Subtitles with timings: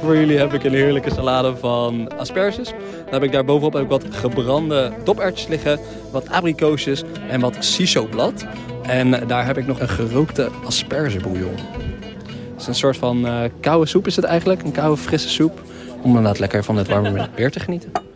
[0.00, 2.68] Voor jullie heb ik een heerlijke salade van asperges.
[3.04, 5.78] Dan heb ik daar bovenop ik wat gebrande doperwtjes liggen,
[6.12, 8.46] wat abrikoosjes en wat shiso-blad.
[8.82, 11.56] En daar heb ik nog een gerookte aspergebouillon.
[12.52, 15.62] Het is een soort van uh, koude soep is het eigenlijk, een koude frisse soep.
[16.02, 18.07] Om inderdaad lekker van het warme weer te genieten.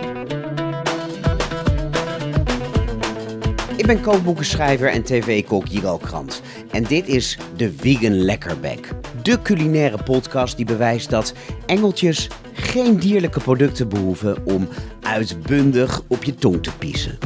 [3.82, 6.42] Ik ben kookboekenschrijver en tv-kok Jiro Krant.
[6.70, 8.88] En dit is de Vegan Lekkerbek.
[9.22, 11.34] De culinaire podcast die bewijst dat
[11.66, 14.68] engeltjes geen dierlijke producten behoeven om
[15.00, 17.18] uitbundig op je tong te piezen.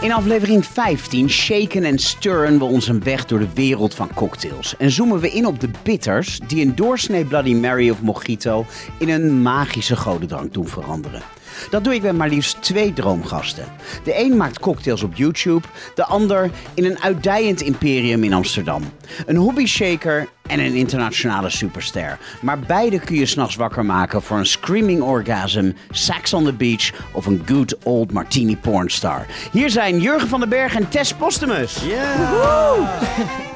[0.00, 4.76] In aflevering 15 shaken en stirren we ons een weg door de wereld van cocktails.
[4.76, 8.64] En zoomen we in op de bitters die een doorsnee Bloody Mary of Mojito
[8.98, 11.22] in een magische godendrank doen veranderen.
[11.70, 13.64] Dat doe ik met maar liefst twee droomgasten.
[14.04, 18.82] De een maakt cocktails op YouTube, de ander in een uitdijend imperium in Amsterdam.
[19.26, 22.18] Een hobbyshaker en een internationale superster.
[22.40, 26.92] Maar beide kun je s'nachts wakker maken voor een screaming orgasm, sex on the beach
[27.12, 29.26] of een good old martini pornstar.
[29.52, 31.82] Hier zijn Jurgen van den Berg en Tess Postumus.
[31.84, 33.55] Yeah.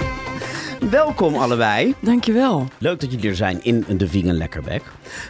[0.89, 1.95] Welkom allebei.
[2.01, 2.69] Dankjewel.
[2.79, 4.83] Leuk dat jullie er zijn in de Vegan Lekkerbek.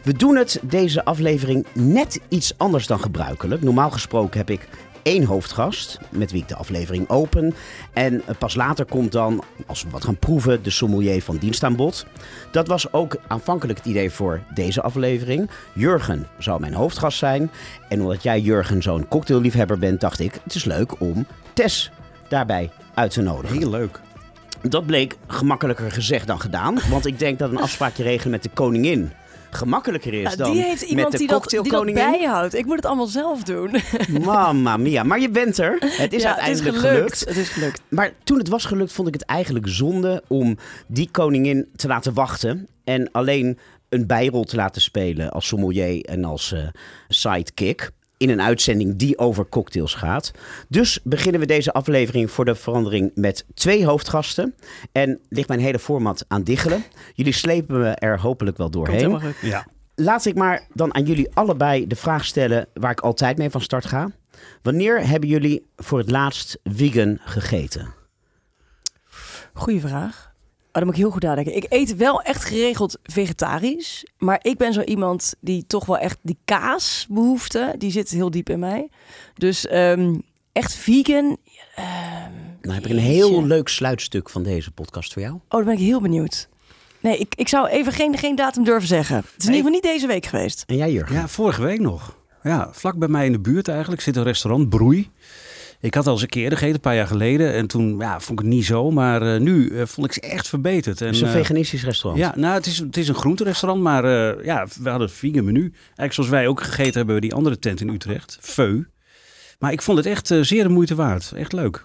[0.04, 3.62] We doen het deze aflevering net iets anders dan gebruikelijk.
[3.62, 4.68] Normaal gesproken heb ik
[5.02, 7.54] één hoofdgast met wie ik de aflevering open.
[7.92, 11.76] En pas later komt dan, als we wat gaan proeven, de sommelier van dienst aan
[11.76, 12.06] bod.
[12.50, 15.50] Dat was ook aanvankelijk het idee voor deze aflevering.
[15.74, 17.50] Jurgen zou mijn hoofdgast zijn.
[17.88, 21.90] En omdat jij, Jurgen, zo'n cocktailliefhebber bent, dacht ik, het is leuk om Tess
[22.28, 23.58] daarbij uit te nodigen.
[23.58, 24.00] Heel leuk.
[24.62, 26.78] Dat bleek gemakkelijker gezegd dan gedaan.
[26.90, 29.10] Want ik denk dat een afspraakje regelen met de koningin
[29.50, 32.54] gemakkelijker is Ja, dan die heeft iemand met de die dat, die dat bijhoudt.
[32.54, 33.76] Ik moet het allemaal zelf doen.
[34.24, 35.02] Mamma mia.
[35.02, 35.76] Maar je bent er.
[35.80, 37.18] Het is Ja, uiteindelijk het is gelukt.
[37.18, 37.20] gelukt.
[37.28, 37.82] Het is gelukt.
[37.88, 42.14] Maar toen het was gelukt, vond ik het eigenlijk zonde om die koningin te laten
[42.14, 42.68] wachten.
[42.84, 46.62] En alleen een bijrol te laten spelen als sommelier en als eh,
[47.08, 47.90] sidekick.
[48.20, 50.30] In een uitzending die over cocktails gaat.
[50.68, 54.54] Dus beginnen we deze aflevering voor de verandering met twee hoofdgasten.
[54.92, 56.84] En ligt mijn hele format aan diggelen.
[57.14, 59.04] Jullie slepen me er hopelijk wel Komt doorheen.
[59.04, 59.50] helemaal goed.
[59.50, 59.66] Ja.
[59.94, 63.60] Laat ik maar dan aan jullie allebei de vraag stellen waar ik altijd mee van
[63.60, 64.10] start ga.
[64.62, 67.94] Wanneer hebben jullie voor het laatst vegan gegeten?
[69.52, 70.29] Goeie vraag.
[70.72, 71.56] Oh, dan moet ik heel goed nadenken.
[71.56, 74.04] Ik eet wel echt geregeld vegetarisch.
[74.18, 78.48] Maar ik ben zo iemand die toch wel echt die kaasbehoefte, die zit heel diep
[78.50, 78.88] in mij.
[79.34, 80.14] Dus ehm,
[80.52, 81.36] echt vegan.
[81.74, 81.86] ehm,
[82.60, 83.46] Dan heb ik een heel jeetje.
[83.46, 85.34] leuk sluitstuk van deze podcast voor jou.
[85.34, 86.48] Oh, dan ben ik heel benieuwd.
[87.00, 89.16] Nee, ik, ik zou even geen, geen datum durven zeggen.
[89.16, 90.64] Het is in ieder geval niet deze week geweest.
[90.66, 91.14] En jij, Jurgen?
[91.14, 92.16] ja, vorige week nog.
[92.42, 95.10] Ja, vlak bij mij in de buurt eigenlijk zit een restaurant, Broei.
[95.80, 97.52] Ik had al eens een keer gegeten, een paar jaar geleden.
[97.52, 98.90] En toen ja, vond ik het niet zo.
[98.90, 101.00] Maar eh, nu eh, vond ik ze echt verbeterd.
[101.00, 102.24] En, Het is een eh, veganistisch restaurant.
[102.24, 104.04] Ja, nou, het is, het is een groenterestaurant, maar
[104.44, 105.72] ja, we hadden het vegan menu.
[105.84, 108.82] Eigenlijk zoals wij ook gegeten hebben bij die andere tent in Utrecht, Feu.
[109.58, 111.32] Maar ik vond het echt zeer de moeite waard.
[111.32, 111.84] Echt leuk.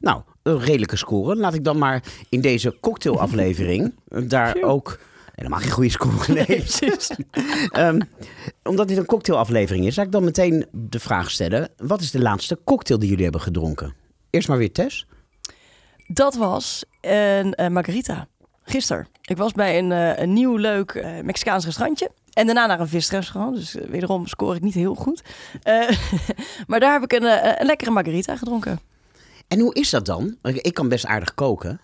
[0.00, 1.36] Nou, een redelijke score.
[1.36, 4.98] Laat ik dan maar in deze cocktailaflevering daar ook...
[5.36, 6.64] Helemaal geen goede score, nee.
[7.70, 8.00] Ehm,
[8.62, 11.68] omdat dit een cocktailaflevering is, zou ik dan meteen de vraag stellen...
[11.76, 13.94] wat is de laatste cocktail die jullie hebben gedronken?
[14.30, 15.06] Eerst maar weer Tess.
[16.06, 18.28] Dat was een eh, margarita.
[18.62, 19.08] Gisteren.
[19.22, 22.10] Ik was bij een, eh, een nieuw leuk eh, Mexicaans restaurantje.
[22.32, 23.56] En daarna naar een visrestaurant.
[23.56, 25.22] Dus wederom scoor ik niet heel goed.
[26.66, 28.80] Maar daar heb ik een, een lekkere margarita gedronken.
[29.48, 30.36] En hoe is dat dan?
[30.42, 31.80] Ik kan best aardig koken.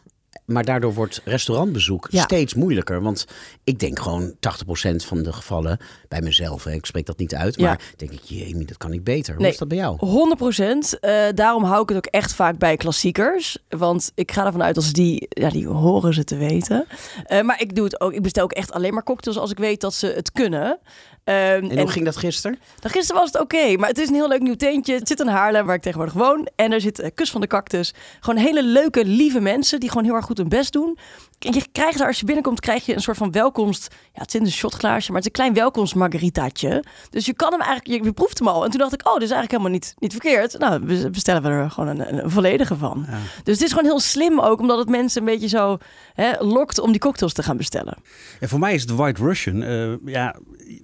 [0.53, 2.23] Maar daardoor wordt restaurantbezoek Ja.
[2.23, 3.03] steeds moeilijker.
[3.03, 3.27] Want
[3.65, 6.65] ik denk gewoon 80% van de gevallen bij mezelf.
[6.65, 7.57] Hè, ik spreek dat niet uit.
[7.57, 7.67] Ja.
[7.67, 9.33] Maar denk ik, jee, dat kan ik beter.
[9.35, 9.53] Hoe Nee.
[9.53, 9.97] is dat bij jou?
[9.99, 10.99] 100 procent.
[11.35, 13.59] daarom hou ik het ook echt vaak bij klassiekers.
[13.69, 16.87] Want ik ga ervan uit als die, ja, die horen ze te weten.
[17.25, 18.13] Eh, maar ik doe het ook.
[18.13, 20.79] Ik bestel ook echt alleen maar cocktails als ik weet dat ze het kunnen.
[21.25, 22.59] Ehm, En hoe ging dat gisteren?
[22.81, 24.95] Nou, gisteren was het oké, maar het is een heel leuk nieuw tentje.
[24.95, 26.49] Het zit in Haarlem, waar ik tegenwoordig woon.
[26.57, 27.95] En er zit eh, Kus van de Cactus.
[28.21, 30.99] Gewoon hele leuke, lieve mensen die gewoon heel erg goed hun best doen.
[31.45, 33.95] En je krijgt daar, als je binnenkomt, krijg je een soort van welkomst.
[34.13, 36.85] Ja, het is in een shotglaasje, maar het is een klein welkomst margaritaatje.
[37.11, 38.65] Dus je kan hem eigenlijk, je, je proeft hem al.
[38.65, 40.59] En toen dacht ik, oh, dit is eigenlijk helemaal niet, niet verkeerd.
[40.59, 43.07] Nou, we bestellen we er gewoon een, een volledige van.
[43.43, 45.79] Dus het is gewoon heel slim ook, omdat het mensen een beetje zo
[46.15, 47.97] hè, lokt om die cocktails te gaan bestellen.
[48.41, 49.63] En voor mij is het White Russian.
[49.63, 50.37] eh, ja,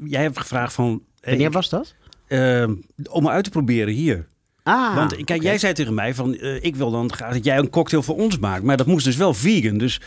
[0.05, 1.03] jij hebt gevraagd van...
[1.21, 1.95] eh, Wanneer was dat?
[2.27, 2.65] eh,
[3.11, 4.29] om uit te proberen hier.
[4.63, 7.59] Ah, Want kijk, jij zei tegen mij van, eh, ik wil dan graag dat jij
[7.59, 8.63] een cocktail voor ons maakt.
[8.63, 9.79] Maar dat moest dus wel vegan.
[9.79, 10.01] Dus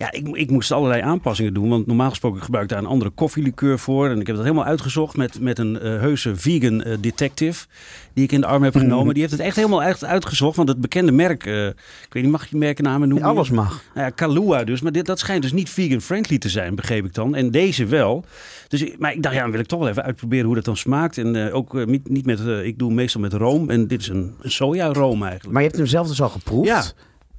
[0.00, 1.68] ja, ik, ik moest allerlei aanpassingen doen.
[1.68, 4.08] Want normaal gesproken gebruik ik daar een andere koffielikeur voor.
[4.08, 7.66] En ik heb dat helemaal uitgezocht met, met een eh, heuse vegan eh, detective.
[8.14, 9.12] Die ik in de arm heb genomen.
[9.14, 10.56] Die heeft het echt helemaal echt uitgezocht.
[10.56, 13.28] Want het bekende merk, eh, ik weet niet, mag je merkennamen noemen?
[13.28, 13.82] Alles mag.
[13.94, 14.80] Nou ja, Kalua dus.
[14.80, 17.34] Maar dit, dat schijnt dus niet vegan-friendly te zijn, begreep ik dan.
[17.34, 18.24] En deze wel.
[18.68, 20.76] Dus, maar ik dacht, ja, dan wil ik toch wel even uitproberen hoe dat dan
[20.76, 21.18] smaakt.
[21.18, 23.70] En ook niet, niet met, ik doe meestal met room.
[23.70, 25.52] En dit is een, een soja-room eigenlijk.
[25.52, 26.68] Maar je hebt hem zelf dus al geproefd.
[26.68, 26.84] Ja.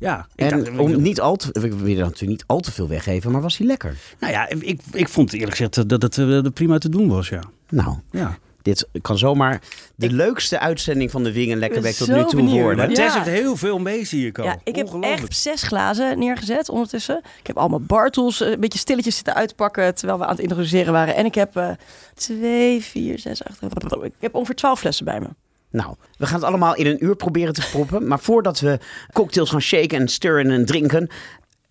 [0.01, 2.87] Ja, ik dacht, En om niet al te, we willen natuurlijk niet al te veel
[2.87, 3.97] weggeven, maar was hij lekker?
[4.19, 7.41] Nou ja, ik, ik vond eerlijk gezegd dat het eh, prima te doen was, ja.
[7.69, 8.37] Nou, ja.
[8.61, 9.61] dit kan zomaar
[9.95, 12.61] de leukste uitzending van de Wing en Lekkerback tot nu toe benieuwd.
[12.61, 12.89] worden.
[12.89, 12.95] Ja.
[12.95, 14.45] Tess heeft heel veel mee, zie ik al.
[14.45, 17.17] Ja, ik heb echt zes glazen neergezet ondertussen.
[17.39, 20.93] Ik heb allemaal Bartels eh, een beetje stilletjes zitten uitpakken terwijl we aan het introduceren
[20.93, 21.15] waren.
[21.15, 21.69] En ik heb eh,
[22.15, 23.61] twee, vier, zes, acht.
[24.03, 25.27] Ik heb ongeveer twaalf flessen bij me.
[25.71, 28.07] Nou, we gaan het allemaal in een uur proberen te proppen.
[28.07, 28.79] Maar voordat we
[29.13, 31.09] cocktails gaan shaken en stirren en drinken...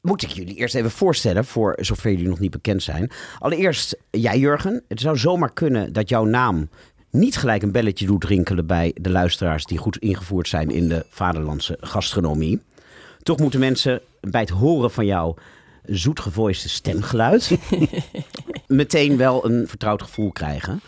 [0.00, 3.10] moet ik jullie eerst even voorstellen, voor zover jullie nog niet bekend zijn.
[3.38, 4.82] Allereerst, jij Jurgen.
[4.88, 6.68] Het zou zomaar kunnen dat jouw naam
[7.10, 8.66] niet gelijk een belletje doet rinkelen...
[8.66, 12.60] bij de luisteraars die goed ingevoerd zijn in de vaderlandse gastronomie.
[13.22, 15.34] Toch moeten mensen bij het horen van jouw
[15.84, 17.58] zoetgevoiste stemgeluid...
[18.66, 20.80] meteen wel een vertrouwd gevoel krijgen.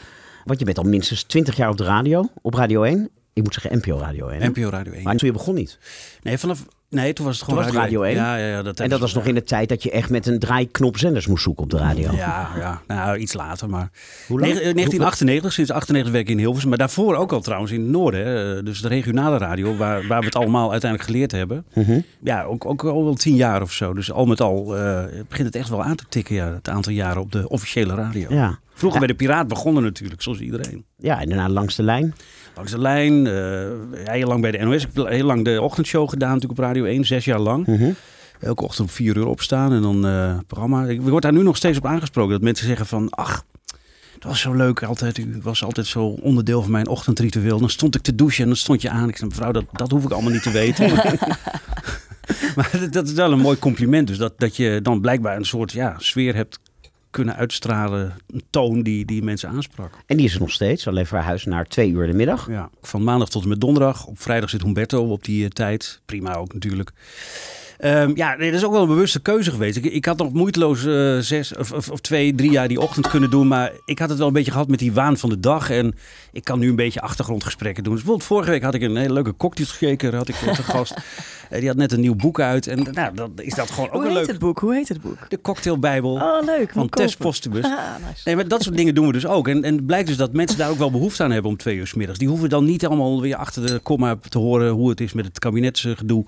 [0.45, 3.09] Want je bent al minstens 20 jaar op de radio, op Radio 1.
[3.35, 4.41] Ik moet zeggen NPO Radio 1.
[4.41, 4.49] hè?
[4.49, 5.03] NPO Radio 1.
[5.03, 5.79] Maar toen je begon niet.
[6.23, 6.65] Nee, vanaf...
[6.89, 8.15] Nee, toen was het gewoon was Radio 1.
[8.15, 10.27] Ja, ja, ja, dat En dat was nog in de tijd dat je echt met
[10.27, 12.13] een draaiknop zenders moest zoeken op de radio.
[12.13, 13.91] Ja, ja, nou iets later, maar...
[14.29, 14.53] Hoe lang?
[14.53, 16.69] Negen- eh, 1998, sinds 98 werk ik in Hilversum.
[16.69, 18.27] Maar daarvoor ook al trouwens in het noorden.
[18.27, 18.63] Hè.
[18.63, 21.65] Dus de regionale radio, waar, waar we het allemaal uiteindelijk geleerd hebben.
[21.75, 22.01] Mhm.
[22.23, 23.95] Ja, ook, ook al wel tien jaar of zo.
[23.95, 26.93] Dus al met al eh, begint het echt wel aan te tikken, ja, het aantal
[26.93, 28.27] jaren op de officiële radio.
[28.35, 28.59] Ja.
[28.83, 30.85] Vroeger bij de Piraat begonnen natuurlijk, zoals iedereen.
[30.99, 32.15] ja, en daarna langs de lijn.
[32.55, 34.83] Langs de lijn, eh, heel lang bij de NOS.
[34.85, 37.67] Ik heb heel lang de ochtendshow gedaan natuurlijk op Radio 1, zes jaar lang.
[37.67, 37.91] Mhm.
[38.41, 40.85] Elke ochtend om vier uur opstaan en dan eh programma.
[40.85, 42.33] Ik word daar nu nog steeds op aangesproken.
[42.33, 43.45] Dat mensen zeggen van, ach,
[44.15, 45.19] het was zo leuk altijd.
[45.19, 47.59] U was altijd zo onderdeel van mijn ochtendritueel.
[47.59, 49.09] Dan stond ik te douchen en dan stond je aan.
[49.09, 50.91] Ik zei, mevrouw, dat, dat hoef ik allemaal niet te weten.
[52.57, 54.07] maar dat- dat is wel een mooi compliment.
[54.07, 56.59] Dus dat, dat je dan blijkbaar een soort ja, sfeer hebt
[57.13, 58.17] kunnen uitstralen.
[58.31, 59.95] Een toon die, die mensen aansprak.
[60.07, 62.49] En die is er nog steeds, alleen verhuisd naar twee uur in de middag.
[62.49, 64.07] Ja, van maandag tot en met donderdag.
[64.07, 66.01] Op vrijdag zit Humberto op die eh, tijd.
[66.05, 66.93] Prima ook natuurlijk.
[67.83, 69.77] Ehm, ja, nee, dat is ook wel een bewuste keuze geweest.
[69.77, 73.09] Ik, ik had nog moeiteloos eh, zes of, of, of twee, drie jaar die ochtend
[73.09, 73.49] kunnen doen.
[73.49, 75.71] Maar ik had het wel een beetje gehad met die waan van de dag.
[75.71, 75.95] En
[76.33, 77.93] ik kan nu een beetje achtergrondgesprekken doen.
[77.93, 80.95] Dus bijvoorbeeld vorige week had ik een hele leuke cocktailshaker had ik te gast.
[81.53, 82.67] Eh, die had net een nieuw boek uit.
[82.67, 84.27] En nou, dan is dat gewoon ook Hoe een heet leuk.
[84.27, 84.59] het boek?
[84.59, 85.31] Hoe heet het boek?
[85.31, 86.71] De cocktailbijbel Oh, leuk.
[86.73, 87.17] van Tess.
[87.17, 87.65] Postibus.
[87.73, 87.79] Ah,
[88.09, 88.23] nice.
[88.25, 89.49] Nee, maar dat soort dingen doen we dus ook.
[89.49, 91.77] En, en het blijkt dus dat mensen daar ook wel behoefte aan hebben om twee
[91.77, 92.19] uur 's middags.
[92.19, 95.25] Die hoeven dan niet allemaal weer achter de komma te horen hoe het is met
[95.25, 96.25] het kabinetsgedoe.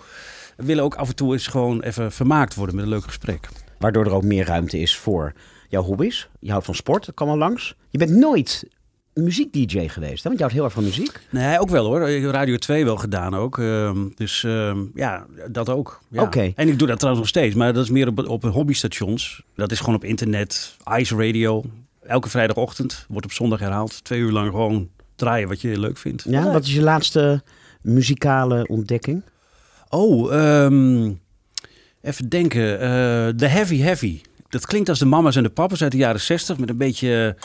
[0.56, 3.49] We willen ook af en toe eens gewoon even vermaakt worden met een leuk gesprek.
[3.79, 5.33] Waardoor er ook meer ruimte is voor
[5.69, 6.29] jouw hobby's.
[6.41, 7.77] Je houdt van sport, dat kan wel langs.
[7.91, 8.65] Je bent nooit
[9.15, 10.29] muziek-dj geweest, hè?
[10.29, 11.21] want je houdt heel erg van muziek.
[11.31, 12.09] Nee, ook wel hoor.
[12.09, 13.59] Ik heb Radio 2 wel gedaan ook.
[13.59, 16.01] Ehm, dus ehm, ja, dat ook.
[16.09, 16.23] Ja.
[16.23, 16.53] Oké.
[16.55, 17.55] En ik doe dat trouwens nog steeds.
[17.55, 19.43] Maar dat is meer op, op hobbystations.
[19.55, 20.77] Dat is gewoon op internet.
[20.99, 21.65] Ice Radio.
[22.03, 23.05] Elke vrijdagochtend.
[23.09, 24.05] Wordt op zondag herhaald.
[24.05, 26.25] Twee uur lang gewoon draaien wat je leuk vindt.
[26.29, 27.43] Ja, wat is je laatste
[27.81, 29.23] muzikale ontdekking?
[29.94, 31.12] Oh, ehm,
[32.02, 32.81] even denken.
[32.81, 34.20] Eh, The Heavy Heavy.
[34.49, 37.37] Dat klinkt als de mama's en de papa's uit de jaren 60 met een beetje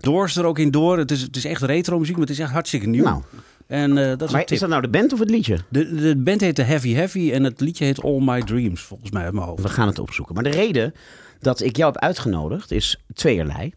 [0.00, 0.98] doors er ook in door.
[0.98, 3.04] Het is, het is echt retro muziek, maar het is echt hartstikke nieuw.
[3.04, 3.22] Nou,
[3.66, 5.58] en eh, dat is maar is dat nou de band of het liedje?
[5.68, 9.10] de, de band heet The Heavy Heavy en het liedje heet All My Dreams, volgens
[9.10, 9.62] mij uit mijn hoofd.
[9.62, 10.34] We gaan het opzoeken.
[10.34, 10.94] Maar de reden
[11.40, 13.72] dat ik jou heb uitgenodigd is tweeërlei.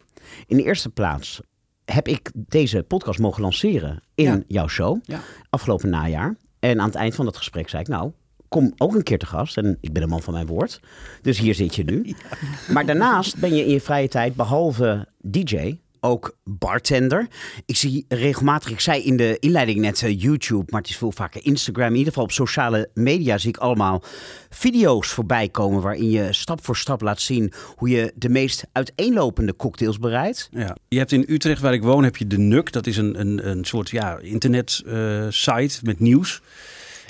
[0.46, 1.40] In de eerste plaats
[1.84, 4.42] heb ik deze podcast mogen lanceren in Ja.
[4.46, 5.20] jouw show Ja.
[5.50, 6.36] afgelopen najaar.
[6.58, 8.12] En aan het eind van dat gesprek zei ik, nou,
[8.48, 9.56] kom ook een keer te gast.
[9.56, 10.80] En ik ben een man van mijn woord.
[11.22, 12.14] Dus hier zit je nu.
[12.74, 17.26] Maar daarnaast ben je in je vrije tijd, behalve DJ, ook bartender.
[17.66, 21.12] Ik zie regelmatig, ik zei in de inleiding net eh, YouTube, maar het is veel
[21.12, 21.86] vaker Instagram.
[21.86, 24.02] In ieder geval op sociale media zie ik allemaal
[24.50, 29.56] video's voorbij komen waarin je stap voor stap laat zien hoe je de meest uiteenlopende
[29.56, 30.48] cocktails bereidt.
[30.50, 30.76] Ja.
[30.88, 32.72] Je hebt in Utrecht, waar ik woon, heb je de NUK.
[32.72, 36.42] Dat is een, een, een soort ja, internet eh, site met nieuws.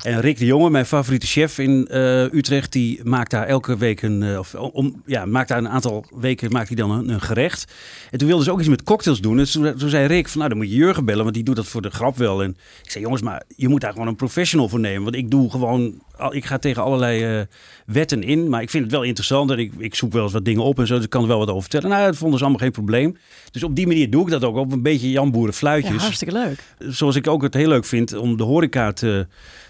[0.02, 4.02] En Rick de Jonge, mijn favoriete chef in eh, Utrecht, die maakt daar elke week
[4.02, 7.20] een, eh, of om, ja, maakt daar een aantal weken maakt hij dan een, een
[7.20, 7.72] gerecht.
[8.10, 9.38] En toen wilde ze ook iets met cocktails doen.
[9.38, 11.56] En toen, toen zei Rick van, nou dan moet je Jurgen bellen, want die doet
[11.56, 12.42] dat voor de grap wel.
[12.42, 15.02] En ik zei, jongens, maar je moet daar gewoon een professional voor nemen.
[15.02, 16.00] Want ik doe gewoon
[16.30, 17.46] ik ga tegen allerlei eh,
[17.86, 18.48] wetten in.
[18.48, 19.50] Maar ik vind het wel interessant.
[19.50, 20.94] En ik, ik zoek wel eens wat dingen op en zo.
[20.94, 21.88] Dus ik kan er wel wat over vertellen.
[21.88, 23.16] Nou, dat vonden ze allemaal geen probleem.
[23.50, 24.56] Dus op die manier doe ik dat ook.
[24.56, 26.02] Op een beetje Jan Boeren Ja, fluitjes.
[26.02, 26.62] hartstikke leuk.
[26.78, 29.26] Zoals ik ook het heel leuk vind om de horeca te,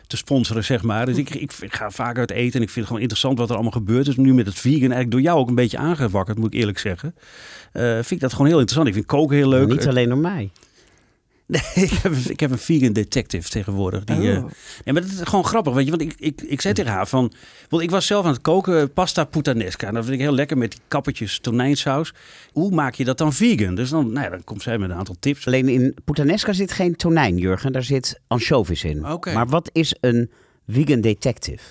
[0.07, 1.07] te sponsoren, zeg maar.
[1.07, 3.55] Dus ik, ik, ga vaak uit eten en ik vind het gewoon interessant wat er
[3.55, 4.05] allemaal gebeurt.
[4.05, 6.79] Dus nu met het vegan, eigenlijk door jou ook een beetje aangewakkerd, moet ik eerlijk
[6.79, 7.15] zeggen.
[7.73, 8.89] Eh, vind ik dat gewoon heel interessant.
[8.89, 9.69] Ik vind koken heel leuk.
[9.69, 10.51] Niet alleen door mij.
[11.55, 14.05] Nee, ik, heb, ik heb een vegan detective tegenwoordig.
[14.05, 14.51] Die, eh, Oh.
[14.85, 15.91] ja, maar dat is gewoon grappig, weet je.
[15.91, 17.33] Want ik, ik, ik zei tegen haar van...
[17.69, 19.87] Want ik was zelf aan het koken, eh, pasta puttanesca.
[19.87, 22.15] En dat vind ik heel lekker met die kappertjes tonijnsaus.
[22.53, 23.75] Hoe maak je dat dan vegan?
[23.75, 25.47] Dus dan, nou ja, dan komt zij met een aantal tips.
[25.47, 27.73] Alleen in puttanesca zit geen tonijn, Jurgen.
[27.73, 29.05] Daar zit anchovies in.
[29.35, 30.31] Maar wat is een
[30.69, 31.63] vegan detective?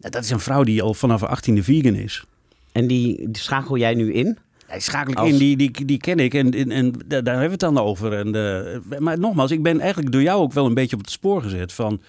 [0.00, 2.24] Nou, dat is een vrouw die al vanaf haar achttiende vegan is.
[2.72, 4.38] En die, die schakel jij nu in?
[4.68, 7.42] Ja, schakel ik Als- in, die, die, die ken ik en, en, en daar hebben
[7.44, 8.12] we het dan over.
[8.12, 11.10] En, eh, maar nogmaals, ik ben eigenlijk door jou ook wel een beetje op het
[11.10, 12.00] spoor gezet van...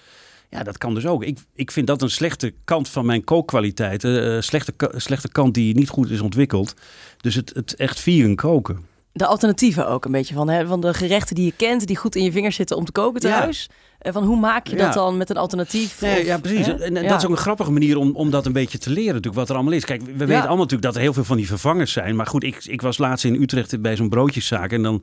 [0.50, 1.24] Ja, dat kan dus ook.
[1.24, 4.34] Ik, ik vind dat een slechte kant van mijn kookkwaliteiten.
[4.34, 6.74] eh slechte, slechte kant die niet goed is ontwikkeld.
[7.20, 8.84] Dus het, het echt vegan koken.
[9.12, 12.16] De alternatieven ook een beetje van, hè, van de gerechten die je kent, die goed
[12.16, 13.68] in je vingers zitten om te koken thuis.
[13.68, 14.92] En van hoe maak je dat Ja.
[14.92, 16.00] dan met een alternatief?
[16.00, 16.66] Nee, Of, ja, precies.
[16.66, 16.72] hè?
[16.72, 17.08] En, en Ja.
[17.08, 19.48] dat is ook een grappige manier om, om dat een beetje te leren, natuurlijk, wat
[19.48, 19.84] er allemaal is.
[19.84, 22.16] Kijk, we weten allemaal natuurlijk dat er heel veel van die vervangers zijn.
[22.16, 24.72] Maar goed, ik, ik was laatst in Utrecht bij zo'n broodjeszaak.
[24.72, 25.02] En dan,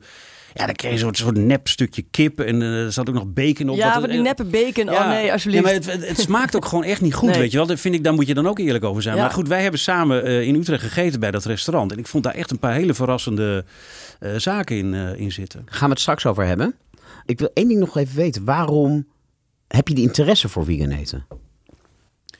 [0.54, 2.40] ja, dan kreeg je zo'n soort nep stukje kip.
[2.40, 3.76] En eh, er zat ook nog bacon op.
[3.76, 4.90] Ja, Wat- van die neppe bacon.
[4.90, 5.64] oh nee, alsjeblieft.
[5.64, 7.38] Ja, maar het, het, het smaakt ook gewoon echt niet goed, Nee.
[7.38, 7.66] weet je wel.
[7.66, 9.16] Dat vind ik, daar moet je dan ook eerlijk over zijn.
[9.16, 9.22] Ja.
[9.22, 11.92] Maar goed, wij hebben samen eh, in Utrecht gegeten bij dat restaurant.
[11.92, 13.64] En ik vond daar echt een paar hele verrassende
[14.20, 15.62] eh, zaken in, eh, in zitten.
[15.66, 16.74] Gaan we het straks over hebben.
[17.26, 18.44] Ik wil één ding nog even weten.
[18.44, 19.06] Waarom
[19.68, 21.26] heb je die interesse voor vegan eten?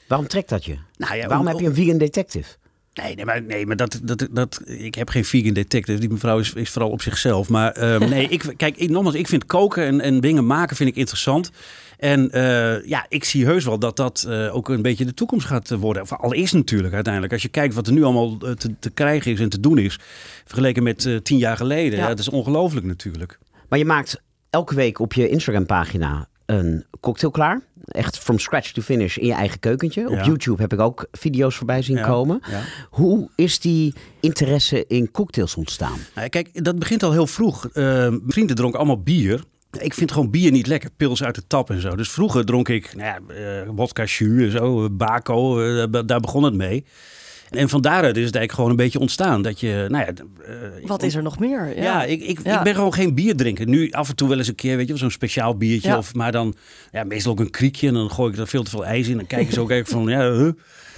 [0.07, 0.77] Waarom trekt dat je?
[0.97, 2.55] Nou ja, Waarom om- heb je een vegan detective?
[2.93, 5.99] Nee, nee, maar, nee, maar dat, dat, dat, ik heb geen vegan detective.
[5.99, 7.49] Die mevrouw is, is vooral op zichzelf.
[7.49, 10.89] Maar ehm, nee, ik, kijk, ik, nogmaals, ik vind koken en, en dingen maken vind
[10.89, 11.51] ik interessant.
[11.97, 15.47] En eh, ja, ik zie heus wel dat dat eh, ook een beetje de toekomst
[15.47, 16.01] gaat worden.
[16.01, 17.33] Of al is natuurlijk uiteindelijk.
[17.33, 19.77] Als je kijkt wat er nu allemaal eh, te, te krijgen is en te doen
[19.77, 19.99] is.
[20.45, 21.97] Vergeleken met eh, tien jaar geleden.
[21.97, 22.03] Ja.
[22.03, 22.07] Ja.
[22.07, 23.39] dat is ongelooflijk natuurlijk.
[23.69, 24.21] Maar je maakt
[24.57, 27.61] elke week op je Instagram-pagina een cocktail klaar.
[27.85, 30.09] Echt from scratch to finish in je eigen keukentje.
[30.09, 30.23] Op.
[30.23, 32.39] YouTube heb ik ook video's voorbij zien Ja, komen.
[32.49, 32.61] ja.
[32.89, 35.97] Hoe is die interesse in cocktails ontstaan?
[36.15, 37.69] Nou, kijk, dat begint al heel vroeg.
[37.73, 39.43] Mijn vrienden dronken allemaal bier.
[39.79, 41.95] Ik vind gewoon bier niet lekker, pils uit de tap en zo.
[41.95, 46.19] Dus vroeger dronk ik nou ja, eh, vodka jus en zo, bako, eh, daar- daar
[46.19, 46.85] begon het mee.
[47.49, 49.41] En van daaruit is het eigenlijk gewoon een beetje ontstaan.
[49.41, 50.11] Dat je, nou ja,
[50.45, 51.75] eh, Wat is er nog meer?
[51.75, 52.57] Ja, Ja, ik, ik, Ja.
[52.57, 53.67] ik ben gewoon geen bierdrinker.
[53.67, 55.97] Nu af en toe wel eens een keer, weet je, zo'n speciaal biertje.
[55.97, 56.55] Of, maar dan
[56.91, 57.87] ja, meestal ook een kriekje.
[57.87, 59.15] En dan gooi ik er veel te veel ijs in.
[59.17, 60.51] Dan kijken ze ook echt van, ja, huh?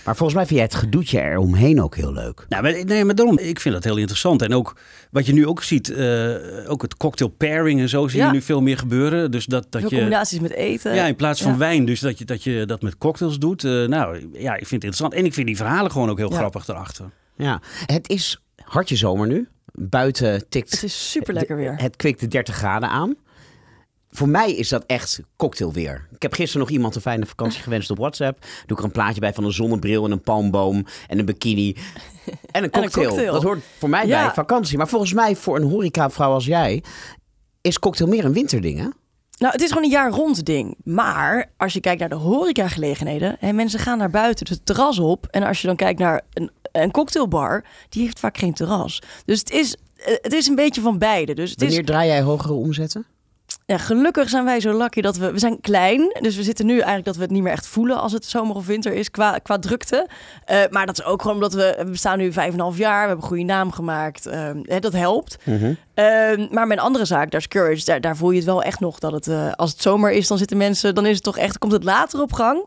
[0.06, 2.46] Maar volgens mij vind jij het gedoetje eromheen ook heel leuk.
[2.50, 4.42] Nou, maar, nee, maar daarom, ik vind dat heel interessant.
[4.42, 4.76] En ook
[5.12, 6.36] wat je nu ook ziet, eh,
[6.72, 8.26] ook het cocktail pairing en zo zie Ja.
[8.26, 9.32] je nu veel meer gebeuren.
[9.32, 10.96] Dus dat, dat je, combinaties met eten.
[10.96, 11.58] ja, in plaats van Ja.
[11.58, 13.64] wijn, dus dat je, dat je dat met cocktails doet.
[13.64, 15.14] Eh, nou, ja, ik vind het interessant.
[15.14, 16.38] En ik vind die verhalen gewoon ook heel Ja.
[16.38, 17.06] grappig erachter.
[17.36, 19.48] Ja, het is hartje zomer nu.
[19.74, 21.74] Buiten tikt Het is super lekker weer.
[21.78, 23.16] Het kwikt de 30 graden aan.
[24.12, 26.08] Voor mij is dat echt cocktailweer.
[26.16, 28.40] Ik heb gisteren nog iemand een fijne vakantie gewenst op WhatsApp.
[28.42, 31.76] Doe ik er een plaatje bij van een zonnebril en een palmboom en een bikini.
[32.52, 33.08] En een cocktail.
[33.08, 33.34] cocktail.
[33.34, 34.26] Dat hoort voor mij Ja.
[34.26, 34.78] bij vakantie.
[34.78, 36.84] Maar volgens mij voor een horecavrouw als jij
[37.62, 38.88] is cocktail meer een winterding, hè?
[39.38, 40.76] Nou, het is gewoon een jaar rond ding.
[40.84, 43.40] Maar als je kijkt naar de horecagelegenheden...
[43.40, 45.26] en mensen gaan naar buiten het terras op...
[45.32, 47.64] en als je dan kijkt naar een, een cocktailbar...
[47.90, 49.02] die heeft vaak geen terras.
[49.26, 51.34] Dus het is, eh, het is een beetje van beide.
[51.34, 53.06] Dus het is, Wanneer draai jij hogere omzetten?
[53.70, 55.32] Ja, gelukkig zijn wij zo lucky dat we...
[55.32, 58.00] We zijn klein, dus we zitten nu eigenlijk dat we het niet meer echt voelen...
[58.02, 60.08] als het zomer of winter is qua, qua drukte.
[60.46, 61.76] Eh, maar dat is ook gewoon omdat we...
[61.78, 64.26] We bestaan nu vijf en een half jaar, we hebben een goede naam gemaakt.
[64.26, 65.38] eh, hè, dat helpt.
[65.94, 68.80] Ehm, maar mijn andere zaak, daar is Courage, daar, daar voel je het wel echt
[68.80, 71.38] nog dat het, eh, als het zomer is, dan zitten mensen, dan is het toch
[71.38, 72.66] echt, komt het later op gang.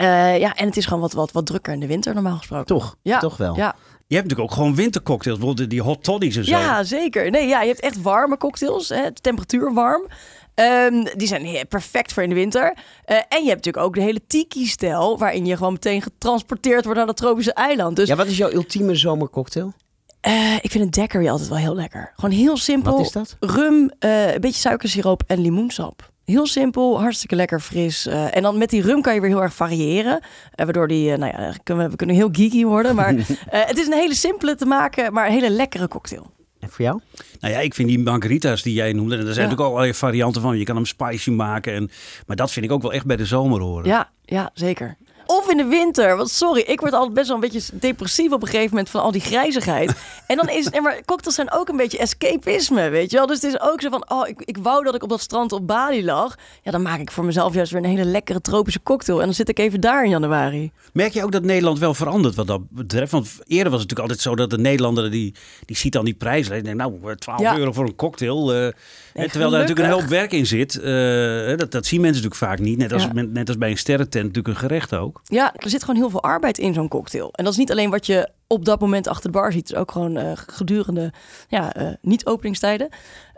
[0.00, 2.66] Eh, ja, en het is gewoon wat, wat, wat drukker in de winter normaal gesproken.
[2.66, 2.96] Toch?
[3.02, 3.56] Ja, Toch wel?
[3.56, 3.74] Ja,
[4.06, 6.50] Je hebt natuurlijk ook gewoon wintercocktails, bijvoorbeeld die hot toddies en zo.
[6.50, 7.30] ja zeker.
[7.30, 10.06] Nee, ja, je hebt echt warme cocktails, hè, temperatuur warm.
[10.54, 12.76] Ehm, die zijn perfect voor in de winter.
[13.04, 16.98] Eh, en je hebt natuurlijk ook de hele tiki-stijl, waarin je gewoon meteen getransporteerd wordt
[16.98, 17.96] naar dat tropische eiland.
[17.96, 19.72] Dus Ja, wat is jouw ultieme zomercocktail?
[20.20, 22.12] eh, ik vind een daiquiri altijd wel heel lekker.
[22.14, 22.96] Gewoon heel simpel.
[22.96, 23.36] Wat is dat?
[23.40, 26.10] Rum, een beetje suikersiroop en limoensap.
[26.30, 28.06] Heel simpel, hartstikke lekker fris.
[28.06, 30.20] Eh, en dan met die rum kan je weer heel erg variëren.
[30.54, 32.94] Eh, waardoor die, eh, nou ja, kunnen we, we kunnen heel geeky worden.
[32.94, 36.30] Maar eh, het is een hele simpele te maken, maar een hele lekkere cocktail.
[36.60, 37.00] En voor jou?
[37.40, 39.42] Nou ja, ik vind die margaritas die jij noemde, en er zijn Ja.
[39.42, 40.58] natuurlijk al allerlei varianten van.
[40.58, 41.74] Je kan hem spicy maken.
[41.74, 41.90] En,
[42.26, 43.86] maar dat vind ik ook wel echt bij de zomer horen.
[43.86, 44.96] Ja, ja, zeker.
[45.38, 46.16] Of in de winter.
[46.16, 49.00] Want sorry, ik word altijd best wel een beetje depressief op een gegeven moment van
[49.02, 49.92] al die grijzigheid.
[50.26, 53.26] En dan is nee, maar cocktails zijn ook een beetje escapisme, weet je wel.
[53.26, 55.52] Dus het is ook zo van, oh, ik, ik wou dat ik op dat strand
[55.52, 56.36] op Bali lag.
[56.62, 59.18] Ja, dan maak ik voor mezelf juist weer een hele lekkere tropische cocktail.
[59.18, 60.70] En dan zit ik even daar in januari.
[60.92, 63.12] Merk je ook dat Nederland wel verandert wat dat betreft?
[63.12, 65.34] Want eerder was het natuurlijk altijd zo dat de Nederlander die,
[65.64, 66.48] die ziet dan die prijs.
[66.48, 67.56] En denkt, nou, 12 Ja.
[67.56, 68.52] euro voor een cocktail.
[68.54, 68.68] eh,
[69.12, 70.76] terwijl daar natuurlijk een hoop werk in zit.
[70.80, 72.78] Eh, dat, dat zien mensen natuurlijk vaak niet.
[72.78, 73.22] Net als, Ja.
[73.22, 75.20] net als bij een sterrentent natuurlijk een gerecht ook.
[75.24, 77.32] Ja, er zit gewoon heel veel arbeid in zo'n cocktail.
[77.32, 79.68] En dat is niet alleen wat je op dat moment achter de bar ziet.
[79.68, 81.12] Het is ook gewoon eh, gedurende
[81.48, 82.88] ja, eh, niet-openingstijden.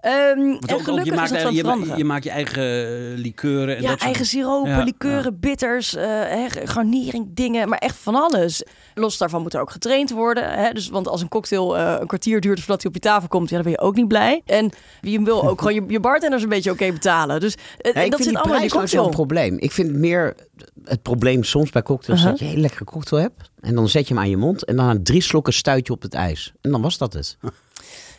[0.02, 1.96] Ehm en ook- gelukkig je, is maakt, aan het je, veranderen.
[1.96, 3.76] je maakt je eigen eh, likeuren.
[3.76, 8.14] En ja, dat soort- eigen siropen, Ja, likeuren, bitters, hè, garnering, dingen, maar echt van
[8.14, 8.64] alles.
[8.94, 10.50] Los daarvan moet er ook getraind worden.
[10.52, 10.72] Hè?
[10.72, 13.48] Dus, want als een cocktail eh, een kwartier duurt voordat hij op je tafel komt,
[13.48, 14.42] ja, dan ben je ook niet blij.
[14.46, 17.40] En wie wil ook gewoon je, je bartenders een beetje oké betalen.
[17.40, 19.56] Dus dat vind zit allemaal in die probleem.
[19.58, 20.34] Ik vind meer
[20.84, 22.30] het probleem soms bij cocktails Uh-huh.
[22.32, 23.50] dat je een hele lekkere cocktail hebt.
[23.60, 25.92] En dan zet je hem aan je mond en dan na drie slokken stuit je
[25.92, 26.52] op het ijs.
[26.60, 27.36] En dan was dat het.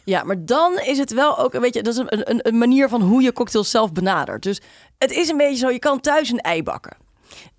[0.05, 2.89] Ja, maar dan is het wel ook, weet je, dat is een, een, een manier
[2.89, 4.43] van hoe je cocktails zelf benadert.
[4.43, 4.61] Dus
[4.97, 6.97] het is een beetje zo, je kan thuis een ei bakken.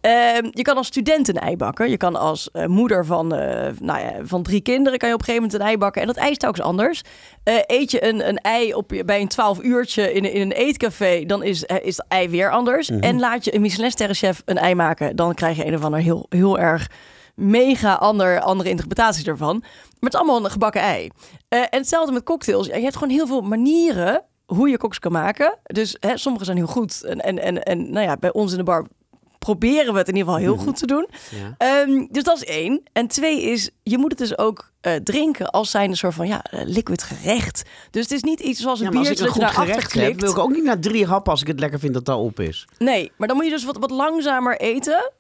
[0.01, 1.91] Ehm, je kan als student een ei bakken.
[1.91, 5.21] Je kan als eh, moeder van, eh, nou ja, van drie kinderen kan je op
[5.21, 6.01] een gegeven moment een ei bakken.
[6.03, 7.03] En dat ei is telkens anders.
[7.43, 10.53] Eh, eet je een, een ei op, bij een 12 uurtje in, een- in een
[10.53, 12.91] eetcafé, dan is, is het ei weer anders.
[12.91, 16.27] En laat je een Michelin-sterrenchef een ei maken, dan krijg je een of ander heel,
[16.29, 16.91] heel erg
[17.35, 19.59] mega ander, andere interpretatie ervan.
[19.59, 21.11] Maar het is allemaal een gebakken ei.
[21.49, 22.67] Eh, en hetzelfde met cocktails.
[22.67, 25.59] Je hebt gewoon heel veel manieren hoe je cocktails kan maken.
[25.63, 27.03] Dus hè, sommige zijn heel goed.
[27.03, 28.87] En, en, en, en nou ja, bij ons in de bar
[29.45, 31.09] proberen we het in ieder geval heel goed te doen.
[31.31, 31.55] Ja.
[31.59, 32.81] Ehm, dus dat is één.
[32.93, 36.27] En twee is, je moet het dus ook eh, drinken als zijn een soort van
[36.27, 37.63] ja, eh, liquid gerecht.
[37.91, 40.03] Dus het is niet iets zoals een Ja, biertje een dat je daarachter gerecht heb,
[40.03, 40.21] klikt.
[40.21, 42.41] wil ik ook niet na drie happen als ik het lekker vind dat dat op
[42.41, 42.67] is.
[42.79, 45.11] Nee, maar dan moet je dus wat, wat langzamer eten.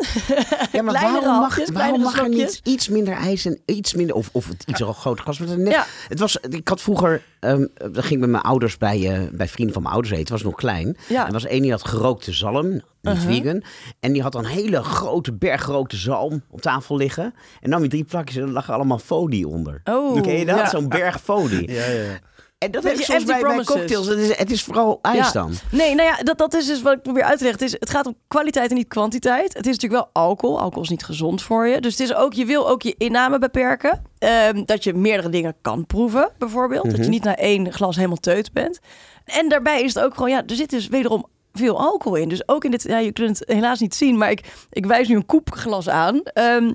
[0.72, 4.16] Ja, maar waarom mag, hapjes, waarom mag er niet iets minder ijs en iets minder...
[4.16, 5.38] Of, of het iets groter glas.
[5.38, 5.86] Maar net, Ja.
[6.08, 7.22] het was, ik had vroeger...
[7.44, 10.24] ehm dan ging ik met mijn ouders bij, eh, bij vrienden van mijn ouders eten.
[10.34, 10.96] Het was nog klein.
[11.08, 11.26] Ja.
[11.26, 12.68] Er was één die had gerookte zalm.
[12.70, 13.34] Niet Uh-huh.
[13.34, 13.62] vegan.
[14.00, 17.34] En die had dan een hele grote berg gerookte zalm op tafel liggen.
[17.60, 19.80] En nam je drie plakjes en er lag allemaal folie onder.
[19.84, 20.56] Oh, Ken je dat?
[20.58, 20.68] ja.
[20.68, 21.72] Zo'n berg folie.
[21.72, 22.18] Ja, ja.
[22.64, 24.06] En dat heb ik soms bij, cocktails.
[24.06, 25.32] Het is, het is vooral ijs Ja.
[25.32, 25.52] dan.
[25.70, 27.62] Nee, nou ja, dat, dat is dus wat ik probeer uit te leggen.
[27.62, 29.54] Het, is, het gaat om kwaliteit en niet kwantiteit.
[29.54, 30.60] Het is natuurlijk wel alcohol.
[30.60, 31.80] Alcohol is niet gezond voor je.
[31.80, 34.02] Dus het is ook, je wil ook je inname beperken.
[34.18, 36.90] Ehm, dat je meerdere dingen kan proeven, bijvoorbeeld.
[36.90, 38.78] Dat je niet na één glas helemaal teut bent.
[39.24, 42.28] En daarbij is het ook gewoon, ja, er zit dus wederom veel alcohol in.
[42.28, 45.08] Dus ook in dit, ja, je kunt het helaas niet zien, maar ik, ik wijs
[45.08, 46.20] nu een koepglas aan.
[46.24, 46.72] Ehm,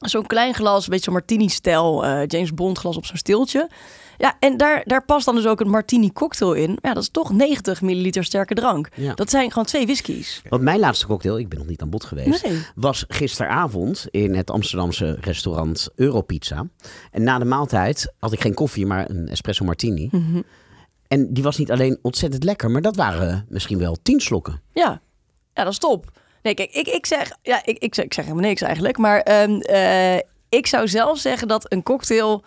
[0.00, 3.68] zo'n klein glas, een beetje zo'n martini-stijl, eh, James Bond glas op zo'n stiltje.
[4.20, 6.78] Ja, en daar, daar past dan dus ook een martini cocktail in.
[6.82, 8.88] Ja, dat is toch 90 milliliter sterke drank.
[8.94, 9.14] Ja.
[9.14, 10.42] Dat zijn gewoon twee whiskies.
[10.48, 12.62] Want mijn laatste cocktail, ik ben nog niet aan bod geweest, Nee.
[12.74, 16.66] was gisteravond in het Amsterdamse restaurant Europizza.
[17.10, 20.08] En na de maaltijd had ik geen koffie, maar een espresso martini.
[20.12, 20.40] Mhm.
[21.08, 24.60] En die was niet alleen ontzettend lekker, maar dat waren misschien wel tien slokken.
[24.72, 25.00] Ja,
[25.54, 26.10] ja dat is top.
[26.42, 28.98] Nee, kijk, ik, ik zeg, ja, ik, ik, zeg, ik zeg helemaal niks eigenlijk.
[28.98, 30.16] Maar ehm, eh,
[30.48, 32.44] ik zou zelf zeggen dat een cocktail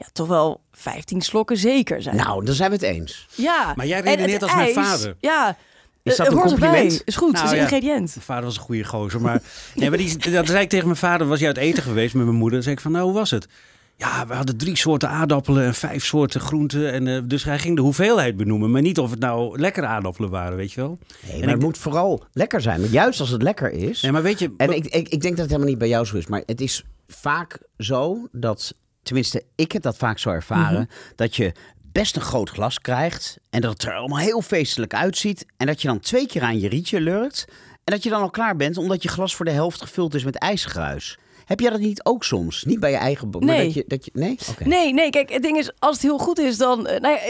[0.00, 2.16] ja, toch wel 15 slokken zeker zijn.
[2.16, 3.26] Nou, dan zijn we het eens.
[3.34, 3.72] ja.
[3.76, 5.16] Maar jij redeneert als mijn vader.
[5.20, 5.56] Ja,
[6.02, 7.02] Is dat eh, een compliment?
[7.04, 7.62] Is goed, Nou, is een ja.
[7.62, 8.08] ingrediënt.
[8.14, 9.20] Mijn vader was een goede gozer.
[9.20, 9.42] Maar,
[9.74, 11.26] nee, maar die, dat zei ik tegen mijn vader.
[11.26, 12.52] Was hij uit eten geweest met mijn moeder.
[12.54, 13.48] Dan zei ik van, nou, hoe was het?
[13.96, 16.92] Ja, we hadden drie soorten aardappelen en vijf soorten groenten.
[16.92, 18.70] En, eh, dus hij ging de hoeveelheid benoemen.
[18.70, 20.98] Maar niet of het nou lekkere aardappelen waren, weet je wel.
[21.22, 22.80] Nee, En maar ik- het moet vooral lekker zijn.
[22.80, 24.02] Maar juist als het lekker is.
[24.02, 24.54] Nee, maar weet je...
[24.56, 26.26] En ik, ik, ik denk dat het helemaal niet bij jou zo is.
[26.26, 31.52] Maar het is vaak zo dat, tenminste, ik heb dat vaak zo ervaren, dat je
[31.92, 35.46] best een groot glas krijgt en dat het er allemaal heel feestelijk uitziet.
[35.56, 37.44] En dat je dan twee keer aan je rietje lurkt
[37.84, 40.24] en dat je dan al klaar bent omdat je glas voor de helft gevuld is
[40.24, 41.18] met ijsgruis.
[41.44, 42.64] Heb jij dat niet ook soms?
[42.64, 43.30] Niet bij je eigen...
[43.30, 43.64] bo- Maar Nee.
[43.64, 44.38] dat je, dat je, nee?
[44.64, 46.86] Nee, nee, kijk, het ding is, als het heel goed is, dan...
[46.86, 47.20] eh, nou ja,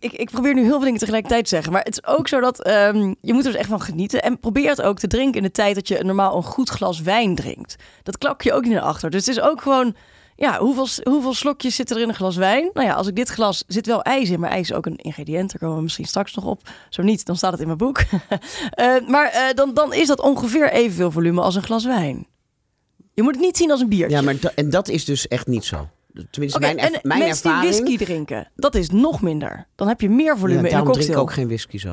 [0.00, 1.72] ik, ik probeer nu heel veel dingen tegelijkertijd te zeggen.
[1.72, 4.22] Maar het is ook zo dat ehm, je moet er dus echt van genieten.
[4.22, 7.00] En probeer het ook te drinken in de tijd dat je normaal een goed glas
[7.00, 7.76] wijn drinkt.
[8.02, 9.10] Dat klak je ook niet naar achter.
[9.10, 9.94] Dus het is ook gewoon...
[10.36, 12.70] Ja, hoeveel, hoeveel slokjes zitten er in een glas wijn?
[12.72, 13.64] Nou ja, als ik dit glas...
[13.66, 15.50] zit wel ijs in, maar ijs is ook een ingrediënt.
[15.50, 16.68] Daar komen we misschien straks nog op.
[16.90, 18.00] Zo niet, dan staat het in mijn boek.
[18.70, 22.26] Eh, maar eh, dan, dan is dat ongeveer evenveel volume als een glas wijn.
[23.14, 24.16] Je moet het niet zien als een biertje.
[24.16, 25.88] Ja, maar da- en dat is dus echt niet zo.
[26.30, 27.72] Tenminste, mijn, erv- en mijn mensen ervaring...
[27.74, 29.66] die whisky drinken, dat is nog minder.
[29.74, 31.18] Dan heb je meer volume Ja, in een daarom drink cocktail.
[31.24, 31.88] ik ook geen whisky zo.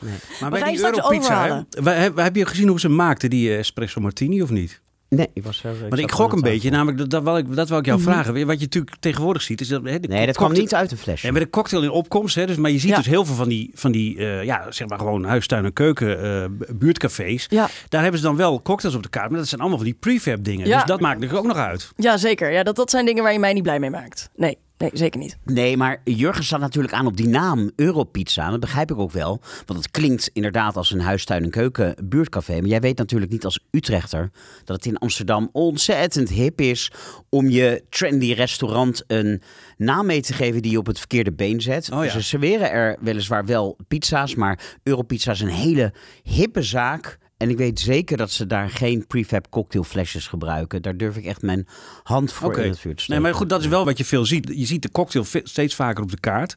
[0.00, 4.00] Maar We bij gaan die Europizza, heb je gezien hoe ze maakten, die eh, espresso
[4.00, 4.80] martini, of niet?
[5.16, 5.68] Nee, ik was zo.
[5.88, 8.46] Want ik gok een beetje, namelijk, dat, dat, wil ik, dat wil ik jou vragen.
[8.46, 9.82] Wat je natuurlijk tegenwoordig ziet, is dat...
[9.84, 11.22] Hè, Nee, dat kwam niet uit een flesje.
[11.22, 12.96] Nee, maar de cocktail in opkomst, hè, dus, maar je ziet Ja.
[12.96, 16.22] dus heel veel van die, van die eh, ja, zeg maar gewoon huistuin- en keuken
[16.42, 16.44] eh,
[16.74, 17.46] buurtcafés.
[17.48, 17.68] Ja.
[17.88, 19.96] Daar hebben ze dan wel cocktails op de kaart, maar dat zijn allemaal van die
[20.00, 20.66] prefab dingen.
[20.66, 20.76] Ja.
[20.76, 21.90] Dus dat maakt natuurlijk ook nog uit.
[21.96, 22.50] Ja, zeker.
[22.52, 24.30] Ja, dat, dat zijn dingen waar je mij niet blij mee maakt.
[24.36, 25.36] Nee, nee zeker niet.
[25.44, 28.50] Nee, maar Jurgen staat natuurlijk aan op die naam Europizza.
[28.50, 29.40] Dat begrijp ik ook wel.
[29.66, 32.60] Want het klinkt inderdaad als een huistuin- en keuken buurtcafé.
[32.60, 34.30] Maar jij weet natuurlijk niet als Utrechter
[34.64, 36.92] dat het in Amsterdam ontzettend hip is
[37.28, 39.42] om je trendy restaurant een
[39.76, 41.90] naam mee te geven die je op het verkeerde been zet.
[41.92, 42.10] Oh ja.
[42.10, 45.92] Ze serveren er weliswaar wel pizza's, maar Europizza is een hele
[46.22, 47.18] hippe zaak.
[47.42, 50.82] En ik weet zeker dat ze daar geen prefab cocktailflesjes gebruiken.
[50.82, 51.66] Daar durf ik echt mijn
[52.02, 53.22] hand voor in het vuur te Nee, steken.
[53.22, 54.48] maar goed, dat is wel wat je veel ziet.
[54.54, 56.56] Je ziet de cocktail steeds vaker op de kaart.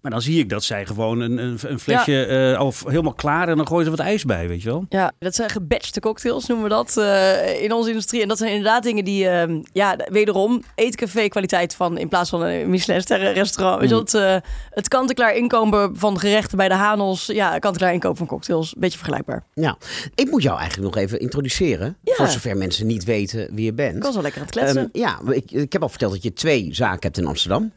[0.00, 3.14] Maar dan zie ik dat zij gewoon een, een, een flesje eh, al v- helemaal
[3.14, 4.84] klaar en dan gooien ze wat ijs bij, weet je wel.
[4.88, 8.22] Ja, dat zijn gebatchte cocktails, noemen we dat eh, in onze industrie.
[8.22, 12.42] En dat zijn inderdaad dingen die, eh, ja, wederom, eetcafé kwaliteit van in plaats van
[12.42, 13.80] een Michelin-sterren restaurant.
[13.80, 17.92] Weet je, wel, het, eh, het kant-en-klaar inkomen van gerechten bij de Hanels, ja, kant-en-klaar
[17.92, 19.44] inkopen van cocktails, beetje vergelijkbaar.
[19.54, 19.76] Ja,
[20.14, 21.96] ik moet jou eigenlijk nog even introduceren.
[22.02, 22.14] Ja.
[22.14, 23.96] Voor zover mensen niet weten wie je bent.
[23.96, 24.90] Ik was wel lekker aan het kletsen.
[24.92, 27.72] Ehm, ja, ik, ik heb al verteld dat je twee zaken hebt in Amsterdam.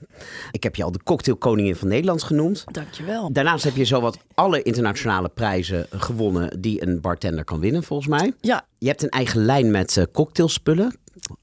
[0.51, 2.63] Ik heb je al de cocktailkoningin van Nederland genoemd.
[2.71, 3.31] Dankjewel.
[3.33, 8.33] Daarnaast heb je zowat alle internationale prijzen gewonnen die een bartender kan winnen, volgens mij.
[8.41, 10.95] Ja, Je hebt een eigen lijn met eh, cocktailspullen,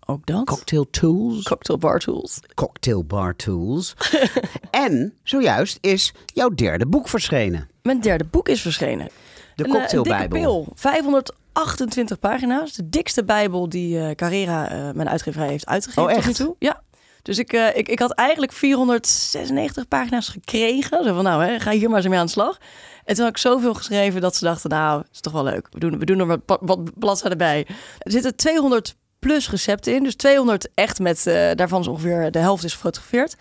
[0.07, 0.45] ook dat.
[0.45, 2.41] cocktail tools, Cocktail bar tools.
[2.55, 3.95] cocktail bar tools.
[4.71, 7.69] en zojuist is jouw derde boek verschenen.
[7.83, 9.09] Mijn derde boek is verschenen.
[9.57, 10.39] De Een, eh, cocktailbijbel.
[10.39, 10.73] Een dikke pil.
[10.75, 12.73] 528 pagina's.
[12.73, 16.39] De dikste bijbel die eh, Carrera, mijn uitgeverij, heeft uitgegeven Oh, tot nu echt?
[16.41, 16.57] toe.
[16.59, 16.83] Ja.
[17.23, 21.05] Dus ik, eh, ik, ik had eigenlijk 496 pagina's gekregen.
[21.05, 22.59] Zo van, nou, hè, ga hier maar eens mee aan de slag.
[23.05, 25.69] En toen had ik zoveel geschreven dat ze dachten, nou, is toch wel leuk.
[25.71, 27.67] We doen, we doen er wat, wat bladzijden bij.
[27.99, 30.03] Er zitten 200 plus recepten in.
[30.03, 33.37] Dus 200 echt met, eh, daarvan is ongeveer de helft is gefotografeerd.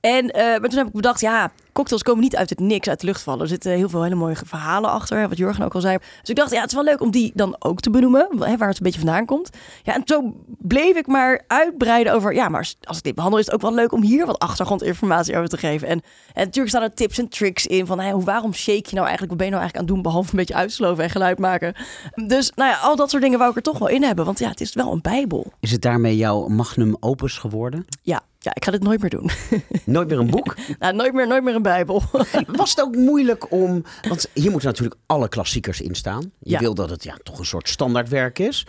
[0.00, 3.00] En eh, maar toen heb ik bedacht, ja, cocktails komen niet uit het niks, uit
[3.00, 3.40] de lucht vallen.
[3.40, 5.98] Er zitten heel veel hele mooie verhalen achter, wat Jurgen ook al zei.
[6.20, 8.56] Dus ik dacht, ja, het is wel leuk om die dan ook te benoemen, hè,
[8.56, 9.50] waar het een beetje vandaan komt.
[9.82, 13.46] Ja, en zo bleef ik maar uitbreiden over, ja, maar als ik dit behandel, is
[13.46, 15.88] het ook wel leuk om hier wat achtergrondinformatie over te geven.
[15.88, 16.02] En,
[16.34, 19.06] en natuurlijk staan er tips en tricks in van, hè, hoe, waarom shake je nou
[19.06, 21.38] eigenlijk, wat ben je nou eigenlijk aan het doen, behalve een beetje uitsloven en geluid
[21.38, 21.74] maken.
[22.26, 24.38] Dus, nou ja, al dat soort dingen wou ik er toch wel in hebben, want
[24.38, 25.52] ja, het is wel een bijbel.
[25.60, 27.86] Is het daarmee jouw magnum opus geworden?
[28.02, 29.30] Ja, ja ik ga dit nooit meer doen.
[29.84, 30.56] Nooit meer een boek?
[30.78, 32.02] nou, nooit meer, nooit meer een bijbel.
[32.46, 33.82] Was het ook moeilijk om.
[34.08, 36.32] Want hier moeten natuurlijk alle klassiekers in staan.
[36.38, 36.58] Je Ja.
[36.58, 38.66] wil dat het ja, toch een soort standaardwerk is.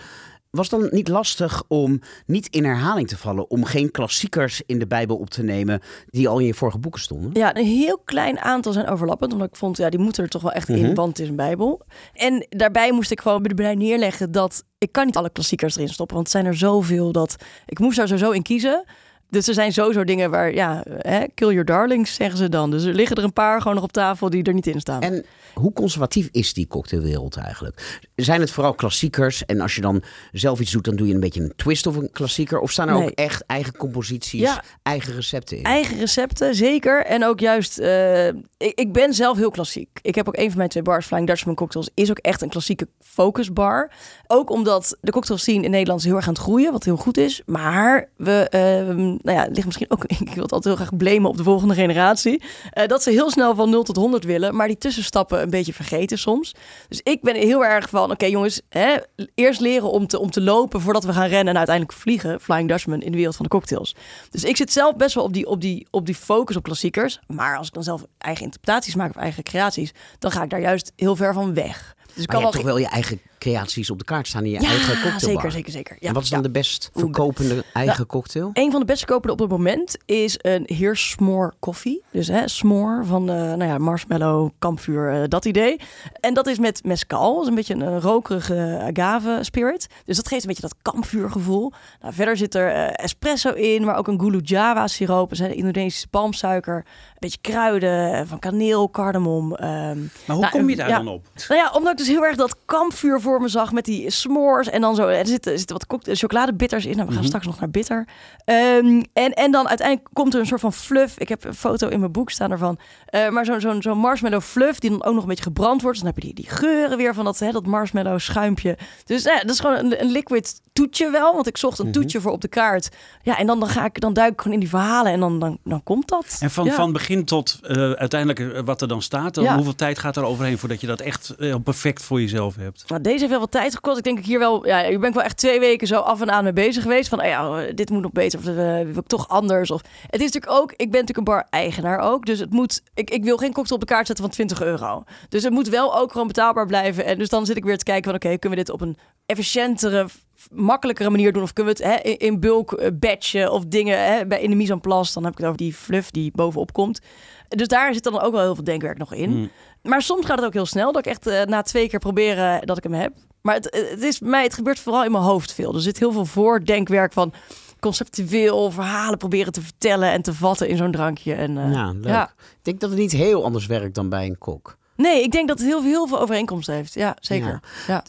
[0.50, 3.50] Was het dan niet lastig om niet in herhaling te vallen?
[3.50, 7.02] Om geen klassiekers in de Bijbel op te nemen die al in je vorige boeken
[7.02, 7.30] stonden?
[7.34, 9.34] Ja, een heel klein aantal zijn overlappend.
[9.34, 11.36] Omdat ik vond, ja, die moeten er toch wel echt in, want het is een
[11.36, 11.82] bijbel.
[12.14, 14.64] En daarbij moest ik gewoon erbij neerleggen dat...
[14.78, 16.16] ik kan niet alle klassiekers erin stoppen.
[16.16, 17.36] Want het zijn er zoveel dat...
[17.66, 18.84] ik moest daar sowieso in kiezen.
[19.30, 22.72] Dus er zijn sowieso dingen waar, ja, hè, kill your darlings, zeggen ze dan.
[22.72, 25.02] Dus er liggen er een paar gewoon nog op tafel die er niet in staan.
[25.02, 28.00] En hoe conservatief is die cocktailwereld eigenlijk?
[28.16, 29.46] Zijn het vooral klassiekers?
[29.46, 31.96] En als je dan zelf iets doet, dan doe je een beetje een twist of
[31.96, 32.60] een klassieker?
[32.60, 33.04] Of staan er Nee.
[33.04, 34.64] ook echt eigen composities, Ja.
[34.84, 35.64] eigen recepten in?
[35.64, 37.06] Eigen recepten, zeker.
[37.06, 40.00] En ook juist, eh, ik, ik ben zelf heel klassiek.
[40.02, 42.50] Ik heb ook een van mijn twee bars, Flying Dutchman Cocktails, is ook echt een
[42.50, 43.92] klassieke focusbar.
[44.28, 46.96] Ook omdat de cocktail scene in Nederland is heel erg aan het groeien, wat heel
[46.98, 47.42] goed is.
[47.46, 51.30] Maar we, ehm, nou ja, ligt misschien ook, ik wil het altijd heel graag blamen
[51.30, 52.42] op de volgende generatie.
[52.72, 55.74] eh, dat ze heel snel van 0 tot 100 willen, maar die tussenstappen een beetje
[55.74, 56.56] vergeten soms.
[56.88, 58.96] Dus ik ben heel erg van, oké jongens, hè,
[59.36, 62.42] eerst leren om te, om te lopen voordat we gaan rennen en uiteindelijk vliegen.
[62.42, 63.96] Flying Dutchman in de wereld van de cocktails.
[64.30, 67.20] Dus ik zit zelf best wel op die, op die, op die focus op klassiekers.
[67.28, 70.62] Maar als ik dan zelf eigen interpretaties maak of eigen creaties, dan ga ik daar
[70.62, 71.96] juist heel ver van weg.
[72.16, 72.64] Dus Maar je kan hebt wel.
[72.64, 75.20] toch wel je eigen creaties op de kaart staan in je ja, eigen cocktailbar?
[75.20, 75.98] zeker, zeker, zeker.
[76.00, 76.46] Ja, en wat is dan ja.
[76.46, 78.50] de best verkopende eigen cocktail?
[78.54, 82.04] Een van de best verkopende op het moment is een Heer S'more koffie.
[82.12, 85.80] Dus hè, s'more van eh, nou ja, marshmallow, kampvuur, eh, dat idee.
[86.20, 87.34] En dat is met mescal.
[87.34, 89.88] Dat is een beetje een, eh, rokerige agave spirit.
[90.06, 91.72] Dus dat geeft een beetje dat kampvuurgevoel.
[92.02, 95.30] Nou, verder zit er espresso in, maar ook een gulu java siroop.
[95.30, 96.76] Dus hè, Indonesische palmsuiker.
[96.76, 96.84] Een
[97.20, 99.56] beetje kruiden van kaneel, cardamom.
[99.56, 99.68] ehm.
[100.00, 100.98] Maar hoe Nou, kom je daar ja.
[100.98, 101.26] dan op?
[101.48, 104.70] Nou ja, omdat ik dus heel erg dat kampvuur voor me zag met die s'mores
[104.70, 105.08] en dan zo.
[105.08, 106.96] Er zitten, er zitten wat cocktail, chocoladebitters in.
[106.96, 108.08] Nou, we gaan straks nog naar bitter.
[108.46, 111.18] Ehm, en, en dan uiteindelijk komt er een soort van fluff.
[111.20, 112.80] Ik heb een foto in mijn boek staan ervan.
[113.06, 115.98] Eh, maar zo'n zo'n zo'n marshmallow fluff die dan ook nog een beetje gebrand wordt.
[116.00, 118.78] Dus dan heb je die, die geuren weer van dat, hè, dat marshmallow schuimpje.
[119.06, 121.34] Dus nou dat is gewoon een, een liquid toetje wel.
[121.34, 122.90] Want ik zocht een toetje voor op de kaart.
[123.22, 125.40] Ja, en dan, dan, ga ik, dan duik ik gewoon in die verhalen en dan,
[125.40, 126.38] dan, dan komt dat.
[126.40, 126.74] En van, Ja.
[126.74, 129.56] van begin tot eh, uiteindelijk eh, wat er dan staat, dan Ja.
[129.56, 132.84] hoeveel tijd gaat er overheen voordat je dat echt perfect voor jezelf hebt?
[132.88, 133.98] Nou, deze deze heeft wel wat tijd gekost.
[133.98, 136.32] Ik denk ik hier wel, ja, ik ben wel echt twee weken zo af en
[136.32, 137.10] aan mee bezig geweest.
[137.10, 139.72] Van, oh ja, dit moet nog beter of uh, wil ik toch anders.
[139.72, 142.26] Of, het is natuurlijk ook, ik ben natuurlijk een bar-eigenaar ook.
[142.26, 145.04] Dus het moet, ik, ik wil geen cocktail op de kaart zetten van 20 euro.
[145.30, 147.06] Dus het moet wel ook gewoon betaalbaar blijven.
[147.06, 148.98] En dus dan zit ik weer te kijken van, oké, kunnen we dit op een
[149.26, 150.08] efficiëntere,
[150.52, 151.44] makkelijkere manier doen?
[151.44, 154.56] Of kunnen we het hè, in bulk uh, batchen of dingen hè, bij in de
[154.56, 155.14] mise en place?
[155.14, 157.00] Dan heb ik het over die fluff die bovenop komt.
[157.48, 159.30] Dus daar zit dan ook wel heel veel denkwerk nog in.
[159.30, 159.50] Mm.
[159.84, 160.92] Maar soms gaat het ook heel snel.
[160.92, 163.14] Dat ik echt uh, na twee keer proberen dat ik hem heb.
[163.42, 165.76] Maar het, het, is mij, het gebeurt vooral in mijn hoofd veel.
[165.76, 167.34] Er zit heel veel voordenkwerk van
[167.80, 171.34] conceptueel verhalen proberen te vertellen en te vatten in zo'n drankje.
[171.34, 172.06] En, uh, ja, leuk.
[172.06, 172.34] Ja.
[172.40, 174.78] Ik denk dat het niet heel anders werkt dan bij een kok.
[174.96, 176.94] Nee, ik denk dat het heel, heel veel overeenkomsten heeft.
[176.94, 177.48] Ja, zeker.
[177.48, 177.62] Ja.
[177.88, 178.04] ja.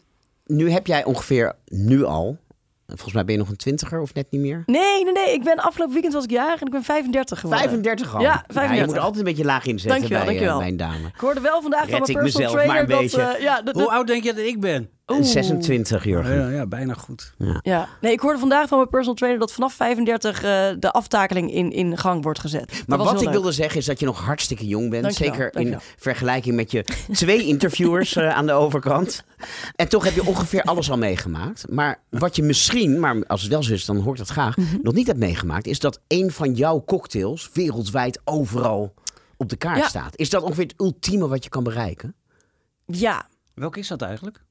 [0.46, 2.38] Nu heb jij ongeveer nu al
[2.90, 4.62] Volgens mij ben je nog een twintiger of net niet meer?
[4.66, 5.34] Nee, nee, nee.
[5.34, 7.68] Ik ben afgelopen weekend was ik jarig en ik ben 35 geworden.
[7.68, 8.20] 35 al?
[8.20, 8.70] Ja, 35.
[8.70, 10.56] Ja, je moet altijd een beetje laag inzetten dankjewel, bij dankjewel.
[10.56, 11.06] Uh, mijn dame.
[11.14, 13.18] Ik hoorde wel vandaag Red van mijn personal trainer een dat...
[13.18, 14.90] Uh, ja, Hoe oud denk je dat ik ben?
[15.10, 15.24] Oeh.
[15.24, 16.34] 26, Jurgen.
[16.34, 17.32] Ja, ja, bijna goed.
[17.62, 21.52] Ja, nee, ik hoorde vandaag van mijn personal trainer dat vanaf 35 uh, de aftakeling
[21.52, 22.82] in, in gang wordt gezet.
[22.86, 23.30] Maar wat ik leuk.
[23.30, 25.02] wilde zeggen is dat je nog hartstikke jong bent.
[25.02, 25.80] Dankjewel, zeker dankjewel.
[25.80, 29.24] in vergelijking met je twee interviewers uh, aan de overkant.
[29.76, 31.64] En toch heb je ongeveer alles al meegemaakt.
[31.70, 34.76] Maar wat je misschien, maar als het wel zo is, dan hoort dat graag, Mhm.
[34.82, 38.94] nog niet hebt meegemaakt, is dat een van jouw cocktails wereldwijd overal
[39.36, 39.88] op de kaart Ja.
[39.88, 40.16] staat.
[40.16, 42.14] Is dat ongeveer het ultieme wat je kan bereiken?
[42.86, 44.42] Ja, Welke is dat eigenlijk?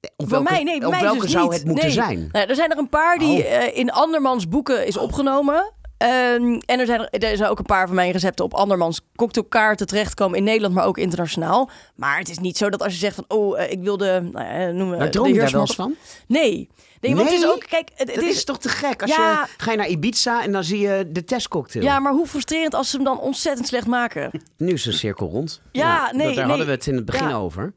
[0.00, 1.52] Of Voor welke, mij, nee, of mij welke dus zou niet.
[1.52, 1.94] het moeten Nee.
[1.94, 2.28] zijn?
[2.32, 3.52] Nou, er zijn er een paar die Oh.
[3.52, 5.72] eh, in andermans boeken is opgenomen.
[5.96, 9.00] Ehm, en er zijn, er, er zijn ook een paar van mijn recepten op andermans
[9.16, 11.70] cocktailkaarten terechtkomen in Nederland, maar ook internationaal.
[11.96, 14.28] Maar het is niet zo dat als je zegt van, oh, eh, ik wil de,
[14.32, 15.94] nou ja, noem Maar droom de je daar wel eens van?
[16.26, 16.68] Nee.
[17.00, 19.02] Nee, want het is ook, kijk, het, is, is toch te gek?
[19.02, 19.30] Als Ja.
[19.56, 21.84] je, ga je naar Ibiza en dan zie je de testcocktail.
[21.84, 24.30] ja, maar hoe frustrerend als ze hem dan ontzettend slecht maken.
[24.56, 25.60] Nu is de cirkel rond.
[25.72, 26.44] Ja, nee, Daar nee.
[26.44, 27.34] hadden we het in het begin Ja.
[27.34, 27.72] over.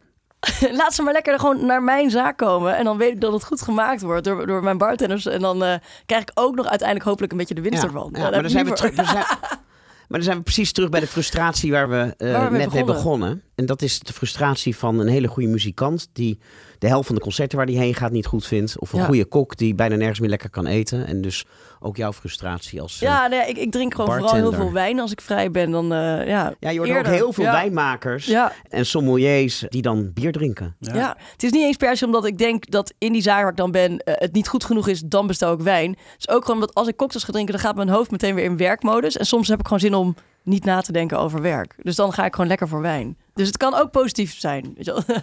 [0.71, 2.75] Laat ze maar lekker gewoon naar mijn zaak komen.
[2.75, 5.25] En dan weet ik dat het goed gemaakt wordt door, door mijn bartenders.
[5.25, 5.75] En dan eh,
[6.05, 8.09] krijg ik ook nog uiteindelijk hopelijk een beetje de winst Ja, ervan.
[8.13, 9.25] ja, Ja, maar, dan zijn we terug, dan zijn,
[10.07, 12.73] maar dan zijn we precies terug bij de frustratie waar we, Waar we mee net
[12.73, 12.85] mee begonnen.
[12.95, 13.43] begonnen.
[13.55, 16.39] En dat is de frustratie van een hele goede muzikant die
[16.83, 18.79] de helft van de concerten waar die heen gaat niet goed vindt.
[18.79, 19.05] Of een Ja.
[19.05, 21.05] goede kok die bijna nergens meer lekker kan eten.
[21.07, 21.45] En dus
[21.79, 22.93] ook jouw frustratie als...
[22.95, 25.71] eh, Ja, nee, ik, ik drink gewoon vooral heel veel wijn als ik vrij ben.
[25.71, 27.51] Dan, eh, ja, ja, je hoort ook heel veel ja.
[27.51, 30.75] wijnmakers Ja, en sommeliers die dan bier drinken.
[30.79, 31.17] ja.
[31.31, 33.57] het is niet eens per se omdat ik denk dat in die zaak waar ik
[33.57, 35.89] dan ben eh, het niet goed genoeg is, dan bestel ik wijn.
[35.89, 38.35] Het is ook gewoon dat als ik cocktails ga drinken, dan gaat mijn hoofd meteen
[38.35, 39.17] weer in werkmodus.
[39.17, 41.75] En soms heb ik gewoon zin om niet na te denken over werk.
[41.83, 43.17] Dus dan ga ik gewoon lekker voor wijn.
[43.33, 44.73] Dus het kan ook positief zijn.
[44.75, 45.03] Weet je wel?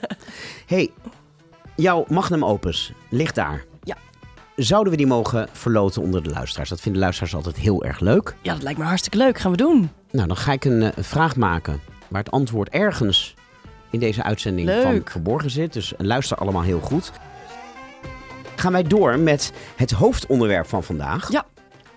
[0.66, 0.90] hey,
[1.80, 3.64] jouw magnum opus ligt daar.
[3.82, 3.96] Ja.
[4.56, 6.68] Zouden we die mogen verloten onder de luisteraars?
[6.68, 8.34] Dat vinden luisteraars altijd heel erg leuk.
[8.42, 9.38] Ja, dat lijkt me hartstikke leuk.
[9.38, 9.90] Gaan we doen.
[10.10, 13.34] Nou, dan ga ik een, eh, vraag maken waar het antwoord ergens
[13.90, 14.82] in deze uitzending Leuk.
[14.82, 15.72] van verborgen zit.
[15.72, 17.12] Dus luister allemaal heel goed.
[18.56, 21.32] Gaan wij door met het hoofdonderwerp van vandaag.
[21.32, 21.46] Ja.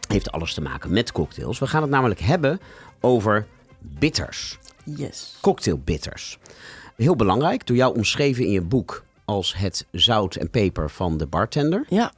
[0.07, 1.59] Heeft alles te maken met cocktails.
[1.59, 2.59] We gaan het namelijk hebben
[2.99, 3.45] over
[3.79, 4.57] bitters.
[4.83, 5.37] Yes.
[5.41, 6.37] Cocktailbitters.
[6.95, 11.27] Heel belangrijk, door jou omschreven in je boek als het zout en peper van de
[11.27, 11.85] bartender.
[11.89, 12.11] Ja.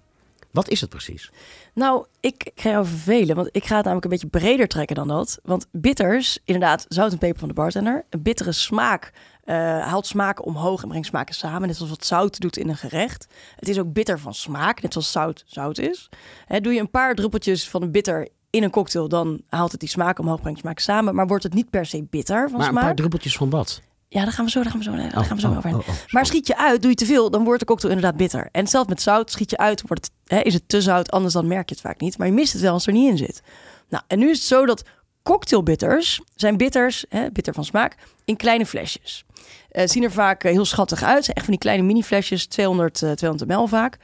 [0.52, 1.32] Wat is het precies?
[1.74, 5.08] Nou, ik, ga jou vervelen, want ik ga het namelijk een beetje breder trekken dan
[5.08, 5.40] dat.
[5.44, 8.06] Want bitters, inderdaad, zout en peper van de bartender.
[8.10, 9.12] Een bittere smaak
[9.44, 11.68] eh, haalt smaken omhoog en brengt smaken samen.
[11.68, 13.28] Net zoals wat zout doet in een gerecht.
[13.56, 16.10] Het is ook bitter van smaak, net zoals zout zout is.
[16.46, 19.80] Hè, doe je een paar druppeltjes van een bitter in een cocktail, dan haalt het
[19.80, 21.16] die smaak omhoog, brengt smaak samen.
[21.16, 22.84] Maar wordt het niet per se bitter van maar een smaak?
[22.84, 23.82] paar druppeltjes van wat?
[24.16, 25.80] Ja, daar gaan we zo, daar gaan we zo, daar gaan we zo oh, overheen.
[25.80, 25.96] oh, oh.
[26.08, 28.50] Maar schiet je uit, doe je te veel, dan wordt de cocktail inderdaad bitter.
[28.52, 31.34] En zelfs met zout, schiet je uit, wordt het, hè, is het te zout, anders
[31.34, 32.18] dan merk je het vaak niet.
[32.18, 33.42] Maar je mist het wel als er niet in zit.
[33.90, 34.84] Nou, en nu is het zo dat
[35.24, 39.26] cocktailbitters zijn bitters, hè, bitter van smaak, in kleine flesjes.
[39.70, 41.24] Eh zien er vaak eh, heel schattig uit.
[41.24, 43.98] Zijn echt van die kleine mini flesjes, 200, eh, 200 ml vaak.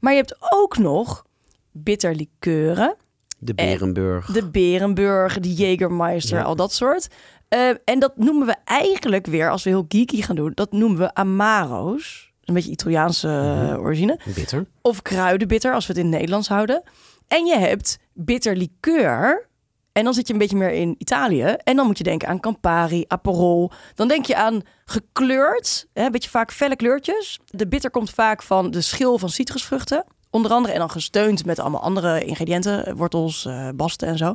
[0.00, 1.24] Maar je hebt ook nog
[1.72, 2.96] bitterlikeuren.
[3.38, 4.26] De Berenburg.
[4.26, 6.42] De Berenburg, de Jägermeister, Ja.
[6.42, 7.08] al dat soort.
[7.50, 10.98] Eh, en dat noemen we eigenlijk weer, als we heel geeky gaan doen, dat noemen
[10.98, 12.32] we Amaro's.
[12.44, 13.72] Een beetje Italiaanse Mhm.
[13.72, 14.18] eh, origine.
[14.34, 14.66] Bitter.
[14.82, 16.82] Of kruidenbitter, als we het in het Nederlands houden.
[17.28, 19.48] En je hebt bitter liqueur.
[19.92, 21.42] En dan zit je een beetje meer in Italië.
[21.42, 23.70] En dan moet je denken aan Campari, Aperol.
[23.94, 27.38] Dan denk je aan gekleurd, hè, een beetje vaak felle kleurtjes.
[27.46, 30.04] De bitter komt vaak van de schil van citrusvruchten.
[30.30, 32.96] Onder andere en dan gesteund met allemaal andere ingrediënten.
[32.96, 34.34] Wortels, eh, basten en zo.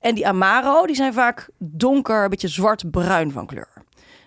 [0.00, 3.68] En die Amaro, die zijn vaak donker, een beetje zwart-bruin van kleur.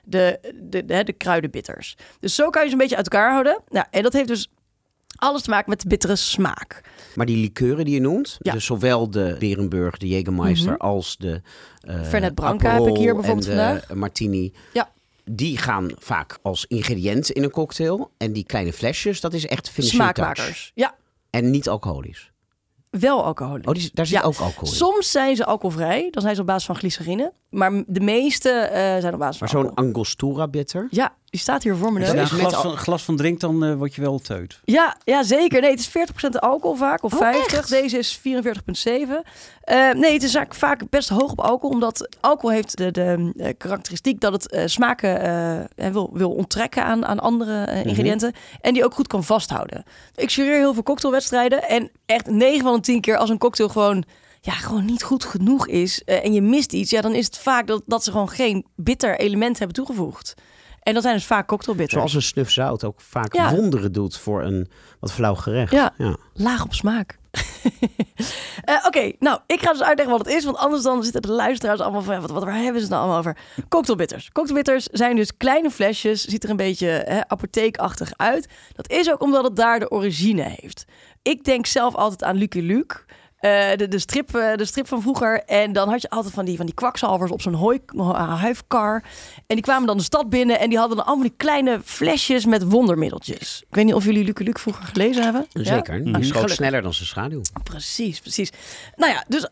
[0.05, 1.97] De, de, de, de kruidenbitters.
[2.19, 3.61] Dus zo kan je ze een beetje uit elkaar houden.
[3.69, 4.49] Nou, en dat heeft dus
[5.15, 6.81] alles te maken met de bittere smaak.
[7.15, 8.51] Maar die likeuren die je noemt, Ja.
[8.53, 10.81] dus zowel de Berenburg, de Jägermeister, Mhm.
[10.81, 11.41] als de
[12.03, 13.93] Fernet Branca heb ik hier bijvoorbeeld en de vandaag.
[13.93, 14.53] Martini.
[14.73, 14.91] Ja.
[15.25, 18.11] die gaan vaak als ingrediënt in een cocktail.
[18.17, 20.15] En die kleine flesjes, dat is echt finishing touch.
[20.15, 20.71] Smaakmakers.
[20.75, 20.95] Ja,
[21.29, 22.31] En niet alcoholisch.
[22.99, 23.59] Wel alcohol.
[23.63, 24.23] Oh, die, daar zit Ja.
[24.23, 24.75] ook alcohol in.
[24.75, 26.07] Soms zijn ze alcoholvrij.
[26.11, 27.33] Dan zijn ze op basis van glycerine.
[27.49, 29.87] Maar de meeste eh, zijn op basis Maar van zo'n alcohol.
[29.87, 30.87] Angostura bitter.
[30.89, 33.73] Ja, die staat hier voor me is een glas, van, glas van drinkt, dan eh,
[33.73, 34.59] word je wel teut.
[34.63, 35.61] Ja, ja, zeker.
[35.61, 37.53] Nee, het is 40% alcohol vaak, of Oh, 50.
[37.57, 37.69] echt?
[37.69, 39.23] Deze is 44,7.
[39.61, 43.31] Eh, nee, het is vaak, vaak best hoog op alcohol, omdat alcohol heeft de, de
[43.37, 45.21] eh, karakteristiek dat het eh, smaken
[45.75, 48.33] eh, wil, wil onttrekken aan, aan andere eh, ingrediënten.
[48.61, 49.83] En die ook goed kan vasthouden.
[50.15, 53.69] Ik jureer heel veel cocktailwedstrijden en echt 9 van de 10 keer als een cocktail
[53.69, 54.03] gewoon...
[54.41, 57.67] Ja, gewoon niet goed genoeg is en je mist iets, ja, dan is het vaak
[57.67, 60.33] dat, dat ze gewoon geen bitter element hebben toegevoegd.
[60.83, 61.97] En dat zijn dus vaak cocktailbitters.
[61.97, 63.51] Zoals een snuf zout ook vaak Ja.
[63.55, 64.69] wonderen doet voor een
[64.99, 65.71] wat flauw gerecht.
[65.71, 65.93] Ja.
[65.97, 66.15] ja.
[66.33, 67.17] laag op smaak.
[68.63, 70.43] Eh, Oké, nou, ik ga dus uitleggen wat het is.
[70.45, 72.21] Want anders dan zitten de luisteraars allemaal van...
[72.21, 73.37] Wat, wat, waar hebben ze het nou allemaal over?
[73.69, 74.31] Cocktailbitters.
[74.31, 76.25] Cocktailbitters zijn dus kleine flesjes.
[76.25, 78.47] Ziet er een beetje hè, apotheekachtig uit.
[78.73, 80.85] Dat is ook omdat het daar de origine heeft.
[81.21, 82.95] Ik denk zelf altijd aan Lucky Luke.
[83.43, 85.43] Eh, de, de, strip, eh, de strip van vroeger.
[85.45, 89.03] En dan had je altijd van die, van die kwakzalvers op zo'n hooi- eh, huifkar.
[89.35, 90.59] En die kwamen dan de stad binnen.
[90.59, 93.63] En die hadden dan allemaal die kleine flesjes met wondermiddeltjes.
[93.69, 95.45] Ik weet niet of jullie Lucky Luke vroeger gelezen hebben.
[95.49, 95.63] Ja?
[95.63, 96.03] Zeker.
[96.03, 96.55] Die Ah, schoot gelukkig.
[96.55, 97.41] sneller dan zijn schaduw.
[97.63, 98.51] Precies, precies.
[98.95, 99.47] Nou ja, dus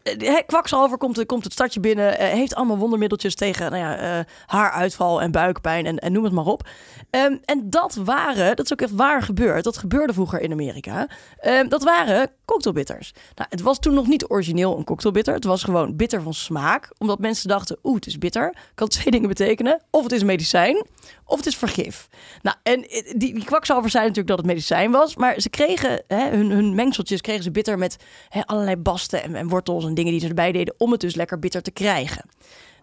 [0.45, 2.13] kwakzalver komt, komt het stadje binnen.
[2.19, 6.67] heeft allemaal wondermiddeltjes tegen nou ja, haaruitval en buikpijn en, en noem het maar op.
[7.09, 9.63] Ehm, en dat waren, dat is ook echt waar gebeurd.
[9.63, 11.07] Dat gebeurde vroeger in Amerika.
[11.39, 13.13] Ehm, dat waren cocktailbitters.
[13.35, 15.33] Nou, het was toen nog niet origineel een cocktailbitter.
[15.33, 16.89] Het was gewoon bitter van smaak.
[16.97, 18.55] Omdat mensen dachten, oeh, het is bitter.
[18.75, 19.81] Kan twee dingen betekenen.
[19.89, 20.85] Of het is medicijn,
[21.25, 22.07] of het is vergif.
[22.41, 25.15] Nou, en eh, die, die kwakzalvers zeiden natuurlijk dat het medicijn was.
[25.15, 27.97] Maar ze kregen, hè, hun, hun mengseltjes kregen ze bitter met
[28.29, 30.75] hè, allerlei basten en, en wortels en dingen die ze erbij deden.
[30.77, 32.23] Om het dus lekker bitter te krijgen.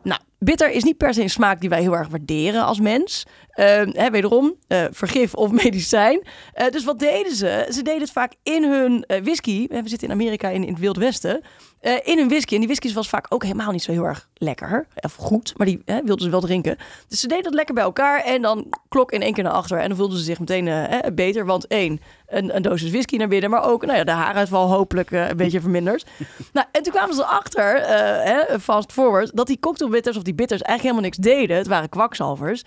[0.02, 3.26] Nou, bitter is niet per se een smaak die wij heel erg waarderen als mens.
[3.50, 6.22] Ehm, hè, wederom, eh, vergif of medicijn.
[6.52, 7.66] Eh, dus wat deden ze?
[7.70, 9.66] Ze deden het vaak in hun eh, whisky.
[9.68, 11.40] We zitten in Amerika in, in het Wild Westen.
[11.81, 12.55] Eh, in hun whisky.
[12.55, 14.87] En die whisky was vaak ook helemaal niet zo heel erg lekker.
[15.01, 16.77] Of goed, maar die hè, wilden ze wel drinken.
[17.09, 18.21] Dus ze deden het lekker bij elkaar.
[18.25, 19.79] En dan klok in één keer naar achter.
[19.79, 21.47] En dan voelden ze zich meteen eh, beter.
[21.47, 23.51] Want één, een, een dosis whisky naar binnen.
[23.51, 26.07] Maar ook nou ja, de haaruitval hopelijk eh, een beetje verminderd.
[26.53, 27.81] nou, en toen kwamen ze erachter,
[28.23, 31.57] hè, fast forward, dat die cocktailbitters of die bitters eigenlijk helemaal niks deden.
[31.57, 32.62] Het waren kwakzalvers.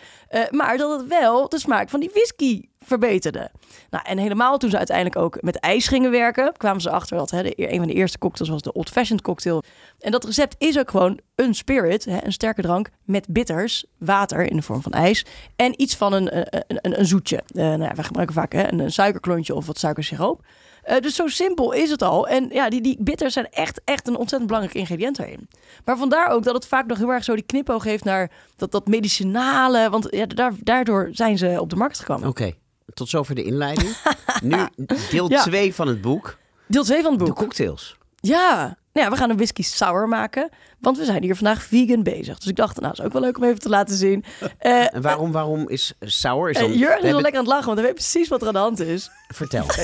[0.50, 3.52] Maar dat het wel de smaak van die whisky verbeterde.
[3.90, 7.32] Nou, en helemaal toen ze uiteindelijk ook met ijs gingen werken, kwamen ze achter dat
[7.32, 9.64] hè, de, een van de eerste cocktails was de Old Fashioned cocktail.
[10.00, 14.50] En dat recept is ook gewoon een spirit, hè, een sterke drank met bitters, water
[14.50, 17.44] in de vorm van ijs en iets van een, een, een, een zoetje.
[17.48, 20.46] Eh nou ja, wij gebruiken vaak hè, een, suikerklontje of wat suikersiroop.
[20.82, 22.28] Eh, dus zo simpel is het al.
[22.28, 25.50] En ja, die, die bitters zijn echt, echt een ontzettend belangrijk ingrediënt daarin.
[25.86, 28.72] Maar vandaar ook dat het vaak nog heel erg zo die knipoog heeft naar dat,
[28.72, 29.90] dat medicinale.
[29.90, 32.28] Want ja, daar, daardoor zijn ze op de markt gekomen.
[32.28, 32.52] Oké,
[32.94, 33.96] tot zover de inleiding.
[34.44, 34.58] nu
[35.10, 35.42] deel Ja.
[35.44, 36.38] 2 van het boek.
[36.68, 37.36] Deel 2 van het De boek.
[37.36, 37.98] cocktails.
[38.20, 38.78] Ja.
[38.94, 40.50] Nou ja, we gaan een whisky sour maken.
[40.80, 42.38] Want we zijn hier vandaag vegan bezig.
[42.38, 44.24] Dus ik dacht, nou, is ook wel leuk om even te laten zien.
[44.58, 46.50] Eh En waarom, waarom is sour?
[46.50, 48.48] Is eh, Jurgen is hebben- lekker aan het lachen, want hij weet precies wat er
[48.48, 49.10] aan de hand is.
[49.28, 49.66] Vertel.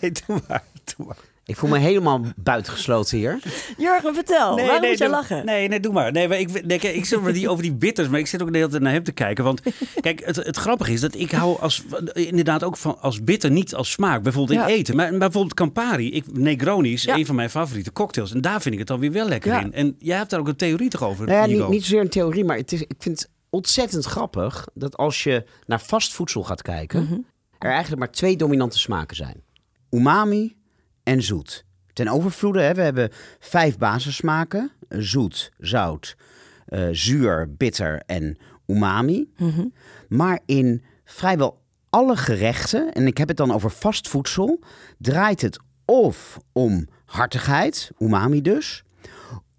[0.00, 0.62] Nee, doe maar.
[0.96, 1.16] Doe maar.
[1.48, 3.38] Ik voel me helemaal buitengesloten hier.
[3.78, 4.56] Jurgen, vertel.
[4.56, 5.44] Waarom moet jij doe- lachen?
[5.44, 6.12] Nee, nee, doe maar.
[6.12, 8.42] Nee, maar ik, nee, kijk, ik zit over die, over die bitters, maar ik zit
[8.42, 9.44] ook de hele tijd naar hem te kijken.
[9.44, 9.60] Want
[10.00, 13.74] kijk, het, het grappige is dat ik hou als, inderdaad ook van als bitter niet
[13.74, 14.22] als smaak.
[14.22, 14.72] Bijvoorbeeld in Ja.
[14.74, 14.96] eten.
[14.96, 17.14] Maar, maar bijvoorbeeld Campari, ik, Negroni is Ja.
[17.16, 18.32] een van mijn favoriete cocktails.
[18.32, 19.60] En daar vind ik het dan weer wel lekker Ja.
[19.60, 19.72] in.
[19.72, 22.44] En jij hebt daar ook een theorie toch over, Nou ja, niet zozeer een theorie,
[22.44, 26.62] maar het is, ik vind het ontzettend grappig dat als je naar vast voedsel gaat
[26.62, 27.18] kijken, Mhm.
[27.58, 29.42] er eigenlijk maar twee dominante smaken zijn:
[29.90, 30.56] umami
[31.08, 31.64] en zoet.
[31.92, 36.16] Ten overvloede, hè, we hebben vijf basissmaken: zoet, zout,
[36.66, 39.32] eh, zuur, bitter en umami.
[39.36, 39.66] Mhm.
[40.08, 44.60] Maar in vrijwel alle gerechten, en ik heb het dan over vast voedsel,
[44.98, 48.84] draait het of om hartigheid, umami dus,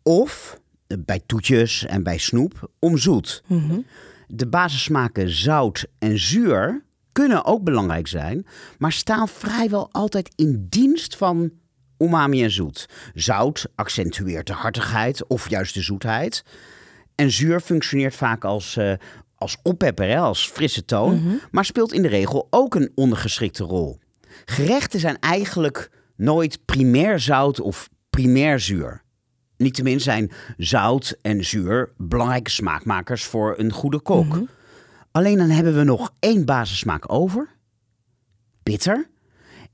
[0.03, 3.43] of eh, bij toetjes en bij snoep om zoet.
[3.47, 3.79] Mhm.
[4.27, 8.45] De basissmaken zout en zuur kunnen ook belangrijk zijn,
[8.77, 11.51] maar staan vrijwel altijd in dienst van
[11.97, 12.85] umami en zoet.
[13.13, 16.43] Zout accentueert de hartigheid of juist de zoetheid.
[17.15, 18.93] En zuur functioneert vaak als, eh,
[19.35, 23.99] als oppepper, hè, als frisse toon, maar speelt in de regel ook een ondergeschikte rol.
[24.45, 29.03] Gerechten zijn eigenlijk nooit primair zout of primair zuur.
[29.57, 34.39] Niettemin zijn zout en zuur belangrijke smaakmakers voor een goede kok.
[35.11, 37.57] Alleen dan hebben we nog één basissmaak over.
[38.63, 39.09] Bitter.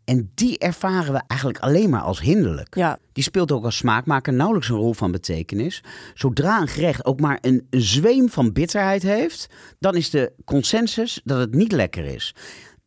[0.05, 2.75] En die ervaren we eigenlijk alleen maar als hinderlijk.
[2.75, 5.83] Ja, Die speelt ook als smaakmaker nauwelijks een rol van betekenis.
[6.13, 9.47] Zodra een gerecht ook maar een zweem van bitterheid heeft,
[9.79, 12.35] dan is de consensus dat het niet lekker is.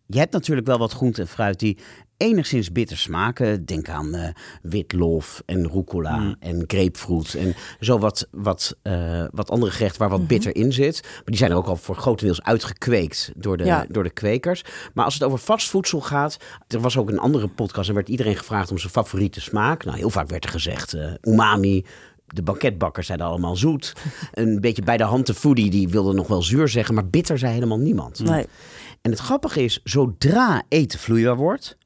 [0.06, 1.78] Je hebt natuurlijk wel wat groente en fruit die
[2.18, 3.64] enigszins bitter smaken.
[3.64, 4.28] Denk aan eh
[4.62, 10.26] witlof en rucola en grapefruit en zo wat, wat, eh, wat andere gerechten waar wat
[10.26, 11.00] bitter in zit.
[11.02, 13.86] Maar die zijn ook al voor grotendeels uitgekweekt door de, Ja.
[13.88, 14.64] door de kwekers.
[14.94, 16.36] Maar als het over vastvoedsel gaat,
[16.68, 19.84] er was ook een andere podcast en werd iedereen gevraagd om zijn favoriete smaak.
[19.84, 21.84] Nou, heel vaak werd er gezegd eh, umami.
[22.26, 23.92] De banketbakkers zeiden allemaal zoet.
[24.32, 27.38] Een beetje bij de hand de foodie, die wilde nog wel zuur zeggen, maar bitter
[27.38, 28.20] zei helemaal niemand.
[28.20, 28.46] nee.
[29.02, 31.76] En het grappige is, zodra eten vloeibaar wordt,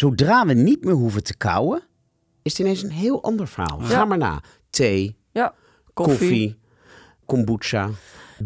[0.00, 1.82] zodra we niet meer hoeven te kauwen,
[2.42, 3.78] is het ineens een heel ander verhaal.
[3.80, 4.42] Ga maar na.
[4.70, 5.54] Thee, Ja,
[5.94, 6.58] koffie, koffie,
[7.24, 7.90] kombucha,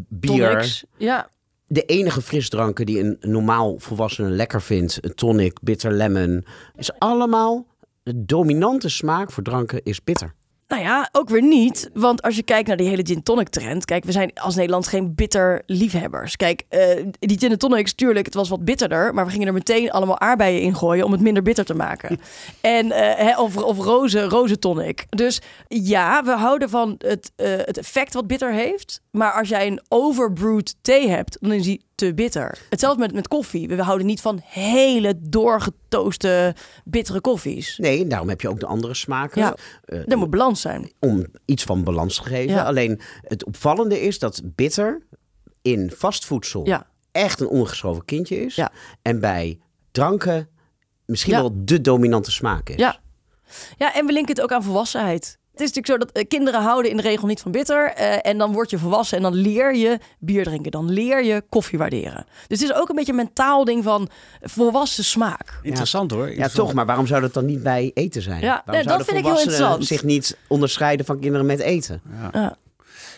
[0.08, 0.48] bier.
[0.50, 0.84] tonics.
[0.96, 1.28] Ja,
[1.66, 6.44] De enige frisdranken die een normaal volwassene lekker vindt, een tonic, bitter lemon,
[6.76, 7.66] is allemaal
[8.02, 10.34] de dominante smaak voor dranken is bitter.
[10.68, 11.90] Nou ja, ook weer niet.
[11.94, 13.84] Want als je kijkt naar die hele gin tonic trend.
[13.84, 16.36] Kijk, we zijn als Nederland geen bitter liefhebbers.
[16.36, 19.14] Kijk, eh, die gin tonics, tuurlijk, het was wat bitterder.
[19.14, 22.20] Maar we gingen er meteen allemaal aardbeien in gooien om het minder bitter te maken.
[22.60, 25.06] en, eh, of, of roze, roze tonic.
[25.10, 29.02] Dus ja, we houden van het, eh, het effect wat bitter heeft.
[29.14, 32.58] Maar als jij een overbrewed thee hebt, dan is die te bitter.
[32.70, 33.68] Hetzelfde met, met koffie.
[33.68, 36.54] We houden niet van hele doorgetooste
[36.84, 37.78] bittere koffies.
[37.78, 39.42] Nee, daarom heb je ook de andere smaken.
[39.42, 39.54] Ja.
[39.84, 40.92] Eh, moet balans zijn.
[41.00, 42.54] om iets van balans te geven.
[42.54, 42.64] Ja.
[42.64, 45.02] Alleen het opvallende is dat bitter
[45.62, 46.86] in vastvoedsel Ja.
[47.12, 48.54] echt een ongeschoven kindje is.
[48.54, 48.72] Ja.
[49.02, 49.58] En bij
[49.90, 50.48] dranken
[51.06, 52.76] misschien wel de dominante smaak is.
[52.76, 52.98] Ja.
[53.76, 55.38] Ja, en we linken het ook aan volwassenheid.
[55.54, 57.92] Het is natuurlijk zo dat eh, kinderen houden in de regel niet van bitter.
[57.92, 60.70] eh, en dan word je volwassen en dan leer je bier drinken.
[60.70, 62.26] Dan leer je koffie waarderen.
[62.48, 64.08] Dus het is ook een beetje een mentaal ding van
[64.42, 65.58] volwassen smaak.
[65.62, 66.34] Interessant hoor.
[66.34, 68.40] Ja, toch, maar waarom zou dat dan niet bij eten zijn?
[68.40, 70.00] Ja, waarom nee, dat zouden vind ik heel volwassenen interessant.
[70.00, 72.00] zich niet onderscheiden van kinderen met eten?
[72.32, 72.56] Ja.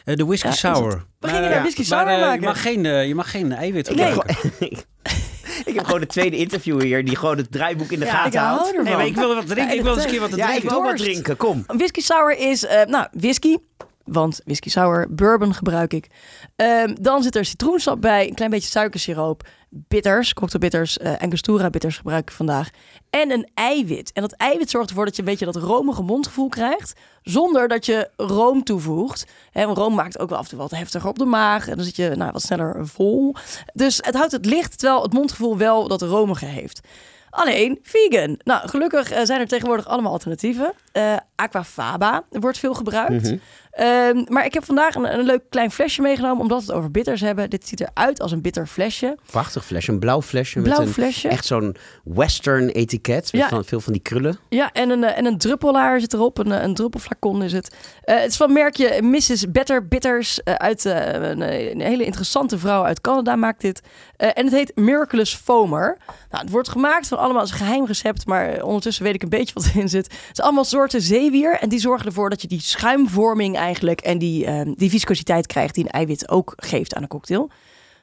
[0.04, 0.90] Eh, de whisky sour.
[0.90, 2.40] We Maar, gingen naar whisky maar, sour maken.
[2.40, 4.14] Je mag geen, je mag geen eiwit Nee.
[5.66, 8.40] Ik heb gewoon de tweede interview hier die gewoon het draaiboek in de Ja, gaten
[8.40, 8.82] houdt.
[8.82, 9.76] Nee, maar ik wil wat drinken.
[9.76, 10.70] Ik wil eens een keer wat Ja, ik drinken.
[10.70, 11.36] wil wat drinken.
[11.36, 11.64] Kom.
[11.66, 13.56] Een whisky sour is, eh, nou, whisky.
[14.06, 16.06] Want whisky sour, bourbon gebruik ik.
[16.56, 21.96] Ehm, dan zit er citroensap bij, een klein beetje suikersiroop, bitters, cocktailbitters, eh Angostura bitters
[21.96, 22.70] gebruik ik vandaag.
[23.10, 24.12] En een eiwit.
[24.12, 26.92] En dat eiwit zorgt ervoor dat je een beetje dat romige mondgevoel krijgt,
[27.22, 29.26] zonder dat je room toevoegt.
[29.52, 31.84] Want room maakt ook wel af en toe wat heftiger op de maag en dan
[31.84, 33.34] zit je nou, wat sneller vol.
[33.72, 36.80] Dus het houdt het licht, terwijl het mondgevoel wel dat romige heeft.
[37.30, 38.40] Alleen vegan.
[38.44, 40.72] Nou, gelukkig eh, zijn er tegenwoordig allemaal alternatieven.
[40.92, 43.34] Eh Aquafaba wordt veel gebruikt.
[43.76, 46.90] Ehm, maar ik heb vandaag een, een leuk klein flesje meegenomen, omdat we het over
[46.90, 47.50] bitters hebben.
[47.50, 49.16] Dit ziet eruit als een bitter flesje.
[49.30, 50.60] Prachtig flesje, een blauw flesje.
[50.60, 51.28] Blauw met een, flesje.
[51.28, 53.32] Echt zo'n western etiket.
[53.32, 53.48] Met Ja.
[53.48, 54.38] van, veel van die krullen.
[54.48, 56.38] Ja, en een, eh, en een druppelaar zit erop.
[56.38, 57.76] Een, eh, een druppelflacon is het.
[58.02, 59.50] Eh, het is van merkje Mrs.
[59.50, 60.44] Better Bitters.
[60.44, 63.80] uit, een, een hele interessante vrouw uit Canada maakt dit.
[64.16, 65.96] En het heet Miraculous Foamer.
[66.30, 68.26] Nou, het wordt gemaakt van allemaal als een geheim recept.
[68.26, 70.04] Maar ondertussen weet ik een beetje wat erin zit.
[70.06, 71.58] Het is allemaal soorten zeewier.
[71.60, 74.00] En die zorgen ervoor dat je die schuimvorming eigenlijk...
[74.00, 77.50] en die, eh, die viscositeit krijgt die een eiwit ook geeft aan een cocktail.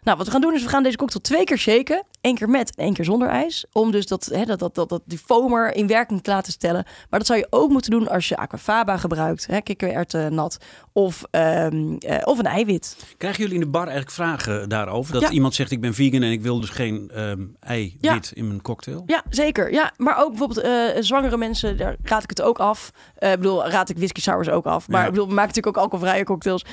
[0.03, 2.03] Nou, wat we gaan doen is we gaan deze cocktail twee keer shaken.
[2.23, 3.65] Eén keer met en één keer zonder ijs.
[3.71, 6.83] Om dus dat, hè, dat, dat, dat, dat die foamer in werking te laten stellen.
[7.09, 9.47] Maar dat zou je ook moeten doen als je aquafaba gebruikt.
[9.47, 10.57] Hè, kikkererwten nat.
[10.93, 12.97] Of, ehm, eh, of een eiwit.
[13.17, 15.13] Krijgen jullie in de bar eigenlijk vragen daarover?
[15.13, 15.29] Dat Ja.
[15.29, 18.19] iemand zegt ik ben vegan en ik wil dus geen ehm eiwit Ja.
[18.33, 19.03] in mijn cocktail?
[19.05, 19.71] Ja, zeker.
[19.71, 22.91] Ja, maar ook bijvoorbeeld eh, zwangere mensen, daar raad ik het ook af.
[23.15, 24.87] Eh, ik bedoel, raad ik whisky sours ook af.
[24.87, 25.05] Maar Ja.
[25.05, 26.65] ik bedoel, we maken natuurlijk ook alcoholvrije cocktails.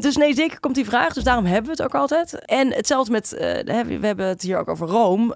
[0.00, 1.12] Dus nee, zeker komt die vraag.
[1.12, 2.44] Dus daarom hebben we het ook altijd.
[2.44, 4.88] En hetzelfde met, we hebben het hier ook over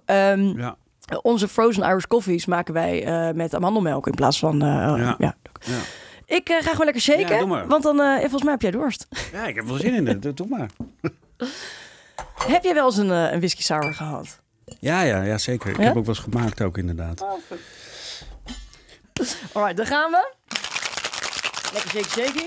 [0.04, 0.76] Ehm, Ja.
[1.22, 4.62] Onze frozen Irish coffees maken wij eh, met amandelmelk in plaats van...
[4.62, 5.14] eh, ja.
[5.18, 5.34] Ja.
[6.26, 7.66] Ik eh, ga gewoon lekker shaken, Ja, doe maar.
[7.66, 9.06] want dan, eh, volgens mij heb jij dorst.
[9.32, 10.36] ja, ik heb wel zin in het.
[10.36, 10.70] Doe maar.
[12.52, 14.40] heb jij wel eens een, een whisky sour gehad?
[14.80, 15.70] Ja, ja, ja zeker.
[15.70, 15.82] Ik Ja?
[15.82, 17.24] heb ook wel eens gemaakt ook inderdaad.
[19.52, 20.32] Alright, daar gaan we.
[21.72, 22.44] Lekker shaky shaky.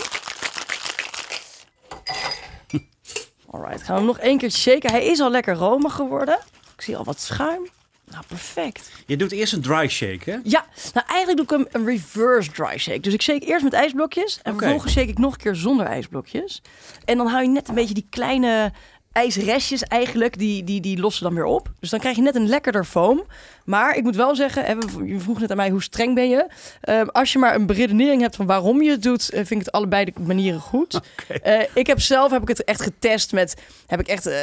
[3.52, 4.92] Alright, gaan we hem nog één keer shaken.
[4.92, 6.40] Hij is al lekker romig geworden.
[6.76, 7.70] Ik zie al wat schuim.
[8.12, 8.92] Nou, perfect.
[9.06, 10.38] Je doet eerst een dry shake, hè?
[10.44, 13.00] Ja, nou eigenlijk doe ik hem een reverse dry shake.
[13.00, 16.62] Dus ik shake eerst met ijsblokjes en vervolgens shake ik nog een keer zonder ijsblokjes.
[17.06, 18.72] En dan hou je net een beetje die kleine
[19.16, 21.70] ijsrestjes eigenlijk, die, die, die lossen dan weer op.
[21.80, 23.24] Dus dan krijg je net een lekkerder foam.
[23.66, 26.48] Maar ik moet wel zeggen, je vroeg net aan mij hoe streng ben je.
[26.82, 29.66] Ehm, als je maar een beredenering hebt van waarom je het doet, eh, vind ik
[29.66, 31.00] het allebei de manieren goed.
[31.42, 33.56] Eh, ik heb zelf heb ik het echt getest met,
[33.88, 34.36] heb ik echt eh,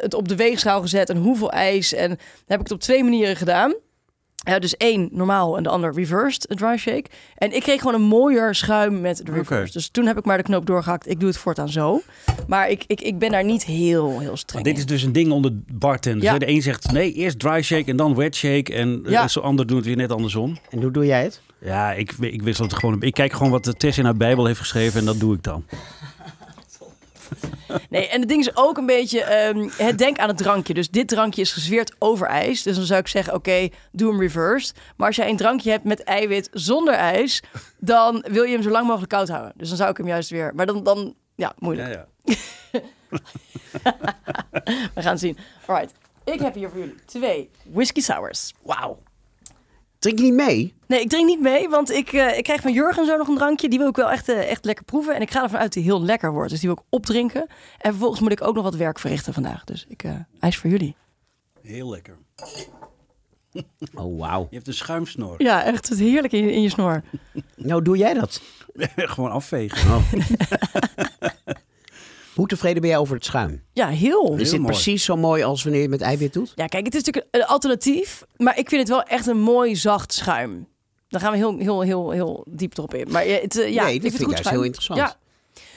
[0.00, 1.92] het op de weegschaal gezet en hoeveel ijs.
[1.92, 2.10] En
[2.46, 3.74] heb ik het op twee manieren gedaan.
[4.44, 7.04] Ja, dus één normaal en de ander reversed dry shake.
[7.36, 9.72] En ik kreeg gewoon een mooier schuim met de reverse.
[9.72, 11.08] Dus toen heb ik maar de knoop doorgehakt.
[11.10, 12.00] Ik doe het voortaan zo.
[12.46, 14.78] Maar ik, ik, ik ben daar niet heel, heel streng dit in.
[14.78, 16.24] is dus een ding onder bartenders.
[16.24, 16.38] Ja.
[16.38, 18.74] De een zegt nee, eerst dry shake en dan wet shake.
[18.74, 19.10] En Ja.
[19.10, 19.28] ja.
[19.28, 20.58] zo ander doen het weer net andersom.
[20.70, 21.40] En hoe doe jij het?
[21.60, 23.02] Ja, ik, ik wissel het gewoon.
[23.02, 25.42] Ik kijk gewoon wat de Tess in haar Bijbel heeft geschreven en dat doe ik
[25.42, 25.64] dan.
[27.90, 30.74] Nee, en het ding is ook een beetje, ehm, het denk aan het drankje.
[30.74, 32.62] Dus dit drankje is gezweerd over ijs.
[32.62, 34.76] Dus dan zou ik zeggen, oké, doe hem reversed.
[34.96, 37.42] Maar als jij een drankje hebt met eiwit zonder ijs,
[37.78, 39.52] dan wil je hem zo lang mogelijk koud houden.
[39.56, 41.92] Dus dan zou ik hem juist weer, maar dan, dan ja, moeilijk.
[41.92, 42.06] ja.
[44.94, 45.38] We gaan het zien.
[45.66, 48.54] Alright, ik heb hier voor jullie twee whisky sours.
[48.62, 48.98] Wauw.
[49.98, 50.77] Drink je niet mee?
[50.88, 53.34] Nee, ik drink niet mee, want ik, eh, ik krijg van Jurgen zo nog een
[53.36, 53.68] drankje.
[53.68, 55.14] Die wil ik wel echt, eh, echt lekker proeven.
[55.14, 56.50] En ik ga ervan uit dat die heel lekker wordt.
[56.50, 57.46] Dus die wil ik opdrinken.
[57.78, 59.64] En vervolgens moet ik ook nog wat werk verrichten vandaag.
[59.64, 60.96] Dus ik uh, ijs voor jullie.
[61.62, 62.16] Heel lekker.
[63.94, 64.46] Oh, wauw.
[64.50, 65.42] Je hebt een schuimsnor.
[65.42, 65.88] Ja, echt.
[65.88, 67.02] Het is heerlijk in, je- in je snor.
[67.56, 68.42] Nou, doe jij dat?
[68.96, 70.02] gewoon afvegen.
[72.34, 73.62] Hoe tevreden ben jij over het schuim?
[73.72, 74.36] Ja, heel.
[74.36, 74.72] Is dit mooi.
[74.72, 76.52] precies zo mooi als wanneer je het met eiwit doet?
[76.56, 78.22] Ja, kijk, het is natuurlijk een alternatief.
[78.36, 80.66] Maar ik vind het wel echt een mooi zacht schuim.
[81.08, 83.06] Dan gaan we heel, heel, heel, heel diep erop in.
[83.10, 84.98] Maar eh, het, eh, ja, Nee, ik vind het goed juist heel interessant.
[85.00, 85.16] Ja.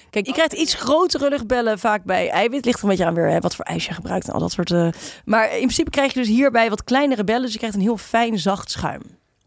[0.09, 2.65] Kijk, je krijgt iets grotere luchtbellen vaak bij eiwit.
[2.65, 4.51] Ligt er een beetje aan weer hè, wat voor ijs je gebruikt en al dat
[4.51, 4.71] soort...
[4.71, 4.87] eh,
[5.25, 7.41] Maar in principe krijg je dus hierbij wat kleinere bellen.
[7.41, 9.01] Dus je krijgt een heel fijn, zacht schuim.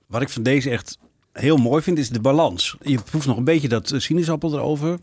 [0.07, 0.99] Wat ik van deze echt
[1.33, 2.77] heel mooi vind, is de balans.
[2.81, 4.99] Je proeft nog een beetje dat sinaasappel erover.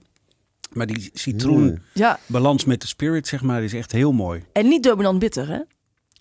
[0.73, 4.43] Maar die citroenbalans Ja, met de spirit, zeg maar, is echt heel mooi.
[4.53, 5.59] en niet dominant bitter, hè?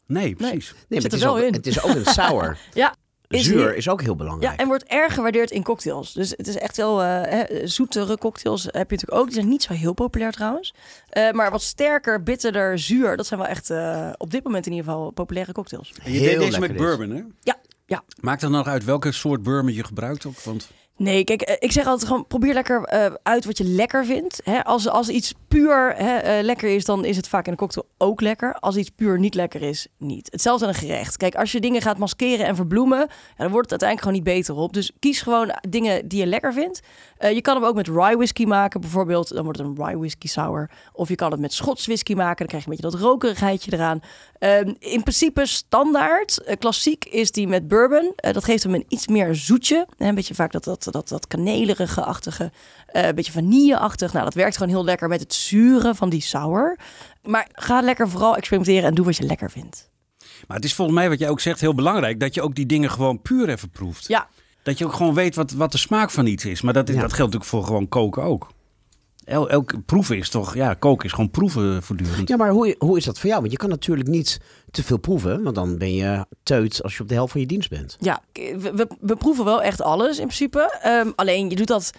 [0.07, 0.73] Nee, precies.
[0.73, 1.53] Nee, maar het is, wel ook, in.
[1.53, 2.59] het is ook een sour.
[2.75, 2.95] Ja.
[3.31, 4.61] Is Zuur hier- is ook heel Ja, belangrijk.
[4.61, 6.13] en wordt erg gewaardeerd in cocktails.
[6.13, 9.25] Dus het is echt wel eh, hè, zoetere cocktails heb je natuurlijk ook.
[9.25, 10.75] Die zijn niet zo heel populair trouwens.
[11.09, 13.17] Eh, maar wat sterker, bitterder, zuur.
[13.17, 15.93] Dat zijn wel echt eh, op dit moment in ieder geval populaire cocktails.
[16.03, 17.23] En je Heel deed deze met bourbon, hè?
[17.41, 17.57] Ja,
[17.87, 18.03] ja.
[18.21, 20.41] Maakt dan nog uit welke soort bourbon je gebruikt ook?
[20.41, 20.71] Want
[21.01, 24.41] Nee, kijk, eh, ik zeg altijd gewoon probeer lekker eh, uit wat je lekker vindt.
[24.45, 27.59] Hè, als, als iets puur hè, eh, lekker is, dan is het vaak in een
[27.59, 28.55] cocktail ook lekker.
[28.55, 30.29] Als iets puur niet lekker is, niet.
[30.31, 31.17] Hetzelfde aan een gerecht.
[31.17, 34.55] Kijk, als je dingen gaat maskeren en verbloemen, dan wordt het uiteindelijk gewoon niet beter
[34.55, 34.73] op.
[34.73, 36.81] Dus kies gewoon dingen die je lekker vindt.
[37.19, 39.35] Je kan hem ook met rye whisky maken, bijvoorbeeld.
[39.35, 40.71] Dan wordt het een rye whisky sour.
[40.93, 42.37] Of je kan het met Schots whisky maken.
[42.37, 44.01] Dan krijg je een beetje dat rokerigheidje eraan.
[44.39, 48.13] Ehm, in principe standaard, klassiek is die met bourbon.
[48.17, 49.87] Dat geeft hem een iets meer zoetje.
[49.99, 52.53] Een beetje vaak dat, dat, dat, dat kanelerige-achtige,
[52.87, 54.13] eh, een beetje vanille-achtig.
[54.13, 56.79] Nou, dat werkt gewoon heel lekker met het zuren van die sour.
[57.23, 59.89] Maar ga lekker vooral experimenteren en doe wat je lekker vindt.
[60.47, 62.67] Maar het is volgens mij, wat jij ook zegt, heel belangrijk dat je ook die
[62.67, 64.09] dingen gewoon puur even proeft.
[64.09, 64.29] Ja,
[64.63, 66.61] Dat je ook gewoon weet wat, wat de smaak van iets is.
[66.63, 67.01] Maar dat, is- Ja.
[67.01, 68.49] dat geldt natuurlijk voor gewoon koken ook.
[69.25, 72.29] El, elk proeven is toch, ja, koken is gewoon proeven voortdurend.
[72.29, 73.41] Ja, maar hoe, hoe is dat voor jou?
[73.41, 74.41] Want je kan natuurlijk niet
[74.71, 77.47] te veel proeven, want dan ben je teut als je op de helft van je
[77.47, 77.97] dienst bent.
[78.01, 80.79] Ja, we, we, we proeven wel echt alles in principe.
[80.83, 81.93] Ehm, alleen je doet dat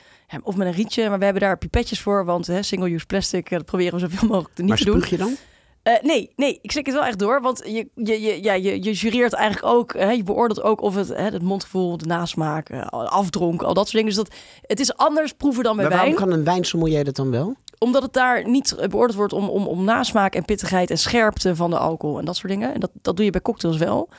[0.43, 2.25] of met een rietje, maar we hebben daar pipetjes voor.
[2.25, 4.95] Want hè, single-use plastic, eh, dat proberen we zoveel mogelijk te niet maar te doen.
[4.95, 5.35] spuug je dan?
[5.83, 7.41] Eh, nee, nee, ik slik het wel echt door.
[7.41, 10.95] Want je, je, je, ja, je, je jureert eigenlijk ook, hè, je beoordeelt ook of
[10.95, 14.15] het, hè, het mondgevoel, de nasmaak, eh, afdronk, al dat soort dingen.
[14.15, 16.27] Dus dat, het is anders proeven dan bij Maar waarom wijn.
[16.27, 17.55] kan een wijnsommelier dat dan wel?
[17.77, 21.55] Omdat het daar niet eh, beoordeeld wordt om, om, om nasmaak en pittigheid en scherpte
[21.55, 22.73] van de alcohol en dat soort dingen.
[22.73, 24.09] En dat, dat doe je bij cocktails wel.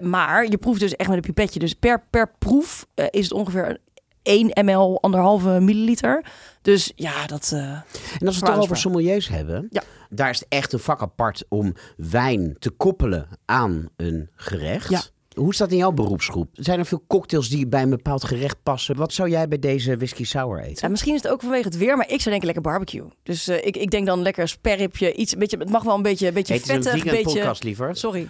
[0.00, 1.58] Maar je proeft dus echt met een pipetje.
[1.60, 3.78] Dus per, per proef is het ongeveer
[4.22, 6.24] 1 ml, anderhalve milliliter.
[6.62, 7.50] Dus ja, dat...
[7.54, 7.82] eh, En
[8.26, 9.82] als we het toch over sommeliers hebben, Ja.
[10.10, 14.88] daar is het echt een vak apart om wijn te koppelen aan een gerecht.
[14.90, 15.00] Ja.
[15.34, 16.48] Hoe staat in jouw beroepsgroep?
[16.52, 18.96] Zijn er veel cocktails die bij een bepaald gerecht passen?
[18.96, 20.78] Wat zou jij bij deze whisky sour eten?
[20.80, 23.08] Ja, misschien is het ook vanwege het weer, maar ik zou denken lekker barbecue.
[23.22, 26.02] Dus eh, ik, ik denk dan lekker sperripje, iets, een beetje, het mag wel een
[26.02, 27.22] beetje, een beetje Hey, het is een beetje...
[27.22, 27.96] podcast, liever.
[27.96, 28.28] Sorry,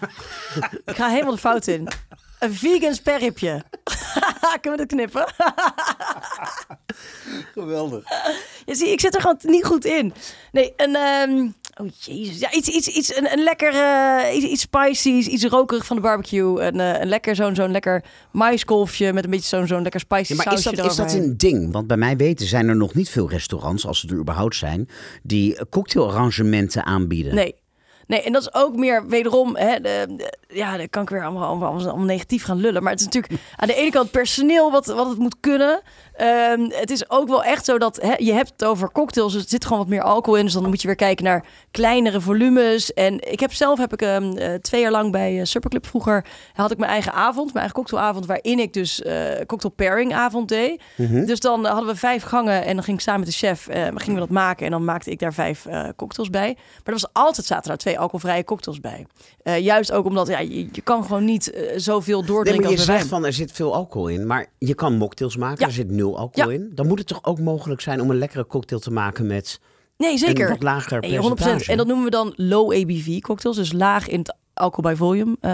[0.84, 1.88] ik ga helemaal de fout in.
[2.38, 3.64] Een vegan sperripje.
[4.60, 5.24] Kunnen we dat knippen?
[7.54, 8.04] Geweldig.
[8.66, 10.12] Ja, zie, ik zit er gewoon niet goed in.
[10.52, 10.94] Nee, een...
[10.96, 11.48] ehm,
[11.82, 12.38] oh jezus.
[12.38, 13.72] Ja, iets, iets, iets, een, een lekker...
[13.74, 16.60] eh, iets, iets spicy's, iets rokerig van de barbecue.
[16.62, 20.32] Een, eh, een lekker zo'n zo'n lekker maiskolfje met een beetje zo'n zo'n lekker spicy
[20.34, 21.72] Ja, maar is sausje dat, is dat een ding?
[21.72, 24.88] Want bij mij weten zijn er nog niet veel restaurants, als ze er überhaupt zijn,
[25.22, 27.34] die cocktailarrangementen aanbieden.
[27.34, 27.54] Nee.
[28.06, 31.24] Nee, en dat is ook meer wederom, hè, de, de- ja, dan kan ik weer
[31.24, 32.82] allemaal, allemaal, allemaal negatief gaan lullen.
[32.82, 35.80] Maar het is natuurlijk aan de ene kant personeel wat, wat het moet kunnen.
[36.20, 39.48] Ehm, het is ook wel echt zo dat je hebt het over cocktails, dus er
[39.48, 40.44] zit gewoon wat meer alcohol in.
[40.44, 42.92] Dus dan moet je weer kijken naar kleinere volumes.
[42.92, 46.24] En ik heb zelf heb ik ehm, eh, twee jaar lang bij eh, Superclub vroeger
[46.54, 50.48] had ik mijn eigen avond, mijn eigen cocktailavond, waarin ik dus eh cocktail pairing avond
[50.48, 50.82] deed.
[50.96, 51.24] Mhm.
[51.24, 54.14] Dus dan hadden we vijf gangen en dan ging ik samen met de chef, gingen
[54.14, 55.66] we dat maken en dan maakte ik daar vijf
[55.96, 56.54] cocktails bij.
[56.56, 59.06] Maar dat was altijd zaten daar twee alcoholvrije cocktails bij.
[59.60, 62.86] Juist ook omdat ja, je, je kan gewoon niet zoveel Nee, doordrinken maar je als
[62.86, 65.66] zegt van er zit veel alcohol in, maar je kan mocktails maken, Ja.
[65.66, 66.56] er zit nul alcohol Ja.
[66.58, 66.70] in.
[66.74, 69.60] Dan moet het toch ook mogelijk zijn om een lekkere cocktail te maken met
[69.96, 70.48] Nee, een zeker.
[70.48, 71.62] wat lager percentage.
[71.64, 71.70] 100%.
[71.70, 73.56] En dat noemen we dan low ABV cocktails.
[73.56, 75.36] Dus laag in het alcohol by volume.
[75.40, 75.50] eh,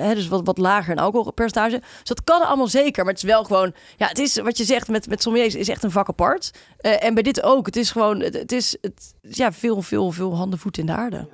[0.00, 1.78] hè, dus wat, wat lager in alcoholpercentage.
[1.80, 3.04] Dus dat kan allemaal zeker.
[3.04, 3.72] Maar het is wel gewoon...
[3.96, 6.50] Ja, het is wat je zegt met, met sommeliers is echt een vak apart.
[6.78, 7.66] Eh, en bij dit ook.
[7.66, 8.20] Het is gewoon...
[8.20, 11.28] Het, het is het, ja, veel, veel, veel handen, voeten in de aarde.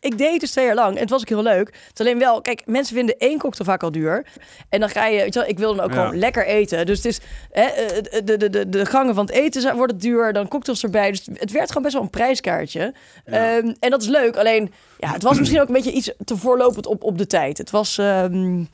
[0.00, 1.66] Ik deed het dus twee jaar lang en het was ook heel leuk.
[1.66, 4.26] Het is alleen wel, kijk, mensen vinden één cocktail vaak al duur.
[4.68, 6.02] En dan ga je, weet je wel, ik wil dan ook Ja.
[6.04, 6.86] gewoon lekker eten.
[6.86, 7.20] Dus het is,
[7.50, 11.10] hè, eh, de, de, de, de gangen van het eten worden duur, dan cocktails erbij.
[11.10, 12.94] Dus het werd gewoon best wel een prijskaartje.
[13.24, 16.36] Ehm, en dat is leuk, alleen ja, het was misschien ook een beetje iets te
[16.36, 17.58] voorlopend op, op de tijd.
[17.58, 18.64] Het was, ehm,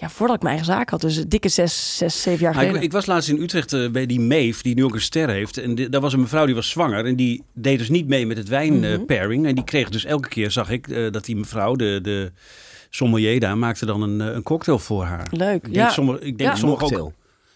[0.00, 2.62] ja, voordat ik mijn eigen zaak had, dus een dikke zes, zes zeven jaar Nou,
[2.64, 2.88] ik, geleden.
[2.88, 5.56] ik was laatst in Utrecht eh, bij die Maeve, die nu ook een ster heeft.
[5.58, 7.04] En daar was een mevrouw die was zwanger.
[7.06, 9.46] En die deed dus niet mee met het wijnpairing.
[9.46, 12.32] En die kreeg dus elke keer, zag ik, eh, dat die mevrouw, de, de
[12.90, 15.26] sommelier daar, maakte dan een, eh, een cocktail voor haar.
[15.30, 15.90] Leuk, Ik denk, ja.
[15.90, 16.56] sommige, ik denk Ja.
[16.56, 17.12] sommige ook.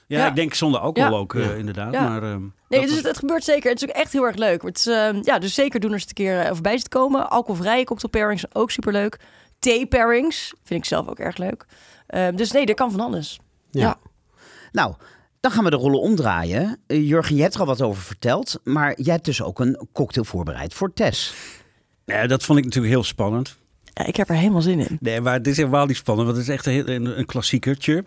[0.06, 0.26] Ja, Ja.
[0.28, 1.16] ik denk zonder alcohol Ja.
[1.18, 1.52] ook, eh, Ja.
[1.52, 1.92] inderdaad.
[1.92, 2.08] Ja.
[2.08, 3.70] Maar, ehm, Nee, dus was- het, het gebeurt zeker.
[3.70, 4.62] Het is ook echt heel erg leuk.
[4.62, 7.30] Het is, ehm, ja, dus zeker doen er eens een keer eh, voorbij te komen.
[7.30, 9.18] Alcoholvrije cocktail pairings, ook superleuk.
[9.58, 11.64] Thee pairings, vind ik zelf ook erg leuk.
[12.12, 13.40] Ehm, dus nee, er kan van alles.
[13.70, 13.80] Ja.
[13.80, 13.98] Ja.
[14.72, 14.94] Nou,
[15.40, 16.78] dan gaan we de rollen omdraaien.
[16.86, 19.86] Eh, Jurgen, je hebt er al wat over verteld, maar jij hebt dus ook een
[19.92, 21.34] cocktail voorbereid voor Tess.
[22.04, 23.56] ja, dat vond ik natuurlijk heel spannend.
[23.84, 24.98] Ja, ik heb er helemaal zin in.
[25.00, 28.04] Nee, maar dit is helemaal niet spannend, want het is echt een, een, een klassiekertje.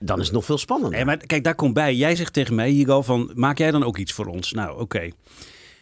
[0.00, 0.96] Dan is het nog veel spannender.
[0.96, 1.94] Nee, maar kijk, daar komt bij.
[1.94, 4.52] Jij zegt tegen mij, Hugo, van maak jij dan ook iets voor ons?
[4.52, 5.10] Nou, oké.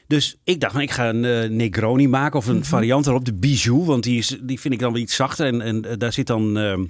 [0.07, 3.35] Dus ik dacht, van, ik ga een eh, Negroni maken of een variant erop, de
[3.35, 3.85] Bijou.
[3.85, 5.47] Want die, is, die vind ik dan wel iets zachter.
[5.47, 6.85] En, en eh, daar zit dan ehm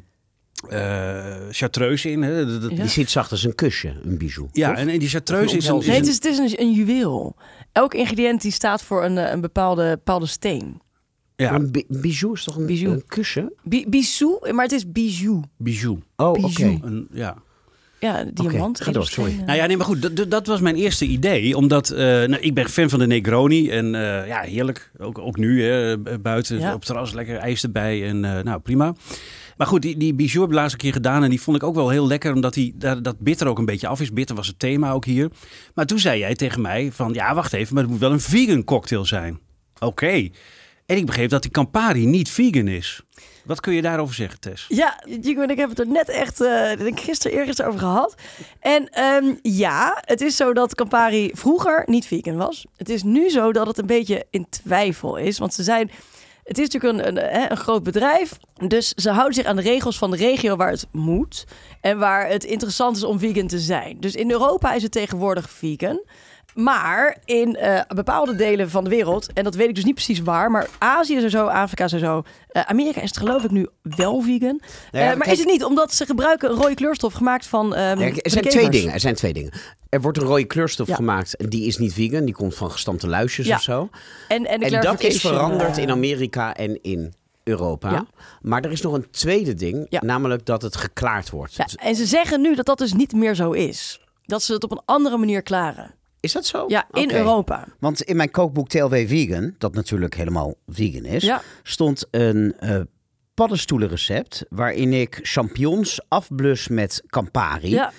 [0.68, 2.22] eh, chartreuse in.
[2.22, 2.46] Hè?
[2.46, 2.76] Dat- dat- Ja.
[2.76, 4.48] Die zit zacht als een kusje, een bijou.
[4.52, 4.78] Ja, toch?
[4.78, 5.78] en, en die chartreuse is een...
[5.78, 7.36] Nee, het is, het is een, een juweel.
[7.72, 10.80] Elk ingrediënt die staat voor een, eh, een bepaalde, bepaalde steen.
[11.36, 12.92] ja, Maar een bi- bijou is toch een, Bijou.
[12.94, 13.52] een kusje?
[13.62, 15.42] Bi- Bisou, maar het is bijou.
[15.56, 15.98] bijou.
[16.16, 16.52] Oh, oké.
[16.54, 16.78] Bijou.
[16.82, 17.36] Een, ja.
[18.00, 18.80] Ja, diamant.
[18.80, 19.34] ga door, sorry.
[19.46, 21.56] Nou ja, nee, maar goed, dat- dat, was mijn eerste idee.
[21.56, 23.70] Omdat, eh, nou, ik ben fan van de Negroni.
[23.70, 24.90] En eh, ja, heerlijk.
[24.98, 26.68] Ook, ook nu, hè, buiten Ja.
[26.72, 28.08] op het terras, lekker ijs erbij.
[28.08, 28.94] En eh, nou, prima.
[29.56, 31.22] Maar goed, die, die bijou heb een keer gedaan.
[31.22, 33.64] En die vond ik ook wel heel lekker, omdat die, daar, dat bitter ook een
[33.64, 34.12] beetje af is.
[34.12, 35.30] Bitter was het thema ook hier.
[35.74, 38.20] Maar toen zei jij tegen mij van, ja, wacht even, maar het moet wel een
[38.20, 39.38] vegan cocktail zijn.
[39.78, 40.28] Oké.
[40.86, 43.02] En ik begreep dat die Campari niet vegan is.
[43.44, 44.64] Wat kun je daarover zeggen, Tess?
[44.68, 46.38] Ja, Jigo en ik hebben het er net echt
[46.78, 48.14] denk gisteren, eergisteren over gehad.
[48.60, 52.66] En ehm, ja, het is zo dat Campari vroeger niet vegan was.
[52.76, 55.38] Het is nu zo dat het een beetje in twijfel is.
[55.38, 55.90] Want ze zijn...
[56.46, 58.38] Het is natuurlijk een, een, een groot bedrijf.
[58.66, 61.44] Dus ze houden zich aan de regels van de regio waar het moet.
[61.80, 64.00] En waar het interessant is om vegan te zijn.
[64.00, 66.00] Dus in Europa is het tegenwoordig vegan.
[66.56, 70.20] Maar in eh, bepaalde delen van de wereld, en dat weet ik dus niet precies
[70.20, 73.44] waar, maar Azië is er zo, Afrika is er zo, eh, Amerika is het geloof
[73.44, 74.38] ik nu wel vegan.
[74.38, 74.58] Nou
[74.92, 77.74] ja, Eh, maar kijk- is het niet, omdat ze gebruiken een rode kleurstof gemaakt van.
[77.74, 78.92] ehm, Ja, er zijn twee dingen.
[78.92, 79.52] Er zijn twee dingen.
[79.88, 80.94] Er wordt een rode kleurstof Ja.
[80.94, 81.36] gemaakt.
[81.36, 82.24] en Die is niet vegan.
[82.24, 83.88] Die komt van gestampte luisjes of zo.
[84.28, 87.90] En, en, dat is veranderd in Amerika en in Europa.
[87.90, 88.06] Ja.
[88.42, 89.86] Maar er is nog een tweede ding.
[89.88, 90.00] Ja.
[90.04, 91.54] Namelijk dat het geklaard wordt.
[91.54, 94.00] Ja, en ze zeggen nu dat dat dus niet meer zo is.
[94.24, 95.94] Dat ze het op een andere manier klaren.
[96.20, 96.64] Is dat zo?
[96.68, 97.10] Ja, in.
[97.12, 97.64] Europa.
[97.78, 101.42] Want in mijn kookboek TLW Vegan, dat natuurlijk helemaal vegan is, Ja.
[101.62, 102.80] stond een eh
[103.34, 107.70] paddenstoelenrecept waarin ik champignons afblus met Campari.
[107.70, 107.92] Ja,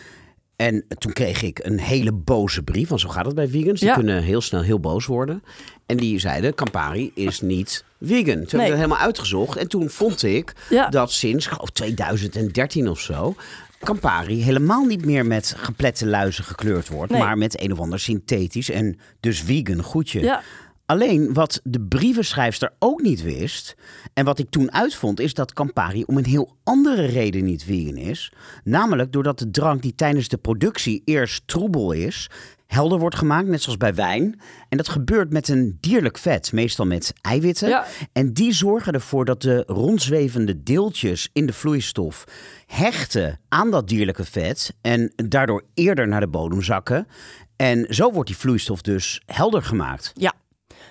[0.55, 3.80] En toen kreeg ik een hele boze brief, want zo gaat het bij vegans.
[3.80, 3.95] Die Ja.
[3.95, 5.43] kunnen heel snel heel boos worden.
[5.86, 8.24] En die zeiden, Campari is niet vegan.
[8.26, 8.68] Toen heb ik Nee.
[8.70, 9.57] dat helemaal uitgezocht.
[9.57, 10.89] En toen vond ik Ja.
[10.89, 13.36] dat sinds, ik geloof 2013 of zo...
[13.80, 17.11] Campari helemaal niet meer met geplette luizen gekleurd wordt...
[17.11, 17.21] Nee.
[17.21, 20.21] maar met een of ander synthetisch en dus vegan goedje.
[20.21, 20.41] ja.
[20.88, 23.75] Alleen wat de brievenschrijfster ook niet wist,
[24.13, 27.95] en wat ik toen uitvond, is dat Campari om een heel andere reden niet vegan
[27.95, 28.34] is.
[28.63, 32.30] Namelijk doordat de drank die tijdens de productie eerst troebel is,
[32.68, 34.39] helder wordt gemaakt, net zoals bij wijn.
[34.70, 37.70] En dat gebeurt met een dierlijk vet, meestal met eiwitten.
[37.70, 37.86] Ja.
[38.13, 42.24] En die zorgen ervoor dat de rondzwevende deeltjes in de vloeistof
[42.65, 47.07] hechten aan dat dierlijke vet en daardoor eerder naar de bodem zakken.
[47.55, 50.11] En zo wordt die vloeistof dus helder gemaakt.
[50.13, 50.34] Ja.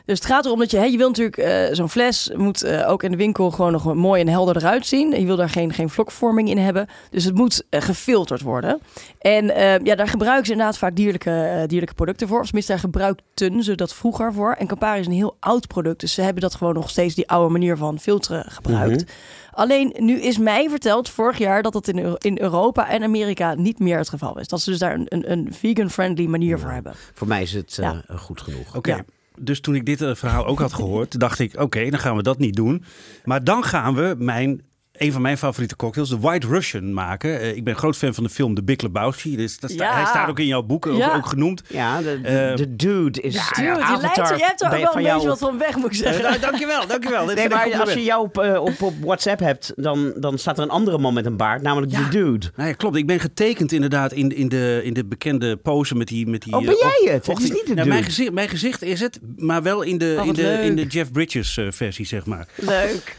[0.06, 2.90] Dus het gaat erom dat je, hè, je wil natuurlijk, eh, zo'n fles moet eh,
[2.90, 5.12] ook in de winkel gewoon nog mooi en helder eruit zien.
[5.14, 6.86] En je wil daar geen, geen vlokvorming in hebben.
[7.10, 8.80] Dus het moet eh, gefilterd worden.
[9.18, 9.44] En
[9.84, 12.38] ja, daar gebruiken ze inderdaad vaak dierlijke, eh, dierlijke producten voor.
[12.40, 14.52] Of tenminste, daar gebruikten ze dat vroeger voor.
[14.52, 16.00] En Campari is een heel oud product.
[16.00, 19.12] Dus ze hebben dat gewoon nog steeds die oude manier van filteren gebruikt.
[19.52, 23.78] Alleen nu is mij verteld vorig jaar dat dat in, in Europa en Amerika niet
[23.78, 24.48] meer het geval is.
[24.48, 26.92] Dat ze dus daar een, een, een vegan-friendly manier voor hebben.
[27.14, 28.16] Voor mij is het eh, Ja.
[28.16, 28.76] goed genoeg.
[28.76, 28.90] Oké.
[28.90, 29.04] Ja.
[29.38, 32.22] Dus toen ik dit eh, verhaal ook had gehoord, dacht ik, oké, dan gaan we
[32.22, 32.84] dat niet doen.
[33.24, 34.60] Maar dan gaan we mijn
[34.98, 37.30] een van mijn favoriete cocktails, de White Russian, maken.
[37.30, 39.36] Uh, ik ben groot fan van de film The Big Lebowski.
[39.36, 39.94] Dus dat sta, Ja.
[39.94, 41.14] Hij staat ook in jouw boek, ook, Ja.
[41.16, 41.62] ook genoemd.
[41.68, 44.60] Ja, de, de, Eh, de dude is Dude, de je, avatar lijkt er, je hebt
[44.62, 46.22] er ook wel een beetje wat van weg, moet ik zeggen.
[46.22, 47.26] Nou, dankjewel, dankjewel.
[47.26, 50.56] Dit Nee, maar als je jou op, eh, op, op WhatsApp hebt, dan, dan staat
[50.58, 52.46] er een andere man met een baard, namelijk de dude.
[52.56, 52.96] Nou ja, klopt.
[52.96, 56.26] Ik ben getekend inderdaad in, in, de, in de bekende pose met die...
[56.26, 57.26] Met die Oh, ben eh, jij het?
[57.26, 58.04] Het is niet de nou, mijn, dude.
[58.12, 61.12] gezicht, mijn gezicht is het, maar wel in de, Oh, in de, in de Jeff
[61.12, 62.46] Bridges eh, versie, zeg maar.
[62.54, 63.16] Leuk.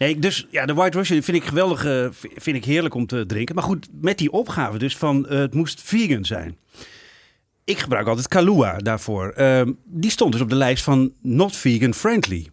[0.00, 3.26] Nee, dus ja, de White Russian vind ik geweldig, eh, vind ik heerlijk om te
[3.26, 3.54] drinken.
[3.54, 6.56] Maar goed, met die opgave dus van eh, het moest vegan zijn.
[7.64, 9.30] Ik gebruik altijd Kahlua daarvoor.
[9.30, 12.46] Ehm, die stond dus op de lijst van not vegan friendly.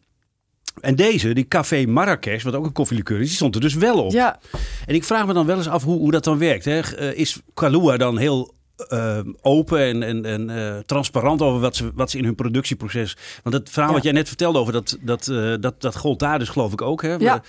[0.81, 4.03] En deze, die Café Marrakesh, wat ook een koffielikeur is, die stond er dus wel
[4.03, 4.11] op.
[4.11, 4.39] Ja,
[4.85, 6.65] En ik vraag me dan wel eens af hoe, hoe dat dan werkt.
[6.65, 6.79] Hè?
[6.79, 8.55] Eh, is Kahlua dan heel
[8.87, 13.17] eh, open en, en, en eh, transparant over wat ze, wat ze in hun productieproces...
[13.43, 13.95] Want het verhaal Ja.
[13.95, 16.81] wat jij net vertelde over dat, dat, eh, dat, dat gold daar dus geloof ik
[16.81, 17.01] ook.
[17.01, 17.13] Hè?
[17.15, 17.41] Ja.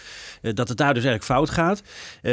[0.42, 1.82] Eh, dat het daar dus eigenlijk fout gaat.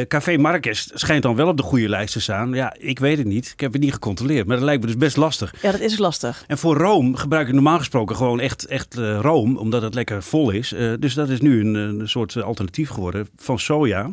[0.08, 2.54] Café Marrakesh schijnt dan wel op de goede lijst te staan.
[2.54, 3.52] Ja, ik weet het niet.
[3.52, 4.48] Ik heb het niet gecontroleerd.
[4.48, 5.54] Maar dat lijkt me dus best lastig.
[5.62, 6.44] ja, dat is lastig.
[6.48, 9.58] En voor room gebruik ik normaal gesproken gewoon echt, echt room.
[9.58, 10.74] Omdat het lekker vol is.
[11.00, 14.12] Dus dat is nu een, een soort alternatief geworden van soja.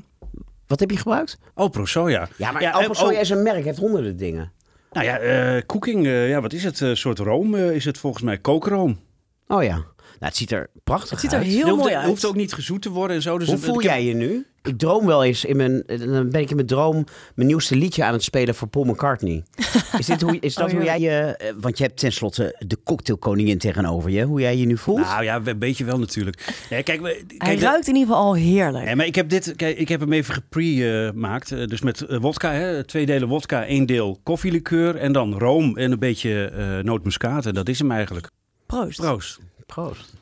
[0.66, 1.38] Wat heb je gebruikt?
[1.54, 2.28] Oh, pro soja.
[2.36, 3.20] Ja, maar Ja, Soja oh.
[3.20, 4.52] is een merk, heeft honderden dingen.
[4.92, 6.80] Nou ja, eh cooking, eh, ja, wat is het?
[6.80, 9.00] Een soort room eh, is het volgens mij, kookroom.
[9.48, 9.74] Oh ja.
[9.76, 9.84] Nou,
[10.18, 11.46] het ziet er prachtig Het ziet er uit.
[11.46, 12.08] heel Het hoeft, mooi het uit.
[12.10, 13.38] hoeft ook niet gezoet te worden en zo.
[13.38, 14.46] Dus Hoe het- voel ik jij je nu?
[14.62, 15.82] Ik droom wel eens in mijn.
[15.86, 17.04] Dan ben ik in mijn droom
[17.34, 19.42] mijn nieuwste liedje aan het spelen voor Paul McCartney.
[19.98, 21.10] Is, dit hoe, is dat Oh, hoe jij je.
[21.10, 24.22] eh, Want je hebt tenslotte de cocktailkoningin tegenover je.
[24.24, 25.00] Hoe jij je nu voelt?
[25.00, 26.64] Nou ja, een beetje wel natuurlijk.
[26.68, 28.94] Kijk, we- Hij kijk de- ruikt in ieder geval al heerlijk.
[28.94, 31.52] Maar ik heb, dit, kijk, ik heb hem even gepre-gemaakt.
[31.52, 34.96] Eh, dus met eh, wodka, hè, twee delen wodka, één deel koffielikeur.
[34.96, 37.46] En dan room en een beetje eh nootmuskaat.
[37.46, 38.30] En dat is hem eigenlijk.
[38.66, 39.00] Proost.
[39.00, 39.38] Proost.
[39.66, 40.12] Proost.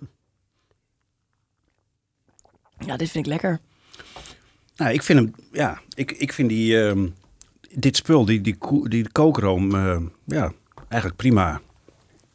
[2.87, 3.61] Ja, dit vind ik lekker.
[4.81, 7.07] Nou, ik vind hem, ja, ik, ik vind die, ehm,
[7.75, 10.53] dit spul, die, die, koe- die kookroom, eh, ja,
[10.89, 11.61] eigenlijk prima,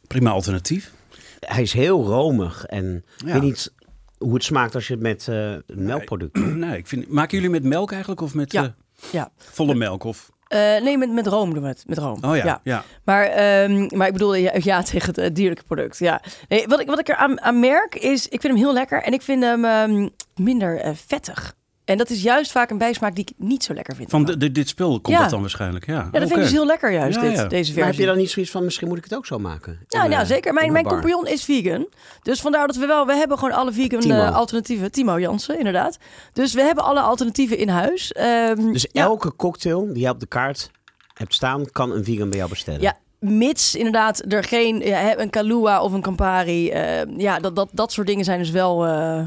[0.06, 0.92] prima alternatief.
[1.40, 2.64] Hij is heel romig.
[2.64, 3.32] En ik Ja.
[3.32, 3.72] weet niet
[4.18, 6.56] hoe het smaakt als je het met eh, een melkproduct doet.
[6.64, 8.62] Nee, ik vind, maken jullie met melk eigenlijk of met Ja.
[8.64, 8.68] eh,
[9.12, 9.30] Ja.
[9.36, 10.04] volle melk?
[10.04, 10.30] Of?
[10.48, 11.84] Eh, nee, met, met room doen we het.
[11.86, 12.18] Met room.
[12.24, 12.84] Oh ja, ja.
[13.04, 15.98] Maar, ehm, maar ik bedoel, ja, ja tegen het eh, dierlijke product.
[15.98, 16.22] Ja.
[16.48, 19.02] Nee, wat, ik, wat ik er aan, aan merk is, ik vind hem heel lekker
[19.02, 21.54] en ik vind hem ehm, minder eh, vettig.
[21.86, 24.10] En dat is juist vaak een bijsmaak die ik niet zo lekker vind.
[24.10, 25.20] Van de, de- dit spul komt Ja.
[25.22, 25.94] dat dan waarschijnlijk, ja.
[25.94, 27.44] ja, dat vind ik dus heel lekker juist, Ja, dit, ja.
[27.44, 27.74] deze versie.
[27.78, 29.78] Maar heb je dan niet zoiets van, misschien moet ik het ook zo maken?
[29.88, 30.52] Ja, In, nou, eh, zeker.
[30.54, 30.92] Mijn, mijn bar.
[30.92, 31.86] compagnon is vegan.
[32.22, 33.06] Dus vandaar dat we wel...
[33.06, 34.14] We hebben gewoon alle vegan Timo.
[34.14, 34.90] eh, alternatieven.
[34.92, 35.98] Timo Jansen, inderdaad.
[36.32, 38.12] Dus we hebben alle alternatieven in huis.
[38.12, 40.70] Ehm, Dus ja, elke cocktail die jij op de kaart
[41.14, 42.80] hebt staan, kan een vegan bij jou bestellen.
[42.80, 44.78] Ja, mits inderdaad er geen...
[44.80, 46.70] Ja, hè, een Kahlua of een Campari.
[46.70, 48.86] eh, ja, dat, dat, dat soort dingen zijn dus wel...
[48.86, 49.26] eh,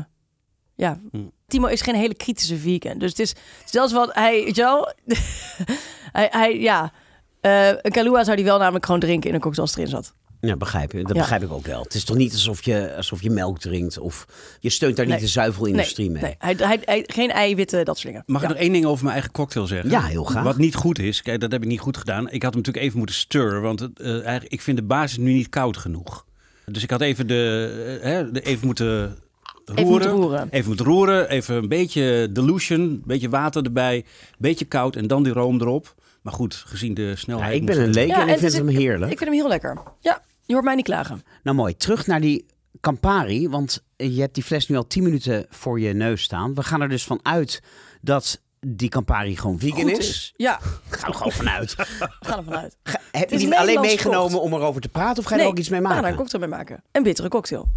[0.79, 1.17] ja, Hm.
[1.47, 2.97] Timo is geen hele kritische vegan.
[2.97, 3.33] Dus het is
[3.65, 4.43] zelfs wat hij...
[4.43, 4.93] Weet je wel?
[6.17, 6.91] hij, hij, ja...
[7.41, 10.13] eh, een Kahlua zou hij wel namelijk gewoon drinken in een cocktail als erin zat.
[10.41, 10.97] Ja, begrijp je.
[11.03, 11.21] Dat Ja.
[11.21, 11.83] begrijp ik ook wel.
[11.83, 14.25] Het is toch niet alsof je, alsof je melk drinkt of
[14.59, 16.21] je steunt daar niet de zuivelindustrie mee.
[16.21, 18.23] Nee, hij, hij, hij- geen eiwitten, dat soort dingen.
[18.25, 18.47] Mag Ja.
[18.47, 19.89] ik nog één ding over mijn eigen cocktail zeggen?
[19.89, 20.43] Ja, heel graag.
[20.43, 22.29] Wat niet goed is, kijk, dat heb ik niet goed gedaan.
[22.29, 25.17] Ik had hem natuurlijk even moeten stirren, want het, eh, eigenlijk, ik vind de basis
[25.17, 26.25] nu niet koud genoeg.
[26.65, 29.17] Dus ik had even, de, hè, de, even moeten
[29.75, 29.83] roeren.
[29.85, 30.47] Even moeten roeren.
[30.49, 34.03] Even moeten roeren, even een beetje dilution, een beetje water erbij, een
[34.37, 35.95] beetje koud en dan die room erop.
[36.21, 37.53] Maar goed, gezien de Ja, snelheid...
[37.55, 39.11] ik ben een leek Ja, en ik vind het- hem heerlijk.
[39.11, 39.77] Ik vind hem heel lekker.
[39.99, 41.23] Ja, je hoort mij niet klagen.
[41.43, 42.45] Nou mooi, terug naar die
[42.81, 46.53] Campari, want je hebt die fles nu al 10 minuten voor je neus staan.
[46.53, 47.61] We gaan er dus van uit
[48.01, 50.33] dat die Campari gewoon vegan Goed is.
[50.35, 50.59] Ja,
[50.89, 51.75] Ga er gewoon vanuit.
[52.19, 52.77] ga er vanuit.
[52.83, 54.45] Ga- Heb je is die alleen meegenomen gekocht.
[54.45, 56.17] om erover te praten of ga je er ook iets mee we gaan er maken?
[56.17, 56.83] een cocktail mee maken.
[56.91, 57.67] Een bittere cocktail.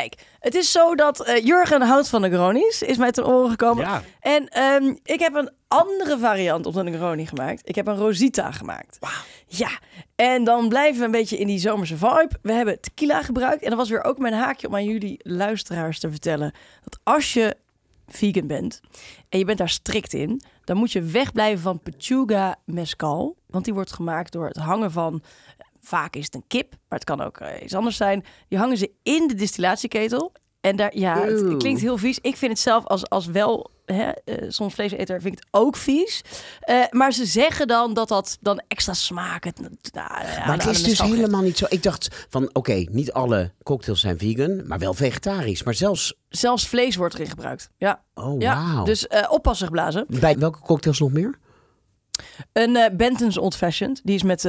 [0.00, 3.84] Kijk, het is zo dat eh, Jurgen houdt van Negronis, is mij ten oren gekomen.
[3.84, 4.02] Ja.
[4.20, 7.68] En ehm, ik heb een andere variant op de Negroni gemaakt.
[7.68, 8.98] Ik heb een Rosita gemaakt.
[9.46, 9.78] Ja,
[10.14, 12.30] en dan blijven we een beetje in die zomerse vibe.
[12.42, 13.62] We hebben tequila gebruikt.
[13.62, 16.52] En dat was weer ook mijn haakje om aan jullie luisteraars te vertellen...
[16.82, 17.56] dat als je
[18.06, 18.80] vegan bent
[19.28, 20.42] en je bent daar strikt in...
[20.64, 23.36] dan moet je wegblijven van Pechuga Mezcal.
[23.46, 25.22] Want die wordt gemaakt door het hangen van...
[25.84, 28.24] Vaak is het een kip, maar het kan ook eh, iets anders zijn.
[28.48, 30.32] Die hangen ze in de distillatieketel.
[30.60, 32.18] En daar, ja, het, klinkt heel vies.
[32.20, 35.76] Ik vind het zelf als, als wel, hè, eh, soms vleeseter, vind ik het ook
[35.76, 36.22] vies.
[36.60, 39.44] Eh, maar ze zeggen dan dat dat dan extra smaak.
[39.44, 41.66] Het, nou, ja, Maar het is dus helemaal niet zo.
[41.68, 45.62] Ik dacht van, oké, niet alle cocktails zijn vegan, maar wel vegetarisch.
[45.62, 47.70] Maar zelfs, Zelfs vlees wordt erin gebruikt.
[47.76, 48.64] Ja, oh ja.
[48.64, 48.84] wauw.
[48.84, 50.04] dus eh oppassen geblazen.
[50.08, 51.38] Bij welke cocktails nog meer?
[52.52, 54.00] Een eh Benton's Old Fashioned.
[54.04, 54.42] Die is met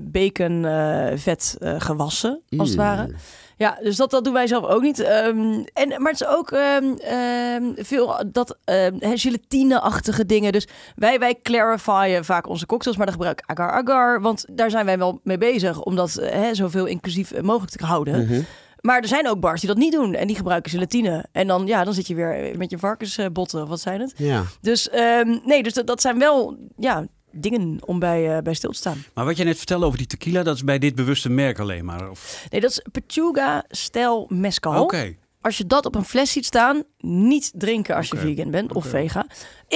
[0.00, 3.14] bacon eh, vet gewassen, als het ware.
[3.56, 5.00] Ja, dus dat, dat doen wij zelf ook niet.
[5.00, 8.56] Ehm, en, maar het is ook ehm, veel dat
[9.00, 10.52] gelatine-achtige dingen.
[10.52, 14.20] Dus wij, wij clarifyen vaak onze cocktails, maar dan gebruik ik agar-agar.
[14.20, 18.24] Want daar zijn wij wel mee bezig om dat hè, zoveel inclusief mogelijk te houden.
[18.24, 18.40] Mhm.
[18.82, 21.26] Maar er zijn ook bars die dat niet doen en die gebruiken gelatine.
[21.32, 24.14] En dan, ja, dan zit je weer met je varkensbotten, wat zijn het?
[24.16, 24.44] Ja.
[24.60, 28.70] Dus ehm, nee, dus dat, dat zijn wel ja, dingen om bij, eh, bij stil
[28.70, 29.04] te staan.
[29.14, 31.84] Maar wat jij net vertelde over die tequila, dat is bij dit bewuste merk alleen
[31.84, 32.10] maar.
[32.10, 32.46] Of...
[32.50, 34.82] Nee, dat is Pechuga-stijl mezcal.
[34.82, 35.16] Oké.
[35.40, 38.86] Als je dat op een fles ziet staan, niet drinken als je vegan bent of
[38.86, 39.26] vega.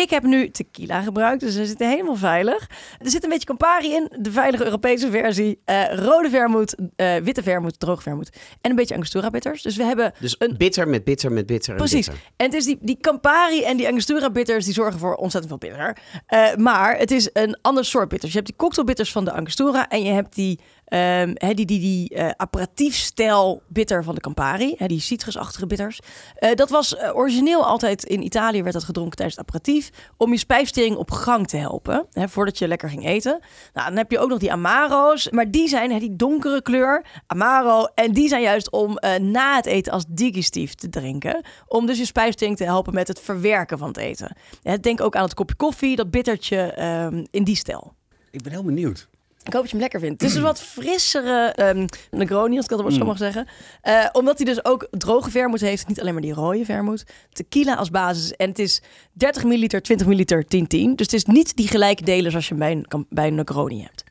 [0.02, 2.70] Ik heb nu tequila gebruikt, dus we zitten helemaal veilig.
[2.98, 5.60] Er zit een beetje Campari in, de veilige Europese versie.
[5.64, 8.30] eh, rode vermoed, eh, witte vermoed, droog vermoed.
[8.60, 9.62] En een beetje Angostura bitters.
[9.62, 12.06] Dus we hebben Dus een bitter met bitter met bitter en Precies.
[12.06, 12.24] bitter.
[12.36, 15.70] En het is die, die Campari en die Angostura bitters die zorgen voor ontzettend veel
[15.70, 15.96] bitter.
[16.26, 18.30] Eh, maar het is een ander soort bitters.
[18.32, 22.08] Je hebt die cocktailbitters van de Angostura en je hebt die, ehm die, die, die
[22.08, 24.76] eh, aperitiefstijl bitter van de Campari.
[24.86, 26.00] Die citrusachtige bitters.
[26.34, 29.90] Eh, dat was eh, origineel altijd in Italië werd dat gedronken tijdens het aperitief.
[30.16, 32.06] Om je spijsvertering op gang te helpen.
[32.12, 33.40] Voordat je lekker ging eten.
[33.72, 35.30] Nou, dan heb je ook nog die Amaro's.
[35.30, 37.04] Maar die zijn die donkere kleur.
[37.26, 37.84] Amaro.
[37.94, 41.44] En die zijn juist om na het eten als digestief te drinken.
[41.68, 44.36] Om dus je spijsvertering te helpen met het verwerken van het eten.
[44.80, 45.96] Denk ook aan het kopje koffie.
[45.96, 47.94] Dat bittertje ehm, in die stijl.
[48.30, 49.08] Ik ben heel benieuwd.
[49.46, 50.20] Ik hoop dat je hem lekker vindt.
[50.20, 53.06] Het is een wat frissere ehm Negroni, als ik dat wel zo Mm.
[53.06, 53.46] mag zeggen.
[53.80, 55.88] Eh, omdat hij dus ook droge vermoed heeft.
[55.88, 57.04] Niet alleen maar die rode vermoed.
[57.32, 58.32] Tequila als basis.
[58.32, 58.82] En het is
[59.12, 60.94] 30 milliliter, 20 milliliter, 10-10.
[60.96, 64.04] Dus het is niet die gelijke delen zoals je bij een, bij een Negroni hebt.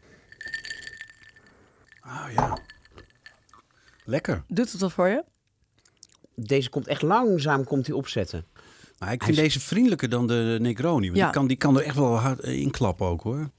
[2.01, 2.57] Ah ja.
[4.05, 4.43] Lekker.
[4.47, 5.23] Doet het wat voor je?
[6.35, 8.45] Deze komt echt langzaam komt hij opzetten.
[8.99, 11.05] Maar ik vind deze vriendelijker dan de Negroni.
[11.05, 11.23] Want Ja.
[11.23, 13.49] die, kan, die kan er echt wel hard eh, inklappen ook hoor.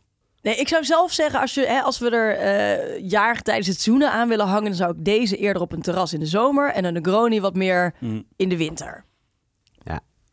[0.46, 3.80] Nee, ik zou zelf zeggen, als, je, hè, als we er eh jaar tijdens het
[3.80, 6.72] zoenen aan willen hangen, dan zou ik deze eerder op een terras in de zomer
[6.72, 8.24] en een Negroni wat meer Mm.
[8.36, 9.04] in de winter.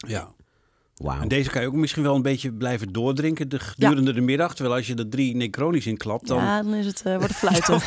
[0.07, 0.33] Ja.
[0.95, 1.21] Wauw.
[1.21, 4.55] En deze kan je ook misschien wel een beetje blijven doordrinken de, gedurende de middag.
[4.55, 6.37] Terwijl als je er drie Negronis in klapt, dan...
[6.37, 7.81] Ja, dan is het, eh wordt het fluiten.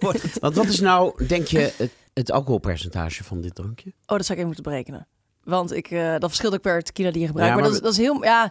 [0.00, 3.88] wordt het- Want wat is nou, denk je, het, het alcoholpercentage van dit drankje?
[3.90, 5.06] Oh, dat zou ik even moeten berekenen.
[5.44, 7.54] Want ik, eh, dat verschilt ook per tequila die je gebruikt.
[7.54, 8.24] Ja, maar, maar dat, is- dat is heel...
[8.24, 8.50] Ja,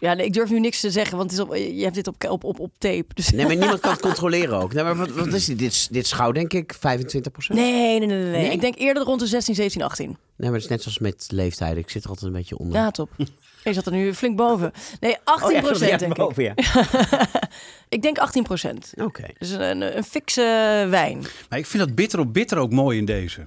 [0.00, 2.06] ja nee, ik durf nu niks te zeggen, want het is op, je hebt dit
[2.06, 3.04] op, op, op, op tape.
[3.14, 3.30] Dus...
[3.30, 4.72] Nee, maar niemand kan het controleren ook.
[4.72, 5.58] Nee, maar wat, wat is dit?
[5.58, 7.58] Dit, dit gauw, denk ik, 25 procent.
[7.58, 8.50] Nee, nee, nee, nee?
[8.52, 10.06] Ik denk eerder rond de 16, 17, 18.
[10.06, 11.76] Nee, maar het is net zoals met leeftijd.
[11.76, 12.80] Ik zit er altijd een beetje onder.
[12.80, 13.10] Ja, top.
[13.64, 14.72] Je zat er nu flink boven.
[15.00, 16.36] Nee, 18 Oh ja, procent denk ik.
[16.36, 16.54] ja.
[17.88, 18.92] Ik denk 18 procent.
[18.96, 19.24] Oké.
[19.38, 21.26] Dus een, een fikse wijn.
[21.48, 23.46] Maar ik vind dat bitter op bitter ook mooi in deze.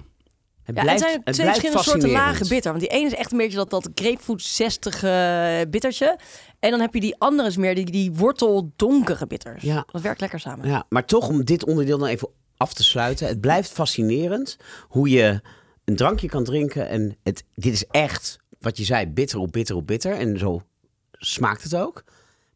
[0.76, 2.70] Het Ja, blijft, het zijn het twee blijft verschillende soorten lage bitter.
[2.70, 5.00] Want die ene is echt een beetje dat, dat grapefruit 60
[5.70, 6.18] bittertje.
[6.58, 9.62] En dan heb je die andere is meer die, die wortel donkere bitters.
[9.62, 9.84] Ja.
[9.90, 10.68] Dat werkt lekker samen.
[10.68, 13.26] Ja, maar toch om dit onderdeel dan even af te sluiten.
[13.26, 14.56] Het blijft fascinerend
[14.88, 15.40] hoe je
[15.84, 16.88] een drankje kan drinken.
[16.88, 20.12] En het, dit is echt, wat je zei, bitter op bitter op bitter.
[20.12, 20.62] En zo
[21.12, 22.02] smaakt het ook.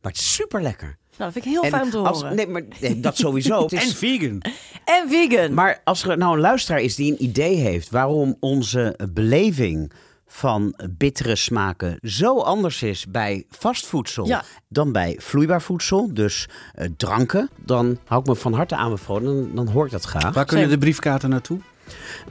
[0.01, 0.99] Maar het is super lekker.
[1.19, 2.37] Nou, dat vind ik heel En fijn om te als- horen.
[2.37, 3.63] Nee, maar nee, dat sowieso.
[3.63, 4.43] Het is- En vegan.
[4.85, 5.55] En vegan.
[5.55, 9.93] Maar als er nou een luisteraar is die een idee heeft waarom onze beleving
[10.27, 14.43] van bittere smaken zo anders is bij vastvoedsel Ja.
[14.69, 19.25] dan bij vloeibaar voedsel, dus eh, dranken, dan hou ik me van harte aanbevolen.
[19.25, 20.35] Dan, dan hoor ik dat graag.
[20.35, 21.59] Waar kunnen de briefkaarten naartoe?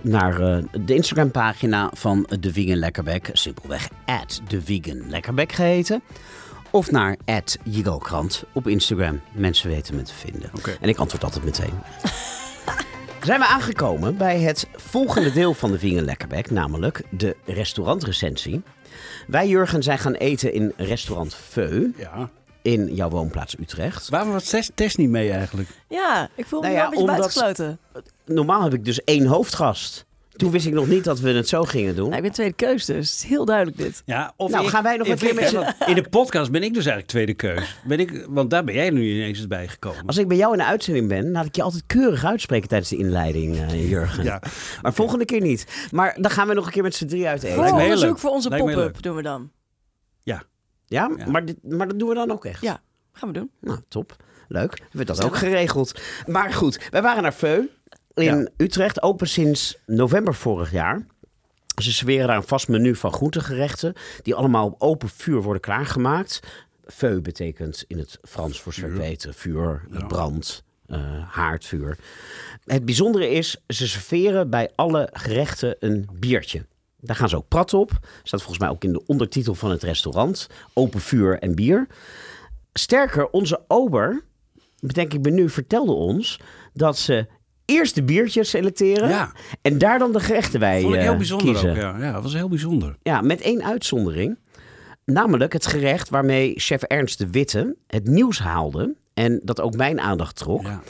[0.02, 3.90] Naar eh, de Instagram pagina van de Vegan Lekkerbek, simpelweg
[4.48, 6.02] de Vegan Lekkerbek geheten.
[6.74, 7.18] Of naar
[7.98, 9.22] Krant op Instagram.
[9.32, 10.52] Mensen weten me te vinden.
[10.82, 11.74] En ik antwoord altijd meteen.
[13.24, 18.62] Zijn we aangekomen bij het volgende deel van de Vegan Lekkerbek, namelijk de restaurantrecensie.
[19.28, 22.30] Wij, Jurgen, zijn gaan eten in restaurant Veu Ja.
[22.62, 24.10] in jouw woonplaats Utrecht.
[24.10, 25.70] Waarom was test niet mee eigenlijk?
[25.90, 27.80] Ja, ik voel me Nou wel ja, een beetje omdat- buitengesloten.
[28.26, 30.06] Normaal heb ik dus één hoofdgast.
[30.36, 32.06] Toen wist ik nog niet dat we het zo gingen doen.
[32.06, 33.10] Nou, ik ben tweede keus dus.
[33.12, 34.02] Het is heel duidelijk dit.
[34.06, 35.58] Ja, of Nou, ik- gaan wij nog een keer met z'n-
[35.90, 37.78] In de podcast ben ik dus eigenlijk tweede keus.
[37.86, 40.06] Ben ik, want daar ben jij nu ineens bij gekomen.
[40.06, 42.90] Als ik bij jou in de uitzending ben, laat ik je altijd keurig uitspreken tijdens
[42.90, 44.24] de inleiding, eh, Jurgen.
[44.24, 44.42] Ja.
[44.82, 45.88] Maar volgende keer niet.
[45.92, 47.56] Maar dan gaan we nog een keer met z'n drie uit eten.
[47.64, 48.18] Vooronderzoek leuk.
[48.20, 49.52] voor onze pop-up doen we dan.
[50.24, 50.44] Ja?
[50.86, 51.10] Ja.
[51.28, 52.62] Maar, dit, maar dat doen we dan ook echt?
[52.62, 52.82] Ja,
[53.12, 53.52] gaan we doen.
[53.62, 54.16] Nou, top.
[54.48, 54.70] Leuk.
[54.80, 56.02] Hebben we dat ook geregeld.
[56.28, 57.62] Maar goed, wij waren naar Veu
[58.16, 58.48] in Ja.
[58.58, 59.02] Utrecht.
[59.02, 61.06] Open sinds november vorig jaar.
[61.82, 63.94] Ze serveren daar een vast menu van groentegerechten.
[64.22, 66.40] Die allemaal op open vuur worden klaargemaakt.
[66.86, 69.34] Veu betekent in het Frans voor serveten.
[69.34, 70.06] Vuur, Ja.
[70.06, 71.00] brand, eh,
[71.30, 71.98] haardvuur.
[72.66, 76.66] Het bijzondere is, ze serveren bij alle gerechten een biertje.
[77.00, 77.92] Daar gaan ze ook prat op.
[78.24, 80.48] Staat volgens mij ook in de ondertitel van het restaurant.
[80.74, 81.88] Open vuur en bier.
[82.74, 84.24] Sterker, onze ober,
[84.80, 86.40] bedenk ik me nu, vertelde ons
[86.74, 87.28] dat ze
[87.66, 89.32] eerst de biertjes selecteren Ja.
[89.62, 91.70] en daar dan de gerechten bij Vond ik heel eh, bijzonder kiezen.
[91.70, 91.76] ook.
[91.76, 91.98] Ja.
[92.00, 92.96] ja, dat was heel bijzonder.
[93.02, 94.38] Ja, met één uitzondering.
[95.06, 98.96] Namelijk het gerecht waarmee chef Ernst de Witte het nieuws haalde.
[99.14, 100.62] En dat ook mijn aandacht trok.
[100.62, 100.82] Ja.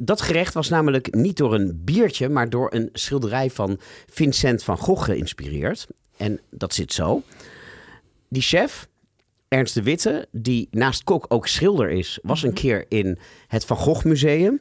[0.00, 3.78] Dat gerecht was namelijk niet door een biertje, maar door een schilderij van
[4.10, 5.86] Vincent van Gogh geïnspireerd.
[6.16, 7.22] En dat zit zo.
[8.28, 8.88] Die chef,
[9.48, 13.76] Ernst de Witte, die naast kok ook schilder is, was een keer in het Van
[13.76, 14.60] Gogh Museum.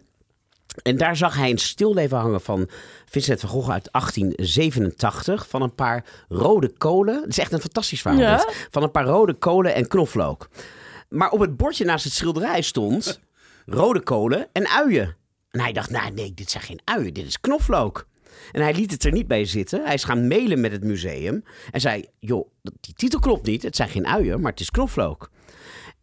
[0.84, 2.70] En daar zag hij een stilleven hangen van
[3.06, 5.48] Vincent van Gogh uit 1887.
[5.48, 7.16] Van een paar rode kolen.
[7.16, 8.22] Het is echt een fantastisch verhaal.
[8.22, 8.46] Ja?
[8.70, 10.50] Van een paar rode kolen en knoflook.
[11.10, 13.20] Maar op het bordje naast het schilderij stond
[13.66, 15.16] rode kolen en uien.
[15.52, 18.08] En hij dacht, nou nee, dit zijn geen uien, dit is knoflook.
[18.52, 19.84] En hij liet het er niet bij zitten.
[19.86, 21.44] Hij is gaan mailen met het museum.
[21.72, 23.64] En zei, joh, die titel klopt niet.
[23.64, 25.30] Het zijn geen uien, maar het is knoflook.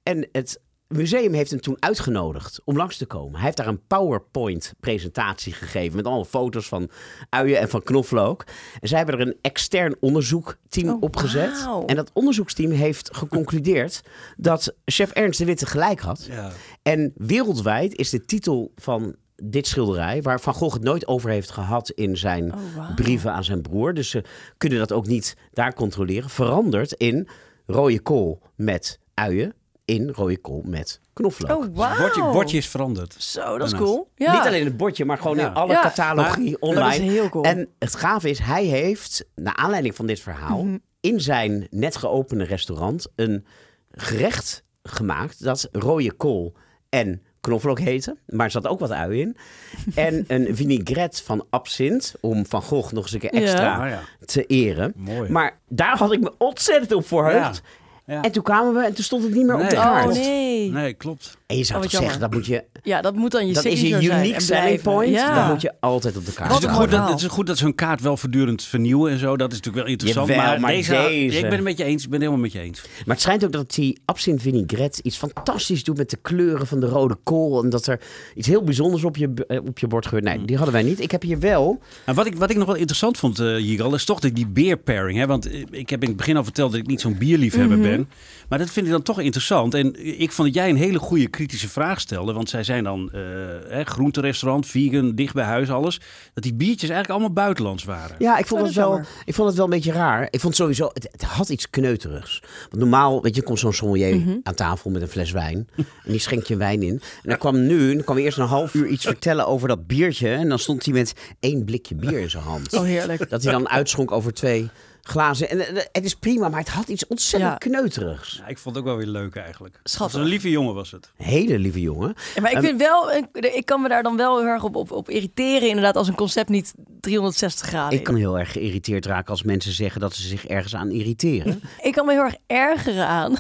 [0.03, 3.35] En het museum heeft hem toen uitgenodigd om langs te komen.
[3.35, 6.91] Hij heeft daar een PowerPoint-presentatie gegeven met allemaal foto's van
[7.29, 8.45] uien en van knoflook.
[8.81, 11.69] En zij hebben er een extern onderzoekteam Oh, opgezet.
[11.87, 14.01] En dat onderzoeksteam heeft geconcludeerd
[14.37, 16.27] dat chef Ernst de Witte gelijk had.
[16.31, 16.53] Ja.
[16.83, 21.51] En wereldwijd is de titel van dit schilderij, waar Van Gogh het nooit over heeft
[21.51, 24.25] gehad in zijn Oh, brieven aan zijn broer, dus ze
[24.57, 27.29] kunnen dat ook niet daar controleren, veranderd in
[27.67, 29.55] rode kool met uien,
[29.89, 31.51] in rode kool met knoflook.
[31.57, 31.97] Oh, Het wauw.
[31.99, 33.15] bordje, bordje is veranderd.
[33.19, 34.11] Zo, dat is cool.
[34.15, 34.33] Ja.
[34.33, 35.47] Niet alleen het bordje, maar gewoon Ja.
[35.49, 35.81] in alle Ja.
[35.83, 36.99] catalogie Maar- online.
[36.99, 37.45] Dat is heel cool.
[37.45, 40.79] En het gave is, hij heeft, naar aanleiding van dit verhaal, Mhm.
[41.01, 43.47] in zijn net geopende restaurant een
[43.91, 46.53] gerecht gemaakt dat rode kool
[46.89, 48.17] en knoflook heette.
[48.27, 49.37] Maar er zat ook wat ui in.
[49.95, 54.01] En een vinaigrette van absint, om Van Gogh nog eens een keer extra ja.
[54.25, 54.93] te eren.
[54.97, 55.31] Mooi.
[55.31, 57.63] Maar daar had ik me ontzettend op verheugd.
[57.65, 57.87] Ja.
[58.09, 60.15] En toen kwamen we en toen stond het niet meer op de Oh kaart.
[60.15, 60.71] nee.
[60.71, 61.38] Nee, klopt.
[61.49, 62.65] En je zou Oh, toch zeggen, dat moet je...
[62.83, 65.11] Ja, dat moet dan je Dat is je unique selling point.
[65.11, 65.41] Ja.
[65.41, 67.65] Dat moet je altijd op de kaart Wat goed dat, het is goed dat ze
[67.65, 69.37] hun kaart wel voortdurend vernieuwen en zo.
[69.37, 70.29] Dat is natuurlijk wel interessant.
[70.29, 72.03] Jawel, maar, maar deze, deze- Ik ben het met je eens.
[72.05, 72.83] Ik ben het helemaal met je eens.
[73.07, 76.81] Maar het schijnt ook dat die absint vinaigrette iets fantastisch doet met de kleuren van
[76.81, 77.63] de rode kool.
[77.63, 78.01] En dat er
[78.35, 80.25] iets heel bijzonders op je, eh, op je bord gebeurt.
[80.25, 81.01] Nee, die hadden wij niet.
[81.01, 81.81] Ik heb hier wel.
[82.05, 84.47] En wat ik, wat ik nog wel interessant vond, eh Jigal, is toch die, die
[84.47, 85.19] beer pairing.
[85.19, 85.27] Hè?
[85.27, 88.09] Want eh, ik heb in het begin al verteld dat ik niet zo'n bierliefhebber ben.
[88.49, 89.75] Maar dat vind ik dan toch interessant.
[89.75, 92.33] En ik vond dat jij een hele goede kritische vraag stelde.
[92.33, 93.21] Want zij zijn dan eh
[93.69, 96.01] hè, groenterestaurant, vegan, dicht bij huis, alles.
[96.35, 98.17] Dat die biertjes eigenlijk allemaal buitenlands waren.
[98.19, 99.09] Ja, ik vond, het wel, jammer.
[99.25, 100.29] ik vond het wel een beetje raar.
[100.31, 102.43] Ik vond sowieso, het, het had iets kneuterigs.
[102.71, 104.37] Want normaal, weet je, komt zo'n sommelier Mhm.
[104.43, 105.69] aan tafel met een fles wijn.
[106.05, 107.01] En die schenkt je wijn in.
[107.23, 110.29] En dan kwam nu, dan kwam eerst een half uur iets vertellen over dat biertje.
[110.29, 112.73] En dan stond hij met één blikje bier in zijn hand.
[112.75, 113.31] Oh, heerlijk.
[113.31, 114.69] Dat hij dan uitschonk over twee
[115.09, 115.51] glazen.
[115.51, 117.59] En het is prima, maar het had iets ontzettend Ja.
[117.59, 118.37] kneuterigs.
[118.37, 119.81] Ja, ik vond het ook wel weer leuk eigenlijk.
[119.85, 120.13] Schattig.
[120.17, 121.13] Was een lieve jongen was het.
[121.17, 122.15] Hele lieve jongen.
[122.35, 124.77] Ja, maar ik vind wel, ik, ik kan me daar dan wel heel erg op,
[124.77, 129.07] op, op irriteren, inderdaad, als een concept niet 360 graden Ik kan heel erg geïrriteerd
[129.07, 131.61] raken als mensen zeggen dat ze zich ergens aan irriteren.
[131.83, 133.33] Ik kan me heel erg ergeren aan.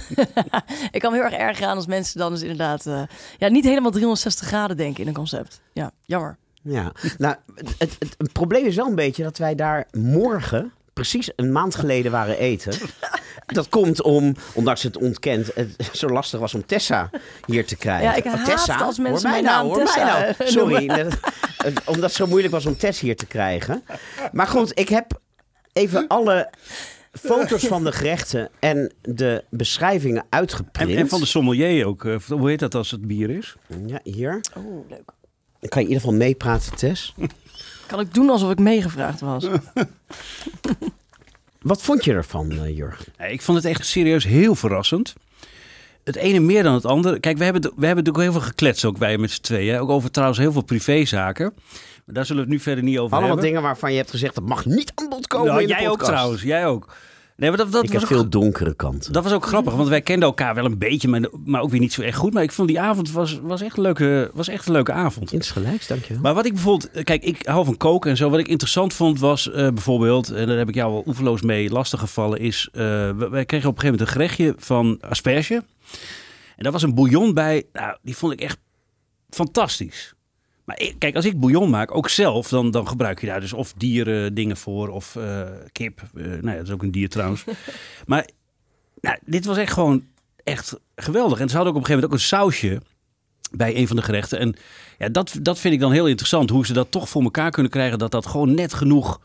[0.91, 3.03] ik kan me heel erg ergeren aan als mensen dan dus inderdaad eh,
[3.39, 5.61] ja, niet helemaal 360 graden denken in een concept.
[5.73, 6.37] Ja, jammer.
[6.63, 10.73] Ja, nou, het, het, het, het probleem is wel een beetje dat wij daar morgen,
[10.99, 12.73] precies een maand geleden, waren eten.
[13.47, 17.11] Dat komt om, ondanks het ontkent, het zo lastig was om Tessa
[17.47, 18.05] hier te krijgen.
[18.09, 18.73] Ja, ik Oh, haat Tessa?
[18.73, 20.51] het als mensen hoor mij mijn nou, naam hoor Tessa, mij nou.
[20.59, 21.19] Sorry, net-
[21.85, 23.83] omdat het zo moeilijk was om Tess hier te krijgen.
[24.33, 25.21] Maar goed, ik heb
[25.73, 26.51] even alle
[27.13, 30.95] foto's van de gerechten en de beschrijvingen En, uitgeprint.
[30.99, 32.05] en van de sommelier ook.
[32.05, 33.55] eh, hoe heet dat als het bier is?
[33.87, 34.41] Ja, hier.
[34.57, 35.11] Oh, leuk.
[35.61, 37.15] Dan kan je in ieder geval meepraten, Tess.
[37.89, 39.47] Kan ik doen alsof ik meegevraagd was?
[41.61, 43.05] Wat vond je ervan, eh, Jurgen?
[43.19, 45.15] Ja, Ik vond het echt serieus heel verrassend.
[46.05, 47.21] Het ene meer dan het andere.
[47.21, 49.79] Kijk, we hebben, we hebben natuurlijk heel veel gekletst, ook wij met z'n tweeën.
[49.79, 51.53] Ook over trouwens heel veel privézaken.
[52.05, 53.45] Maar daar zullen we het nu verder niet over Allemaal hebben.
[53.47, 55.83] dingen waarvan je hebt gezegd dat mag niet aan bod komen Nou, in de jij
[55.83, 56.11] ook podcast.
[56.11, 56.95] trouwens, jij ook.
[57.39, 59.13] Nee, maar dat, dat, Ik was ook, veel donkere kanten.
[59.13, 61.81] dat was ook grappig, want wij kenden elkaar wel een beetje, maar, maar ook weer
[61.81, 62.33] niet zo echt goed.
[62.33, 65.33] Maar ik vond die avond was, was, echt, een leuke, was echt een leuke avond.
[65.33, 66.23] Insgelijks, dankjewel.
[66.23, 68.31] Maar wat ik bijvoorbeeld, kijk, ik hou van koken en zo.
[68.31, 71.71] Wat ik interessant vond was eh, bijvoorbeeld, en daar heb ik jou wel oeverloos mee
[71.71, 72.81] lastiggevallen, is eh,
[73.17, 75.55] we- wij kregen op een gegeven moment een gerechtje van asperge.
[76.57, 78.59] En daar was een bouillon bij, nou, die vond ik echt
[79.31, 80.15] fantastisch.
[80.69, 83.53] Maar ik- kijk, als ik bouillon maak, ook zelf, dan, dan gebruik je daar dus
[83.53, 85.43] of dieren dingen voor of eh,
[85.73, 86.03] kip.
[86.15, 87.45] Eh, nou ja, dat is ook een dier trouwens.
[88.07, 88.29] maar
[89.01, 90.05] nou, dit was echt gewoon
[90.45, 91.41] echt geweldig.
[91.41, 92.81] En ze hadden ook op een gegeven moment ook een sausje
[93.51, 94.39] bij een van de gerechten.
[94.39, 94.55] En
[94.99, 96.51] ja, dat, dat vind ik dan heel interessant.
[96.51, 97.99] Hoe ze dat toch voor elkaar kunnen krijgen.
[97.99, 99.21] Dat dat gewoon net genoeg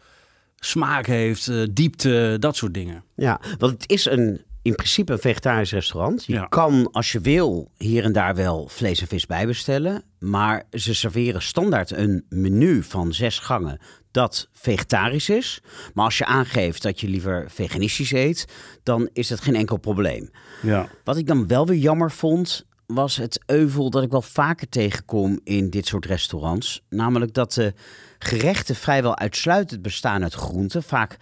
[0.60, 3.04] smaak heeft, eh, diepte, dat soort dingen.
[3.16, 6.26] Ja, want het is een in principe een vegetarisch restaurant.
[6.26, 6.46] Je Ja.
[6.46, 10.04] kan, als je wil, hier en daar wel vlees en vis bij bestellen.
[10.20, 13.80] Maar ze serveren standaard een menu van zes gangen
[14.12, 15.62] dat vegetarisch is.
[15.94, 18.46] Maar als je aangeeft dat je liever veganistisch eet,
[18.84, 20.30] dan is dat geen enkel probleem.
[20.62, 20.88] Ja.
[21.04, 25.40] Wat ik dan wel weer jammer vond, was het euvel dat ik wel vaker tegenkom
[25.44, 26.82] in dit soort restaurants.
[26.90, 27.74] Namelijk dat de
[28.20, 30.84] gerechten vrijwel uitsluitend bestaan uit groenten.
[30.84, 31.18] Vaak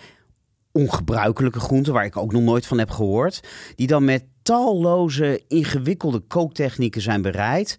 [0.71, 3.47] ongebruikelijke groenten, waar ik ook nog nooit van heb gehoord.
[3.75, 7.77] Die dan met talloze ingewikkelde kooktechnieken zijn bereid.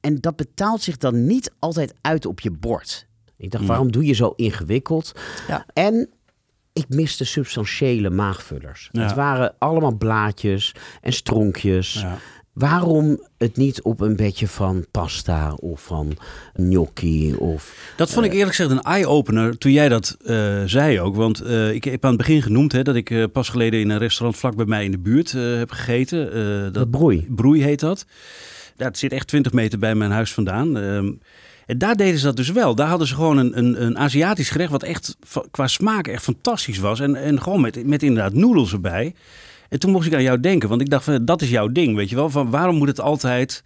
[0.00, 3.06] En dat betaalt zich dan niet altijd uit op je bord.
[3.36, 5.12] Ik dacht, waarom doe je zo ingewikkeld?
[5.48, 5.66] Ja.
[5.72, 6.08] En
[6.72, 8.88] ik miste substantiële maagvullers.
[8.92, 9.02] Ja.
[9.02, 11.92] Het waren allemaal blaadjes en stronkjes.
[11.92, 12.18] Ja.
[12.52, 16.16] Waarom het niet op een beetje van pasta of van
[16.54, 17.92] gnocchi of...
[17.96, 21.16] Dat vond ik eerlijk gezegd een eye-opener toen jij dat eh, zei ook.
[21.16, 23.90] Want eh, ik heb aan het begin genoemd hè, dat ik eh, pas geleden in
[23.90, 26.32] een restaurant vlak bij mij in de buurt eh, heb gegeten.
[26.32, 27.26] Eh, dat Dat broei.
[27.28, 28.06] Broei heet dat.
[28.76, 30.76] Ja, het zit echt 20 meter bij mijn huis vandaan.
[30.78, 31.12] Ehm,
[31.66, 32.74] en daar deden ze dat dus wel.
[32.74, 35.16] Daar hadden ze gewoon een, een, een Aziatisch gerecht wat echt
[35.50, 37.00] qua smaak echt fantastisch was.
[37.00, 39.14] En, en gewoon met, met inderdaad noedels erbij.
[39.70, 41.96] En toen mocht ik aan jou denken, want ik dacht van, dat is jouw ding,
[41.96, 42.30] weet je wel.
[42.30, 43.62] Van waarom moet het altijd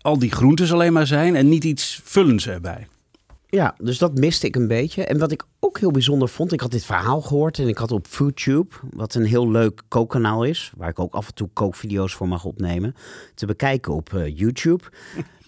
[0.00, 2.86] al die groentes alleen maar zijn en niet iets vullends erbij?
[3.46, 5.04] Ja, dus dat miste ik een beetje.
[5.04, 7.90] En wat ik ook heel bijzonder vond, ik had dit verhaal gehoord en ik had
[7.90, 12.14] op FoodTube, wat een heel leuk kookkanaal is, waar ik ook af en toe kookvideo's
[12.14, 12.94] voor mag opnemen,
[13.34, 14.84] te bekijken op eh, YouTube.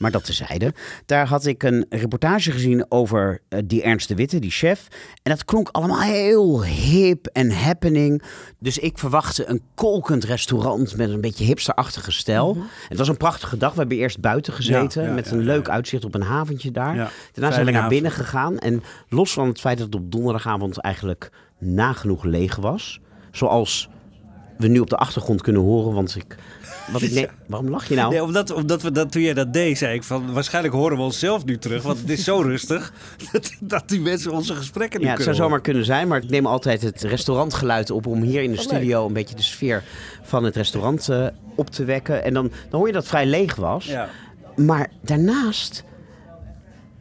[0.02, 0.74] Maar dat tezijde.
[1.06, 4.88] Daar had ik een reportage gezien over eh, die Ernst de Witte, die chef.
[5.22, 8.22] En dat klonk allemaal heel hip en happening.
[8.58, 12.56] Dus ik verwachtte een kolkend restaurant met een beetje hipsterachtige stijl.
[12.88, 13.72] Het was een prachtige dag.
[13.72, 17.12] We hebben eerst buiten gezeten Ja, ja, met een leuk uitzicht op een haventje daar.
[17.32, 18.58] Daarna zijn we naar binnen gegaan.
[18.58, 23.00] En los van het feit dat het op donderdagavond eigenlijk nagenoeg leeg was.
[23.30, 23.88] Zoals
[24.58, 25.94] we nu op de achtergrond kunnen horen.
[25.94, 26.36] Want ik.
[26.90, 28.12] Wat ik nee, waarom lach je nou?
[28.12, 31.02] Nee, omdat, omdat we dat, toen jij dat deed, zei ik van waarschijnlijk horen we
[31.02, 31.82] onszelf nu terug.
[31.82, 32.92] Want het is zo rustig
[33.32, 36.22] dat, dat die mensen onze gesprekken nu Ja, het zou kunnen zomaar kunnen zijn, maar
[36.22, 39.42] ik neem altijd het restaurantgeluid op om hier in de Wat studio een beetje de
[39.42, 39.82] sfeer
[40.22, 41.26] van het restaurant eh,
[41.56, 42.24] op te wekken.
[42.24, 43.84] En dan, dan hoor je dat het vrij leeg was.
[43.84, 44.08] Ja.
[44.56, 45.84] Maar daarnaast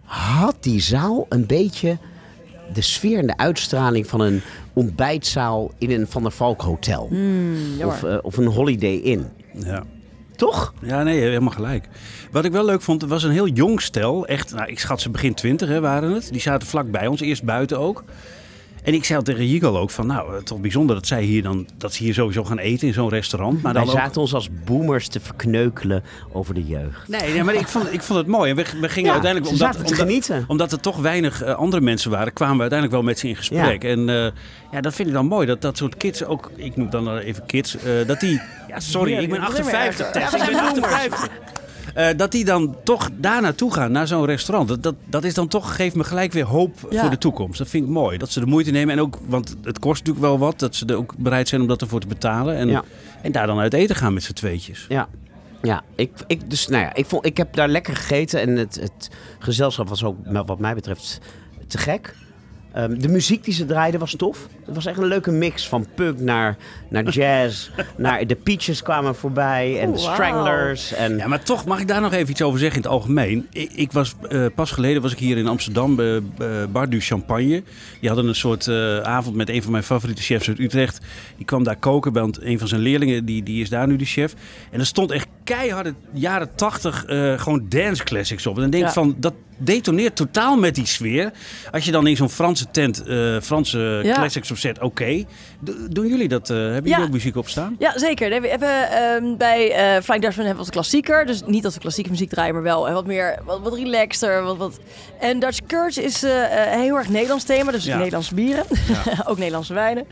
[0.04, 1.98] had die zaal een beetje
[2.74, 4.42] de sfeer en de uitstraling van een
[4.74, 7.08] ontbijtzaal in een Van der Valk hotel.
[7.12, 7.86] jammer.
[7.88, 9.28] of, eh, of een Holiday Inn.
[9.66, 9.84] Ja.
[10.36, 10.74] Toch?
[10.82, 11.88] ja, nee, helemaal gelijk.
[12.32, 14.26] Wat ik wel leuk vond, was een heel jong stel.
[14.26, 16.30] Echt, nou, ik schat ze begin twintig hè, waren het.
[16.32, 18.04] Die zaten vlak bij ons, eerst buiten ook.
[18.84, 21.24] En ik zei al tegen Yigal ook van, nou, het is toch bijzonder dat zij
[21.24, 23.62] hier dan, dat ze hier sowieso gaan eten in zo'n restaurant.
[23.62, 27.08] Maar Wij dan ook, zaten ons als boomers te verkneukelen over de jeugd.
[27.08, 28.50] Nee, nee, maar ik vond, ik vond het mooi.
[28.50, 30.44] En we, we gingen Ja, uiteindelijk, omdat, genieten.
[30.48, 33.36] omdat er toch weinig eh, andere mensen waren, kwamen we uiteindelijk wel met ze in
[33.36, 33.84] gesprek.
[33.84, 34.16] En eh,
[34.72, 35.48] ja, dat vind ik dan mooi.
[35.48, 39.14] Dat dat soort kids ook, ik noem dan even kids, eh, dat die, ja sorry,
[39.14, 40.12] ik ben dat is niet meer 58, erg.
[40.12, 40.94] Tess, Ja, ik ben zijn boomers.
[40.94, 41.30] 58.
[41.94, 44.68] Eh, dat die dan toch daar naartoe gaan, naar zo'n restaurant.
[44.70, 47.02] Dat, dat, dat is dan toch, geeft me gelijk weer hoop Ja.
[47.02, 47.58] voor de toekomst.
[47.58, 48.18] Dat vind ik mooi.
[48.18, 48.94] Dat ze de moeite nemen.
[48.94, 50.60] En ook, want het kost natuurlijk wel wat.
[50.60, 52.56] Dat ze er ook bereid zijn om dat ervoor te betalen.
[52.56, 52.84] En, Ja.
[53.22, 54.86] en daar dan uit eten gaan met z'n tweetjes.
[54.90, 55.08] Ja.
[55.62, 58.76] Ja, ik, ik, dus, nou ja, ik, vond, ik heb daar lekker gegeten en het,
[58.76, 60.16] het gezelschap was ook,
[60.46, 61.20] wat mij betreft,
[61.68, 62.16] te gek.
[62.74, 64.48] Ehm, de muziek die ze draaiden was tof.
[64.66, 66.58] Het was echt een leuke mix van punk naar,
[66.90, 67.70] naar jazz.
[67.98, 70.00] naar de Peaches kwamen voorbij en Oh, de.
[70.00, 70.94] Stranglers.
[70.94, 73.48] En, Ja, maar toch mag ik daar nog even iets over zeggen in het algemeen.
[73.52, 77.00] Ik, ik was, eh, pas geleden was ik hier in Amsterdam bij eh, Bar du
[77.02, 77.64] Champagne.
[78.00, 81.00] Die hadden een soort eh, avond met een van mijn favoriete chefs uit Utrecht.
[81.38, 84.06] Die kwam daar koken, want een van zijn leerlingen die, die is daar nu de
[84.06, 84.34] chef.
[84.72, 88.56] En er stond echt keiharde jaren tachtig eh, gewoon dance classics op.
[88.56, 88.96] En dan denk ik Ja.
[88.96, 89.34] van, dat
[89.64, 91.32] detoneert totaal met die sfeer.
[91.72, 94.14] Als je dan in zo'n Franse tent eh, Franse Ja.
[94.14, 95.24] classics opzet, oké.
[95.60, 96.50] Do- Doen jullie dat?
[96.50, 96.82] eh, hebben Ja.
[96.90, 97.76] jullie ook muziek op staan?
[97.80, 98.30] Ja, zeker.
[98.30, 99.68] Nee, we hebben ehm, bij
[100.04, 101.26] Flying Dutchman hebben we wat klassieker.
[101.26, 104.44] Dus niet dat we klassieke muziek draaien, maar wel wat meer, wat, wat relaxter.
[104.44, 104.80] Wat, wat...
[105.20, 107.72] En Dutch Courage is heel erg Nederlands thema.
[107.72, 107.86] Dus.
[107.86, 108.64] Nederlandse bieren.
[109.28, 110.06] ook Nederlandse wijnen.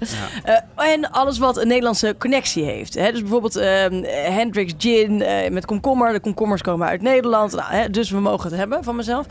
[0.76, 2.94] En alles wat een Nederlandse connectie heeft.
[2.94, 3.12] Hè?
[3.12, 6.14] Dus bijvoorbeeld ehm Hendrix Gin eh, met komkommer.
[6.14, 7.52] De komkommers komen uit Nederland.
[7.56, 9.26] Nou, hè, dus we mogen het hebben van mezelf.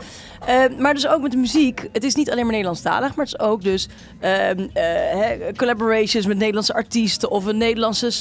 [0.45, 1.87] Eh, maar dus ook met de muziek.
[1.91, 3.87] Het is niet alleen maar Nederlandstalig, maar het is ook dus
[4.19, 4.83] ehm, eh,
[5.19, 8.11] hè, collaborations met Nederlandse artiesten of een Nederlandse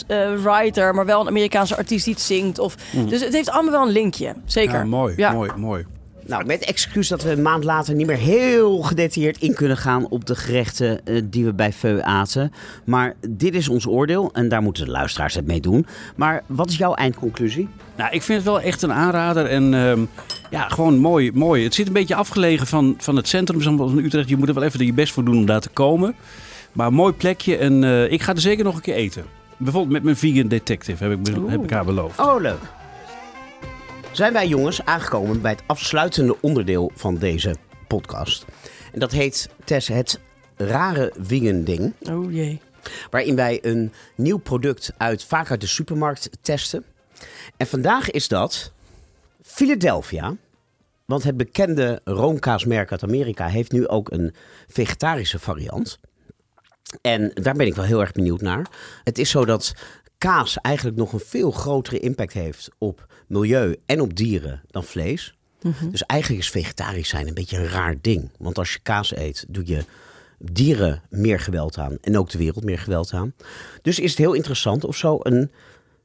[0.42, 2.58] writer, maar wel een Amerikaanse artiest die het zingt.
[2.58, 2.74] Of,
[3.08, 4.34] Dus het heeft allemaal wel een linkje.
[4.44, 4.78] Zeker.
[4.78, 5.32] Ja, mooi, Ja.
[5.32, 5.86] mooi, mooi.
[6.28, 10.08] Nou, met excuus dat we een maand later niet meer heel gedetailleerd in kunnen gaan
[10.08, 12.52] op de gerechten eh, die we bij Feu aten.
[12.84, 15.86] Maar dit is ons oordeel en daar moeten de luisteraars het mee doen.
[16.16, 17.68] Maar wat is jouw eindconclusie?
[17.96, 19.46] Nou, ik vind het wel echt een aanrader.
[19.46, 20.00] En ehm,
[20.50, 21.64] ja, gewoon mooi, mooi.
[21.64, 24.28] Het zit een beetje afgelegen van, van het centrum van Utrecht.
[24.28, 26.14] Je moet er wel even je best voor doen om daar te komen.
[26.72, 29.24] Maar een mooi plekje en eh, ik ga er zeker nog een keer eten.
[29.56, 32.18] Bijvoorbeeld met mijn vegan detective heb ik, heb ik haar beloofd.
[32.18, 32.77] Oh, leuk.
[34.12, 37.56] Zijn wij jongens aangekomen bij het afsluitende onderdeel van deze
[37.88, 38.44] podcast.
[38.92, 40.20] En dat heet Tess het
[40.56, 41.94] rare vegan ding.
[42.10, 42.60] Oh jee.
[43.10, 46.84] Waarin wij een nieuw product uit, vaak uit de supermarkt testen.
[47.56, 48.72] En vandaag is dat
[49.42, 50.36] Philadelphia.
[51.04, 54.34] Want het bekende roomkaasmerk uit Amerika heeft nu ook een
[54.68, 55.98] vegetarische variant.
[57.00, 58.66] En daar ben ik wel heel erg benieuwd naar.
[59.04, 59.74] Het is zo dat
[60.18, 65.32] kaas eigenlijk nog een veel grotere impact heeft op milieu en op dieren dan vlees.
[65.90, 68.30] Dus eigenlijk is vegetarisch zijn een beetje een raar ding.
[68.38, 69.84] Want als je kaas eet, doe je
[70.38, 73.34] dieren meer geweld aan en ook de wereld meer geweld aan.
[73.82, 75.50] Dus is het heel interessant of zo een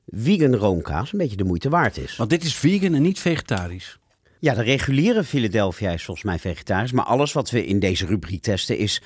[0.07, 2.15] vegan roomkaas een beetje de moeite waard is.
[2.15, 3.99] Want dit is vegan en niet vegetarisch.
[4.39, 6.91] Ja, de reguliere Philadelphia is volgens mij vegetarisch.
[6.91, 9.01] Maar alles wat we in deze rubriek testen is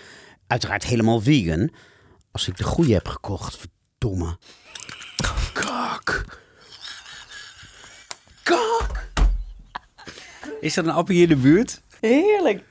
[0.47, 1.71] uiteraard helemaal vegan.
[2.31, 4.37] Als ik de goede heb gekocht, verdomme.
[5.53, 6.25] Kak.
[8.47, 9.09] Kak.
[10.61, 11.81] Is er een appie hier in de buurt?
[11.99, 12.63] Heerlijk.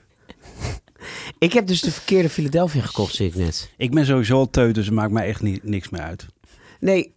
[1.38, 3.70] Ik heb dus de verkeerde Philadelphia gekocht, zie ik net.
[3.76, 6.26] Ik ben sowieso al teut, dus het maakt mij echt niet, niks meer uit.
[6.80, 7.14] Nee,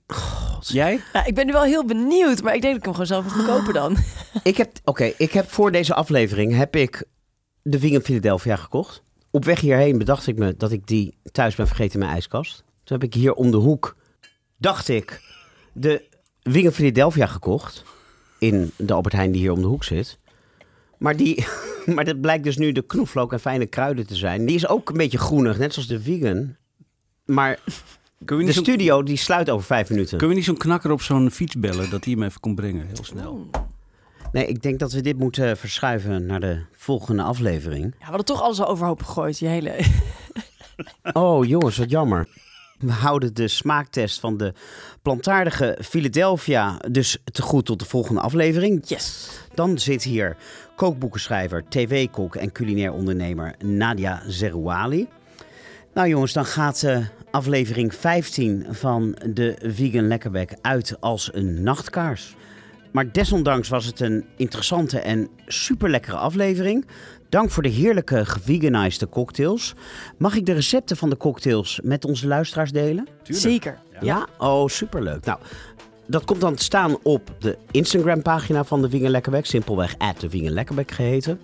[0.67, 1.01] Jij?
[1.13, 3.35] Ja, ik ben nu wel heel benieuwd, maar ik denk dat ik hem gewoon zelf
[3.35, 3.97] moet kopen dan.
[4.43, 7.03] ik heb, oké, ik heb voor deze aflevering heb ik
[7.61, 9.03] de vegan Philadelphia gekocht.
[9.31, 12.63] Op weg hierheen bedacht ik me dat ik die thuis ben vergeten in mijn ijskast.
[12.83, 13.95] Toen heb ik hier om de hoek,
[14.57, 15.21] dacht ik,
[15.73, 16.03] de
[16.43, 17.83] vegan Philadelphia gekocht.
[18.39, 20.19] In de Albert Heijn die hier om de hoek zit.
[20.97, 21.45] Maar, die,
[21.95, 24.45] maar dat blijkt dus nu de knoflook en fijne kruiden te zijn.
[24.45, 26.55] Die is ook een beetje groenig, net zoals de vegan.
[27.25, 27.59] Maar
[28.17, 30.17] de studio die sluit over vijf minuten.
[30.17, 32.85] kun je niet zo'n knakker op zo'n fiets bellen dat hij hem even kon brengen,
[32.85, 33.49] heel snel?
[34.31, 37.83] Nee, ik denk dat we dit moeten verschuiven naar de volgende aflevering.
[37.83, 39.79] Ja, we hadden toch alles al overhoop gegooid, je hele...
[41.13, 42.27] Oh jongens, wat jammer.
[42.79, 44.53] We houden de smaaktest van de
[45.01, 48.81] plantaardige Philadelphia dus te goed tot de volgende aflevering.
[48.87, 49.29] Yes.
[49.53, 50.37] Dan zit hier
[50.75, 55.07] kookboekenschrijver, tv-kok en culinair ondernemer Nadia Zerouali.
[55.93, 56.97] Nou jongens, dan gaat eh,
[57.31, 62.35] aflevering 15 van de Vegan Lekkerbek uit als een nachtkaars.
[62.91, 66.85] Maar desondanks was het een interessante en super lekkere aflevering.
[67.29, 69.75] Dank voor de heerlijke geveganized cocktails.
[70.17, 73.07] Mag ik de recepten van de cocktails met onze luisteraars delen?
[73.23, 73.77] Zeker.
[74.01, 74.27] Ja?
[74.37, 75.25] Oh, superleuk.
[75.25, 75.39] Nou,
[76.05, 79.45] dat komt dan te staan op de Instagram-pagina van de Vegan Lekkerbek.
[79.45, 81.39] Simpelweg at de Vegan Lekkerbek geheten.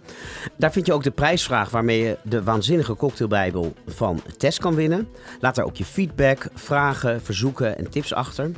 [0.57, 5.07] Daar vind je ook de prijsvraag waarmee je de waanzinnige cocktailbijbel van Tess kan winnen.
[5.39, 8.51] Laat daar ook je feedback, vragen, verzoeken en tips achter.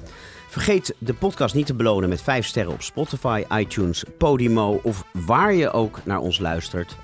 [0.48, 5.54] Vergeet de podcast niet te belonen met 5 sterren op Spotify, iTunes, Podimo of waar
[5.54, 6.96] je ook naar ons luistert.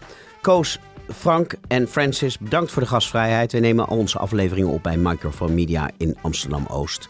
[0.42, 0.80] Koos,
[1.14, 3.52] Frank en Francis, bedankt voor de gastvrijheid.
[3.52, 7.08] We nemen al onze afleveringen op bij Microphone Media in Amsterdam-Oost.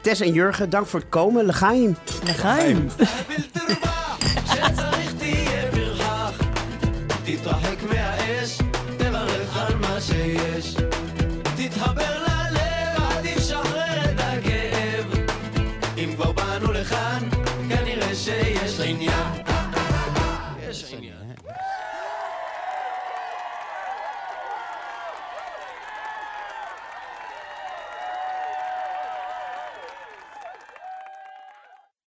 [0.00, 1.46] Tess en Jurgen, dank voor het komen.
[1.46, 1.96] Legaim.
[2.24, 2.88] Legaim.